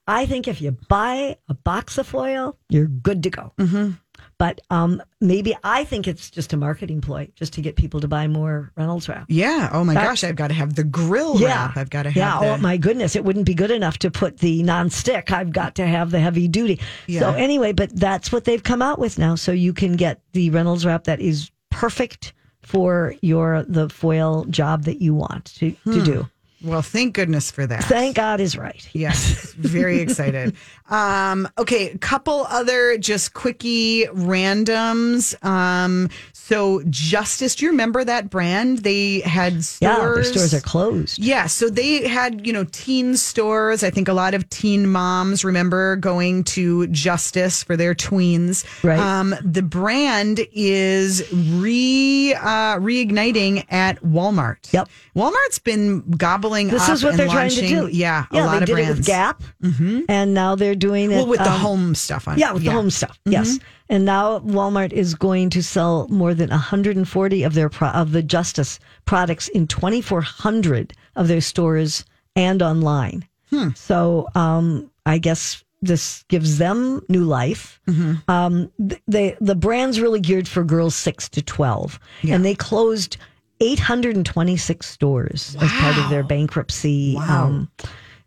I 0.07 0.25
think 0.25 0.47
if 0.47 0.61
you 0.61 0.71
buy 0.87 1.37
a 1.49 1.53
box 1.53 1.97
of 1.97 2.07
foil, 2.07 2.57
you're 2.69 2.87
good 2.87 3.23
to 3.23 3.29
go. 3.29 3.51
Mm-hmm. 3.57 3.91
But 4.39 4.61
um, 4.69 5.01
maybe 5.19 5.55
I 5.63 5.83
think 5.83 6.07
it's 6.07 6.29
just 6.29 6.53
a 6.53 6.57
marketing 6.57 7.01
ploy, 7.01 7.29
just 7.35 7.53
to 7.53 7.61
get 7.61 7.75
people 7.75 7.99
to 8.01 8.07
buy 8.07 8.27
more 8.27 8.71
Reynolds 8.77 9.09
wrap. 9.09 9.25
Yeah. 9.29 9.69
Oh 9.73 9.83
my 9.83 9.95
That- 9.95 10.03
gosh, 10.05 10.23
I've 10.23 10.35
got 10.35 10.47
to 10.49 10.53
have 10.53 10.75
the 10.75 10.83
grill 10.83 11.37
wrap. 11.39 11.75
I've 11.75 11.89
got 11.89 12.03
to 12.03 12.09
have 12.11 12.15
yeah. 12.17 12.39
the, 12.39 12.53
Oh 12.53 12.57
my 12.57 12.77
goodness, 12.77 13.15
it 13.15 13.25
wouldn't 13.25 13.45
be 13.45 13.53
good 13.55 13.71
enough 13.71 13.97
to 13.99 14.11
put 14.11 14.37
the 14.37 14.61
non-stick. 14.63 15.31
I've 15.31 15.51
got 15.51 15.75
to 15.75 15.87
have 15.87 16.11
the 16.11 16.19
heavy 16.19 16.47
duty. 16.47 16.79
So 17.09 17.33
anyway, 17.33 17.73
but 17.73 17.89
that's 17.95 18.31
what 18.31 18.45
they've 18.45 18.63
come 18.63 18.81
out 18.81 18.99
with 18.99 19.17
now. 19.19 19.35
So 19.35 19.51
you 19.51 19.73
can 19.73 19.95
get 19.95 20.21
the 20.33 20.49
Reynolds 20.51 20.85
wrap 20.85 21.05
that 21.05 21.19
is 21.19 21.51
perfect 21.69 22.33
for 22.61 23.15
your 23.21 23.63
the 23.67 23.87
foil 23.89 24.45
job 24.45 24.83
that 24.83 25.01
you 25.01 25.13
want 25.15 25.45
to, 25.55 25.71
Hmm. 25.83 25.93
to 25.93 26.03
do. 26.03 26.29
Well, 26.63 26.81
thank 26.81 27.13
goodness 27.13 27.51
for 27.51 27.67
that. 27.67 27.83
Thank 27.83 28.15
God 28.15 28.39
is 28.39 28.57
right. 28.57 28.87
Yes, 28.93 29.53
very 29.53 29.99
excited. 30.01 30.55
Um, 30.89 31.47
okay, 31.57 31.91
a 31.91 31.97
couple 31.97 32.47
other 32.49 32.97
just 32.97 33.33
quickie 33.33 34.05
randoms. 34.05 35.35
Um, 35.45 36.09
so 36.33 36.81
Justice, 36.89 37.55
do 37.55 37.65
you 37.65 37.71
remember 37.71 38.03
that 38.03 38.29
brand? 38.29 38.79
They 38.79 39.19
had 39.19 39.63
stores. 39.63 39.81
Yeah, 39.81 39.97
their 39.97 40.23
stores 40.23 40.53
are 40.53 40.61
closed. 40.61 41.19
Yeah, 41.19 41.45
so 41.45 41.69
they 41.69 42.07
had, 42.07 42.47
you 42.47 42.53
know, 42.53 42.63
teen 42.71 43.17
stores. 43.17 43.83
I 43.83 43.89
think 43.89 44.07
a 44.07 44.13
lot 44.13 44.33
of 44.33 44.49
teen 44.49 44.87
moms 44.87 45.43
remember 45.43 45.97
going 45.97 46.43
to 46.45 46.87
Justice 46.87 47.63
for 47.63 47.75
their 47.75 47.93
tweens. 47.93 48.65
Right. 48.83 48.97
Um, 48.97 49.35
the 49.43 49.61
brand 49.61 50.39
is 50.53 51.21
re 51.33 52.33
uh, 52.33 52.77
reigniting 52.77 53.65
at 53.69 54.01
Walmart. 54.01 54.71
Yep. 54.71 54.89
Walmart's 55.15 55.59
been 55.59 56.01
gobbling 56.11 56.46
This 56.49 56.87
up 56.87 56.93
is 56.95 57.03
what 57.03 57.17
they're 57.17 57.27
trying 57.27 57.49
to 57.51 57.67
do. 57.67 57.87
Yeah, 57.87 58.25
yeah. 58.31 58.43
a 58.43 58.45
lot 58.45 58.51
they 58.51 58.57
of 58.57 58.65
did 58.65 58.73
brands. 58.73 58.89
it 58.89 58.97
with 58.97 59.05
Gap, 59.05 59.43
mm-hmm. 59.63 60.01
and 60.09 60.33
now 60.33 60.55
they're 60.55 60.75
doing 60.75 61.11
it. 61.11 61.15
Well, 61.15 61.27
with 61.27 61.39
the 61.39 61.51
um, 61.51 61.59
home 61.59 61.95
stuff 61.95 62.27
on. 62.27 62.37
Yeah, 62.37 62.51
with 62.53 62.63
the 62.63 62.71
home 62.71 62.89
stuff. 62.89 63.19
Yes, 63.25 63.57
Mm-hmm. 63.57 63.65
and 63.89 64.05
now 64.05 64.39
Walmart 64.39 64.91
is 64.93 65.15
going 65.15 65.49
to 65.51 65.61
sell 65.63 66.07
more 66.09 66.33
than 66.33 66.49
140 66.49 67.43
of 67.43 67.53
their 67.53 67.69
pro- 67.69 67.89
of 67.89 68.11
the 68.11 68.23
Justice 68.23 68.79
products 69.05 69.47
in 69.49 69.67
2,400 69.67 70.93
of 71.15 71.27
their 71.27 71.41
stores 71.41 72.05
and 72.35 72.61
online. 72.61 73.27
Hmm. 73.49 73.69
So, 73.75 74.27
um, 74.35 74.91
I 75.05 75.17
guess 75.17 75.63
this 75.81 76.23
gives 76.27 76.57
them 76.57 77.01
new 77.07 77.23
life. 77.23 77.79
Mm-hmm. 77.87 78.29
Um, 78.29 78.71
they 79.07 79.35
the 79.39 79.55
brand's 79.55 80.01
really 80.01 80.19
geared 80.19 80.47
for 80.47 80.63
girls 80.63 80.95
six 80.95 81.29
to 81.29 81.41
12, 81.41 81.99
and 82.27 82.43
they 82.43 82.55
closed 82.55 83.17
826 83.59 84.85
stores 84.87 85.55
as 85.59 85.71
part 85.71 85.97
of 85.97 86.09
their 86.09 86.23
bankruptcy 86.23 87.17
um, 87.17 87.69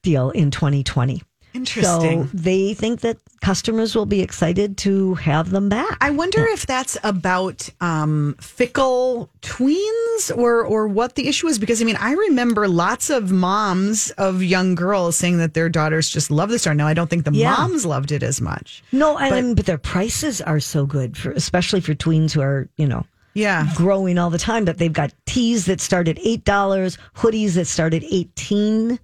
deal 0.03 0.31
in 0.31 0.51
2020. 0.51 1.23
Interesting. 1.53 2.27
So 2.27 2.31
they 2.33 2.75
think 2.75 3.01
that 3.01 3.17
customers 3.41 3.97
will 3.97 4.07
be 4.07 4.21
excited 4.21 4.77
to 4.79 5.15
have 5.15 5.51
them 5.51 5.69
back. 5.69 5.97
I 6.01 6.11
wonder 6.11 6.45
if 6.47 6.65
that's 6.65 6.97
about 7.03 7.69
um, 7.81 8.37
fickle 8.41 9.29
tweens 9.43 10.37
or 10.37 10.65
or 10.65 10.87
what 10.87 11.17
the 11.17 11.27
issue 11.27 11.49
is 11.49 11.59
because 11.59 11.83
I 11.83 11.85
mean 11.85 11.97
I 11.97 12.13
remember 12.13 12.69
lots 12.69 13.11
of 13.11 13.33
moms 13.33 14.13
of 14.13 14.45
young 14.45 14.77
girls 14.77 15.17
saying 15.17 15.39
that 15.39 15.55
their 15.55 15.69
daughters 15.69 16.09
just 16.09 16.31
love 16.31 16.51
the 16.51 16.59
store. 16.61 16.75
Now 16.75 16.87
I 16.87 16.95
don't 16.95 17.11
think 17.11 17.25
the 17.25 17.33
Yeah. 17.33 17.51
moms 17.57 17.85
loved 17.85 18.13
it 18.13 18.23
as 18.23 18.41
much. 18.41 18.85
no, 18.93 19.19
and 19.19 19.57
but, 19.57 19.67
their 19.67 19.79
prices 19.79 20.41
are 20.41 20.61
so 20.61 20.87
good 20.87 21.17
for 21.17 21.33
especially 21.33 21.81
for 21.81 21.95
tweens 21.97 22.31
who 22.33 22.43
are 22.43 22.69
you 22.77 22.87
know 22.87 23.05
Yeah. 23.35 23.67
growing 23.77 24.19
all 24.19 24.31
the 24.31 24.39
time. 24.39 24.65
That 24.65 24.79
they've 24.79 24.93
got 24.93 25.13
tees 25.27 25.67
that 25.67 25.81
start 25.81 26.09
at 26.09 26.19
eight 26.21 26.45
dollars, 26.45 26.99
hoodies 27.17 27.55
that 27.55 27.67
start 27.67 27.95
at 27.95 28.03
18 28.05 28.99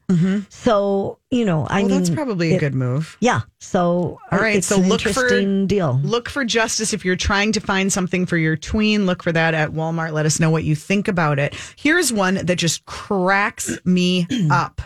So 0.49 1.19
you 1.31 1.45
know, 1.45 1.67
I 1.69 1.83
Mm-hmm. 1.83 1.83
Well, 1.83 1.89
mean, 1.89 1.99
that's 1.99 2.11
probably 2.11 2.53
a 2.53 2.57
it- 2.57 2.61
good 2.61 2.75
move. 2.75 3.17
Yeah. 3.21 3.41
So 3.61 4.19
All 4.33 4.39
right, 4.39 4.63
so 4.65 4.81
an 4.81 4.89
look 4.89 5.01
for- 5.03 5.67
deal. 5.67 6.01
Look 6.03 6.29
for 6.29 6.45
justice 6.45 6.93
if 6.93 7.05
you're 7.05 7.17
trying 7.17 7.53
to 7.53 7.61
find 7.61 7.93
something 7.93 8.27
for 8.27 8.37
your 8.37 8.57
tween. 8.57 9.07
Look 9.07 9.23
for 9.23 9.33
that 9.33 9.55
at 9.55 9.71
Walmart. 9.71 10.13
Let 10.13 10.27
us 10.27 10.41
know 10.41 10.51
what 10.51 10.65
you 10.65 10.75
think 10.75 11.09
about 11.09 11.39
it. 11.39 11.55
Here's 11.77 12.13
one 12.13 12.35
that 12.47 12.57
just 12.57 12.85
cracks 12.87 13.79
me 13.85 14.27
up. 14.51 14.81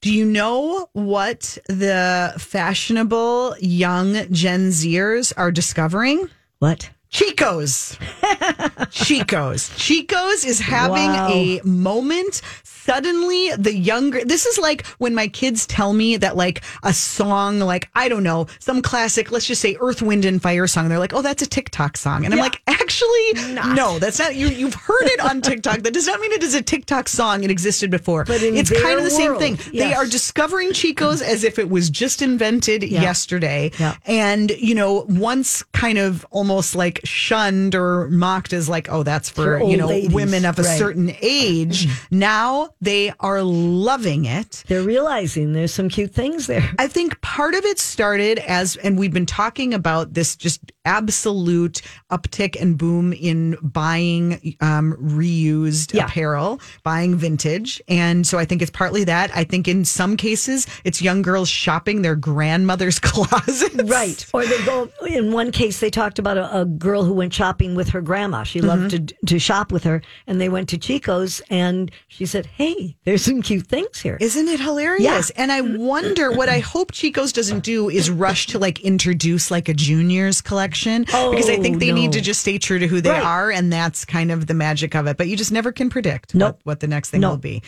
Do 0.00 0.12
you 0.14 0.24
know 0.24 0.88
what 0.92 1.58
the 1.68 2.32
fashionable 2.38 3.56
young 3.60 4.14
Gen 4.32 4.68
Zers 4.68 5.32
are 5.36 5.50
discovering? 5.50 6.28
What? 6.60 6.90
Chico's. 7.10 7.96
Chico's. 8.90 9.70
Chico's 9.76 10.44
is 10.44 10.60
having 10.60 11.10
Wow. 11.10 11.28
a 11.30 11.60
moment. 11.64 12.42
Suddenly, 12.88 13.50
the 13.58 13.74
younger, 13.74 14.24
this 14.24 14.46
is 14.46 14.56
like 14.58 14.86
when 14.96 15.14
my 15.14 15.28
kids 15.28 15.66
tell 15.66 15.92
me 15.92 16.16
that, 16.16 16.36
like, 16.36 16.62
a 16.82 16.94
song, 16.94 17.58
like, 17.60 17.90
I 17.94 18.08
don't 18.08 18.22
know, 18.22 18.46
some 18.60 18.80
classic, 18.80 19.30
let's 19.30 19.46
just 19.46 19.60
say 19.60 19.76
Earth, 19.78 20.00
Wind, 20.00 20.24
and 20.24 20.40
Fire 20.40 20.66
song. 20.66 20.88
They're 20.88 20.98
like, 20.98 21.12
oh, 21.12 21.20
that's 21.20 21.42
a 21.42 21.46
TikTok 21.46 21.98
song. 21.98 22.24
And 22.24 22.32
I'm 22.32 22.40
like, 22.40 22.62
actually, 22.66 23.52
no, 23.74 23.98
that's 23.98 24.18
not, 24.18 24.36
you, 24.36 24.48
you've 24.48 24.72
heard 24.72 25.04
it 25.04 25.20
on 25.20 25.40
TikTok. 25.42 25.80
That 25.80 25.92
does 25.92 26.06
not 26.06 26.18
mean 26.18 26.32
it 26.32 26.42
is 26.42 26.54
a 26.54 26.62
TikTok 26.62 27.08
song. 27.08 27.44
It 27.44 27.50
existed 27.50 27.90
before. 27.90 28.24
But 28.24 28.42
it's 28.42 28.70
kind 28.70 28.96
of 28.98 29.04
the 29.04 29.10
same 29.10 29.32
world, 29.32 29.42
thing. 29.42 29.58
They 29.70 29.92
are 29.92 30.06
discovering 30.06 30.72
Chico's 30.72 31.20
as 31.20 31.44
if 31.44 31.58
it 31.58 31.68
was 31.68 31.90
just 31.90 32.22
invented 32.22 32.82
yesterday. 32.84 33.70
Yeah. 33.78 33.96
And, 34.06 34.50
you 34.52 34.74
know, 34.74 35.04
once 35.10 35.62
kind 35.74 35.98
of 35.98 36.24
almost 36.30 36.74
like 36.74 37.00
shunned 37.04 37.74
or 37.74 38.08
mocked 38.08 38.54
as 38.54 38.66
like, 38.66 38.90
oh, 38.90 39.02
that's 39.02 39.28
for, 39.28 39.58
For 39.58 39.64
you 39.64 39.76
know, 39.76 39.88
ladies, 39.88 40.10
women 40.10 40.46
of 40.46 40.58
a 40.58 40.62
right. 40.62 40.78
certain 40.78 41.14
age. 41.20 41.86
Mm-hmm. 41.86 42.18
now 42.18 42.70
they 42.80 43.12
are 43.20 43.42
loving 43.42 44.24
it. 44.24 44.64
They're 44.66 44.82
realizing 44.82 45.52
there's 45.52 45.74
some 45.74 45.88
cute 45.88 46.12
things 46.12 46.46
there. 46.46 46.68
I 46.78 46.86
think 46.86 47.20
part 47.20 47.54
of 47.54 47.64
it 47.64 47.78
started 47.78 48.38
as, 48.38 48.76
and 48.76 48.98
we've 48.98 49.12
been 49.12 49.26
talking 49.26 49.74
about 49.74 50.14
this 50.14 50.36
just 50.36 50.60
absolute 50.84 51.82
uptick 52.10 52.60
and 52.60 52.78
boom 52.78 53.12
in 53.12 53.56
buying 53.62 54.56
um, 54.60 54.96
reused 55.00 55.92
Yeah. 55.94 56.06
apparel, 56.06 56.60
buying 56.82 57.16
vintage. 57.16 57.82
And 57.88 58.26
so 58.26 58.38
I 58.38 58.44
think 58.44 58.62
it's 58.62 58.70
partly 58.70 59.04
that. 59.04 59.30
I 59.36 59.44
think 59.44 59.68
in 59.68 59.84
some 59.84 60.16
cases, 60.16 60.66
it's 60.84 61.02
young 61.02 61.22
girls 61.22 61.48
shopping 61.48 62.02
their 62.02 62.16
grandmother's 62.16 62.98
closets. 63.02 63.74
Right. 63.90 64.24
Or 64.32 64.44
they 64.46 64.64
go, 64.64 64.88
in 65.06 65.32
one 65.32 65.50
case, 65.52 65.80
they 65.80 65.90
talked 65.90 66.18
about 66.18 66.36
a, 66.38 66.60
a 66.60 66.64
girl 66.64 67.04
who 67.04 67.12
went 67.12 67.32
shopping 67.34 67.74
with 67.74 67.90
her 67.90 68.00
grandma. 68.00 68.42
She 68.42 68.60
loved 68.60 68.90
to, 68.90 69.00
to 69.26 69.38
shop 69.38 69.70
with 69.72 69.84
her. 69.84 70.00
And 70.26 70.40
they 70.40 70.48
went 70.48 70.68
to 70.70 70.78
Chico's 70.78 71.42
and 71.50 71.90
she 72.08 72.24
said, 72.26 72.46
Hey, 72.46 72.96
there's 73.04 73.24
some 73.24 73.42
cute 73.42 73.66
things 73.66 74.00
here. 74.00 74.16
Isn't 74.20 74.48
it 74.48 74.60
hilarious? 74.60 75.30
And 75.30 75.52
I 75.52 75.60
wonder 75.60 76.32
what 76.32 76.48
I 76.48 76.60
hope 76.60 76.92
Chico's 76.92 77.32
doesn't 77.32 77.64
do 77.64 77.88
is 77.90 78.10
rush 78.10 78.46
to 78.48 78.58
like 78.58 78.80
introduce 78.80 79.50
like 79.50 79.68
a 79.68 79.74
juniors 79.74 80.40
collection 80.40 81.04
oh, 81.12 81.30
because 81.30 81.48
I 81.50 81.56
think 81.58 81.78
they 81.80 81.90
Oh, 81.90 81.94
need 81.98 82.12
to 82.12 82.20
just 82.20 82.40
stay 82.40 82.58
true 82.58 82.78
to 82.78 82.86
who 82.86 83.00
they 83.00 83.10
Right. 83.10 83.22
are 83.22 83.50
and 83.50 83.72
that's 83.72 84.04
kind 84.04 84.30
of 84.32 84.46
the 84.46 84.54
magic 84.54 84.94
of 84.94 85.06
it. 85.06 85.16
But 85.16 85.28
you 85.28 85.36
just 85.36 85.52
never 85.52 85.72
can 85.72 85.90
predict 85.90 86.34
Nope. 86.34 86.56
what, 86.56 86.60
what 86.64 86.80
the 86.80 86.86
next 86.86 87.10
thing 87.10 87.20
Nope. 87.20 87.30
will 87.32 87.36
be. 87.38 87.62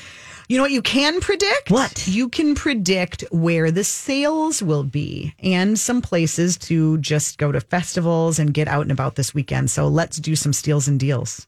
You 0.48 0.56
know 0.56 0.62
what 0.64 0.72
you 0.72 0.82
can 0.82 1.20
predict? 1.20 1.70
What? 1.70 2.06
You 2.08 2.28
can 2.28 2.54
predict 2.54 3.22
where 3.30 3.70
the 3.70 3.84
sales 3.84 4.62
will 4.62 4.84
be 4.84 5.34
and 5.42 5.78
some 5.78 6.02
places 6.02 6.56
to 6.58 6.98
just 6.98 7.38
go 7.38 7.52
to 7.52 7.60
festivals 7.60 8.38
and 8.38 8.52
get 8.52 8.66
out 8.68 8.82
and 8.82 8.90
about 8.90 9.14
this 9.16 9.32
weekend. 9.34 9.70
So 9.70 9.86
let's 9.88 10.16
do 10.18 10.34
some 10.34 10.52
steals 10.52 10.88
and 10.88 10.98
deals. 10.98 11.46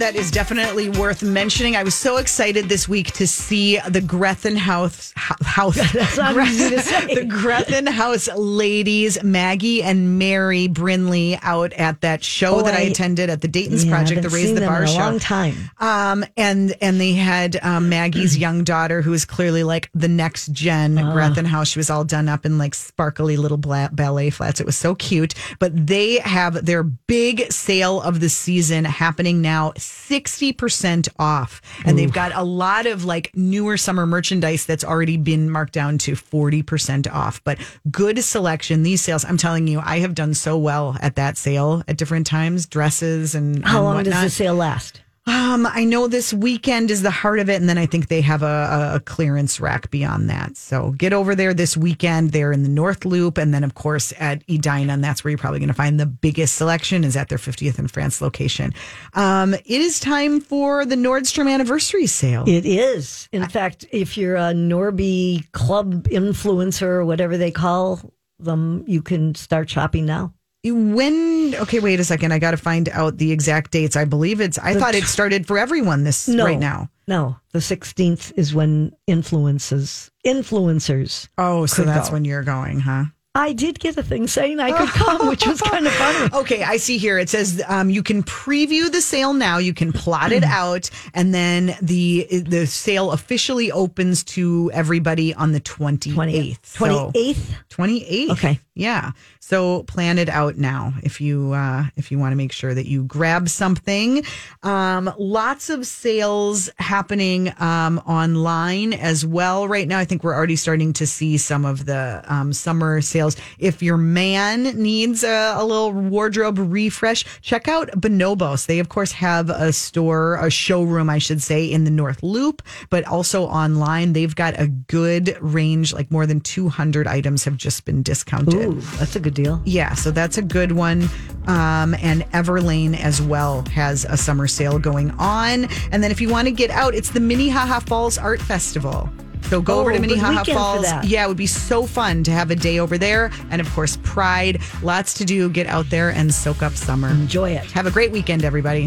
That 0.00 0.16
is 0.16 0.30
definitely 0.30 0.88
worth 0.88 1.22
mentioning. 1.22 1.76
I 1.76 1.82
was 1.82 1.94
so 1.94 2.16
excited 2.16 2.68
this 2.68 2.88
week 2.88 3.12
to 3.12 3.26
see 3.26 3.78
the 3.88 4.00
Grethen 4.00 4.56
House 4.56 5.12
house 5.16 5.76
That's 5.92 6.16
not 6.16 6.36
easy 6.46 6.70
to 6.70 6.80
say. 6.80 7.14
the 7.14 7.24
Grethen 7.24 7.86
House 7.86 8.28
ladies, 8.34 9.22
Maggie 9.22 9.82
and 9.82 10.18
Mary 10.18 10.68
Brinley, 10.68 11.38
out 11.42 11.72
at 11.74 12.00
that 12.00 12.24
show 12.24 12.56
Oh, 12.56 12.62
that 12.62 12.74
I, 12.74 12.78
I- 12.78 12.82
attended 12.82 13.30
at 13.30 13.40
the 13.40 13.48
Dayton's 13.48 13.84
Yeah, 13.84 13.90
Project, 13.92 14.22
the 14.22 14.28
Raise 14.28 14.54
the 14.54 14.60
Bar 14.62 14.86
show. 14.86 14.98
long 14.98 15.18
time. 15.18 15.54
Um, 15.78 16.24
and 16.36 16.74
and 16.80 17.00
they 17.00 17.12
had 17.12 17.58
um, 17.62 17.88
Maggie's 17.88 18.36
young 18.44 18.64
daughter, 18.64 19.02
who 19.02 19.12
is 19.12 19.24
clearly 19.24 19.62
like 19.64 19.90
the 19.94 20.08
next 20.08 20.52
gen 20.52 20.98
Ah. 20.98 21.12
Grethen 21.12 21.44
House. 21.46 21.68
She 21.68 21.78
was 21.78 21.90
all 21.90 22.04
done 22.04 22.28
up 22.28 22.44
in 22.46 22.58
like 22.58 22.74
sparkly 22.74 23.36
little 23.36 23.58
bla- 23.58 23.90
ballet 23.92 24.30
flats. 24.30 24.60
It 24.60 24.66
was 24.66 24.76
so 24.76 24.94
cute. 24.94 25.34
But 25.58 25.86
they 25.86 26.18
have 26.20 26.64
their 26.64 26.82
big 26.82 27.52
sale 27.52 28.00
of 28.02 28.20
the 28.20 28.28
season 28.28 28.84
happening 28.84 29.40
now, 29.42 29.72
sixty 29.90 30.52
percent 30.52 31.08
off, 31.18 31.60
and 31.84 31.98
they've 31.98 32.12
got 32.12 32.32
a 32.34 32.42
lot 32.42 32.86
of 32.86 33.04
like 33.04 33.30
newer 33.34 33.76
summer 33.76 34.06
merchandise 34.06 34.66
that's 34.66 34.84
already 34.84 35.16
been 35.16 35.50
marked 35.50 35.72
down 35.72 35.98
to 35.98 36.14
forty 36.16 36.62
percent 36.62 37.08
off. 37.08 37.42
But 37.44 37.58
good 37.90 38.22
selection. 38.22 38.82
These 38.82 39.00
sales, 39.02 39.24
I'm 39.24 39.36
telling 39.36 39.66
you, 39.66 39.80
I 39.84 39.98
have 39.98 40.14
done 40.14 40.34
so 40.34 40.56
well 40.56 40.96
at 41.00 41.16
that 41.16 41.36
sale 41.36 41.82
at 41.88 41.96
different 41.96 42.26
times, 42.26 42.66
dresses 42.66 43.34
and 43.34 43.64
How 43.64 43.78
and 43.78 43.84
long 43.84 43.96
does 44.04 44.12
whatnot. 44.12 44.24
the 44.24 44.30
sale 44.30 44.54
last? 44.54 44.99
Um, 45.26 45.66
I 45.66 45.84
know 45.84 46.08
this 46.08 46.32
weekend 46.32 46.90
is 46.90 47.02
the 47.02 47.10
heart 47.10 47.40
of 47.40 47.50
it, 47.50 47.60
and 47.60 47.68
then 47.68 47.76
I 47.76 47.84
think 47.84 48.08
they 48.08 48.22
have 48.22 48.42
a, 48.42 48.92
a 48.94 49.00
clearance 49.00 49.60
rack 49.60 49.90
beyond 49.90 50.30
that. 50.30 50.56
So 50.56 50.92
get 50.92 51.12
over 51.12 51.34
there 51.34 51.52
this 51.52 51.76
weekend. 51.76 52.32
They're 52.32 52.52
in 52.52 52.62
the 52.62 52.68
North 52.70 53.04
Loop, 53.04 53.36
and 53.36 53.52
then 53.52 53.62
of 53.62 53.74
course 53.74 54.14
at 54.18 54.42
Edina, 54.48 54.94
and 54.94 55.04
that's 55.04 55.22
where 55.22 55.30
you're 55.30 55.38
probably 55.38 55.58
going 55.58 55.68
to 55.68 55.74
find 55.74 56.00
the 56.00 56.06
biggest 56.06 56.54
selection 56.56 57.04
is 57.04 57.16
at 57.16 57.28
their 57.28 57.38
50th 57.38 57.78
and 57.78 57.90
France 57.90 58.20
location. 58.22 58.72
Um, 59.12 59.54
it 59.54 59.64
is 59.66 60.00
time 60.00 60.40
for 60.40 60.86
the 60.86 60.96
Nordstrom 60.96 61.52
anniversary 61.52 62.06
sale. 62.06 62.44
It 62.46 62.64
is. 62.64 63.28
In 63.30 63.46
fact, 63.46 63.84
if 63.92 64.16
you're 64.16 64.36
a 64.36 64.52
Nordy 64.54 65.50
club 65.52 66.04
influencer 66.04 66.82
or 66.82 67.04
whatever 67.04 67.36
they 67.36 67.50
call 67.50 68.00
them, 68.38 68.84
you 68.86 69.02
can 69.02 69.34
start 69.34 69.68
shopping 69.68 70.06
now. 70.06 70.32
When? 70.64 71.54
Okay, 71.56 71.80
wait 71.80 72.00
a 72.00 72.04
second. 72.04 72.32
I 72.32 72.38
got 72.38 72.50
to 72.52 72.56
find 72.56 72.88
out 72.90 73.16
the 73.18 73.32
exact 73.32 73.70
dates. 73.70 73.96
I 73.96 74.04
believe 74.04 74.40
it's. 74.40 74.58
I 74.58 74.74
thought 74.74 74.94
it 74.94 75.04
started 75.04 75.46
for 75.46 75.58
everyone 75.58 76.04
this 76.04 76.28
No. 76.28 76.44
right 76.44 76.58
now. 76.58 76.88
No, 77.08 77.36
the 77.52 77.58
16th 77.58 78.32
is 78.36 78.54
when 78.54 78.92
influences 79.06 80.10
influencers. 80.24 81.28
Oh, 81.38 81.66
so 81.66 81.82
that's 81.82 82.08
go. 82.08 82.14
when 82.14 82.24
you're 82.24 82.44
going, 82.44 82.80
huh? 82.80 83.04
I 83.32 83.52
did 83.52 83.78
get 83.78 83.96
a 83.96 84.02
thing 84.02 84.26
saying 84.26 84.58
I 84.58 84.72
could 84.76 84.88
come, 84.88 85.28
which 85.28 85.46
was 85.46 85.60
kind 85.60 85.86
of 85.86 85.92
funny. 85.92 86.30
Okay, 86.40 86.64
I 86.64 86.78
see 86.78 86.98
here. 86.98 87.16
It 87.16 87.28
says 87.28 87.62
um, 87.68 87.88
you 87.88 88.02
can 88.02 88.24
preview 88.24 88.90
the 88.90 89.00
sale 89.00 89.32
now. 89.34 89.58
You 89.58 89.72
can 89.72 89.92
plot 89.92 90.32
it 90.32 90.42
out, 90.44 90.90
and 91.14 91.32
then 91.32 91.76
the 91.80 92.26
the 92.44 92.66
sale 92.66 93.12
officially 93.12 93.70
opens 93.70 94.24
to 94.24 94.70
everybody 94.74 95.32
on 95.32 95.52
the 95.52 95.60
twenty 95.60 96.10
eighth. 96.36 96.76
28th? 96.76 97.54
Twenty 97.68 98.04
eighth. 98.04 98.32
Okay. 98.32 98.58
Yeah. 98.80 99.12
So 99.40 99.82
plan 99.82 100.18
it 100.18 100.30
out 100.30 100.56
now 100.56 100.94
if 101.02 101.20
you 101.20 101.52
uh, 101.52 101.84
if 101.96 102.10
you 102.10 102.18
want 102.18 102.32
to 102.32 102.36
make 102.36 102.50
sure 102.50 102.72
that 102.72 102.86
you 102.86 103.02
grab 103.02 103.50
something. 103.50 104.24
Um, 104.62 105.12
lots 105.18 105.68
of 105.68 105.86
sales 105.86 106.70
happening 106.78 107.52
um, 107.60 107.98
online 108.06 108.94
as 108.94 109.26
well 109.26 109.68
right 109.68 109.86
now. 109.86 109.98
I 109.98 110.06
think 110.06 110.24
we're 110.24 110.34
already 110.34 110.56
starting 110.56 110.94
to 110.94 111.06
see 111.06 111.36
some 111.36 111.66
of 111.66 111.84
the 111.84 112.24
um, 112.26 112.54
summer 112.54 113.02
sales. 113.02 113.36
If 113.58 113.82
your 113.82 113.98
man 113.98 114.62
needs 114.80 115.24
a, 115.24 115.54
a 115.56 115.64
little 115.64 115.92
wardrobe 115.92 116.58
refresh, 116.58 117.26
check 117.42 117.68
out 117.68 117.90
Bonobos. 117.90 118.64
They 118.64 118.78
of 118.78 118.88
course 118.88 119.12
have 119.12 119.50
a 119.50 119.74
store, 119.74 120.38
a 120.40 120.50
showroom, 120.50 121.10
I 121.10 121.18
should 121.18 121.42
say, 121.42 121.70
in 121.70 121.84
the 121.84 121.90
North 121.90 122.22
Loop, 122.22 122.62
but 122.88 123.04
also 123.04 123.44
online. 123.44 124.14
They've 124.14 124.34
got 124.34 124.58
a 124.58 124.68
good 124.68 125.36
range, 125.40 125.92
like 125.92 126.10
more 126.10 126.24
than 126.24 126.40
200 126.40 127.06
items 127.06 127.44
have 127.44 127.58
just 127.58 127.84
been 127.84 128.02
discounted. 128.02 128.54
Ooh, 128.54 128.69
that's 128.98 129.16
a 129.16 129.20
good 129.20 129.34
deal. 129.34 129.60
Yeah, 129.64 129.94
so 129.94 130.10
that's 130.10 130.38
a 130.38 130.42
good 130.42 130.72
one. 130.72 131.08
Um, 131.46 131.94
and 132.00 132.22
Everlane 132.32 132.98
as 133.00 133.20
well 133.22 133.62
has 133.72 134.04
a 134.04 134.16
summer 134.16 134.46
sale 134.46 134.78
going 134.78 135.10
on. 135.12 135.64
And 135.90 136.02
then 136.02 136.10
if 136.10 136.20
you 136.20 136.28
want 136.28 136.46
to 136.48 136.52
get 136.52 136.70
out, 136.70 136.94
it's 136.94 137.10
the 137.10 137.20
Minnehaha 137.20 137.80
Falls 137.80 138.18
Art 138.18 138.40
Festival. 138.40 139.08
So 139.44 139.60
go 139.60 139.76
Oh, 139.76 139.80
over 139.80 139.90
to 139.92 139.98
good 139.98 140.06
Minnehaha 140.06 140.44
Falls. 140.44 140.86
Yeah, 141.04 141.24
it 141.24 141.28
would 141.28 141.36
be 141.36 141.46
so 141.46 141.86
fun 141.86 142.22
to 142.24 142.30
have 142.30 142.50
a 142.52 142.54
day 142.56 142.78
over 142.78 142.96
there. 142.98 143.30
And 143.50 143.60
of 143.60 143.68
course, 143.72 143.96
Pride. 144.04 144.60
Lots 144.82 145.14
to 145.14 145.24
do. 145.24 145.48
Get 145.48 145.66
out 145.66 145.88
there 145.90 146.10
and 146.10 146.32
soak 146.32 146.62
up 146.62 146.74
summer. 146.74 147.08
Enjoy 147.08 147.50
it. 147.50 147.64
Have 147.72 147.86
a 147.86 147.90
great 147.90 148.12
weekend, 148.12 148.44
everybody. 148.44 148.86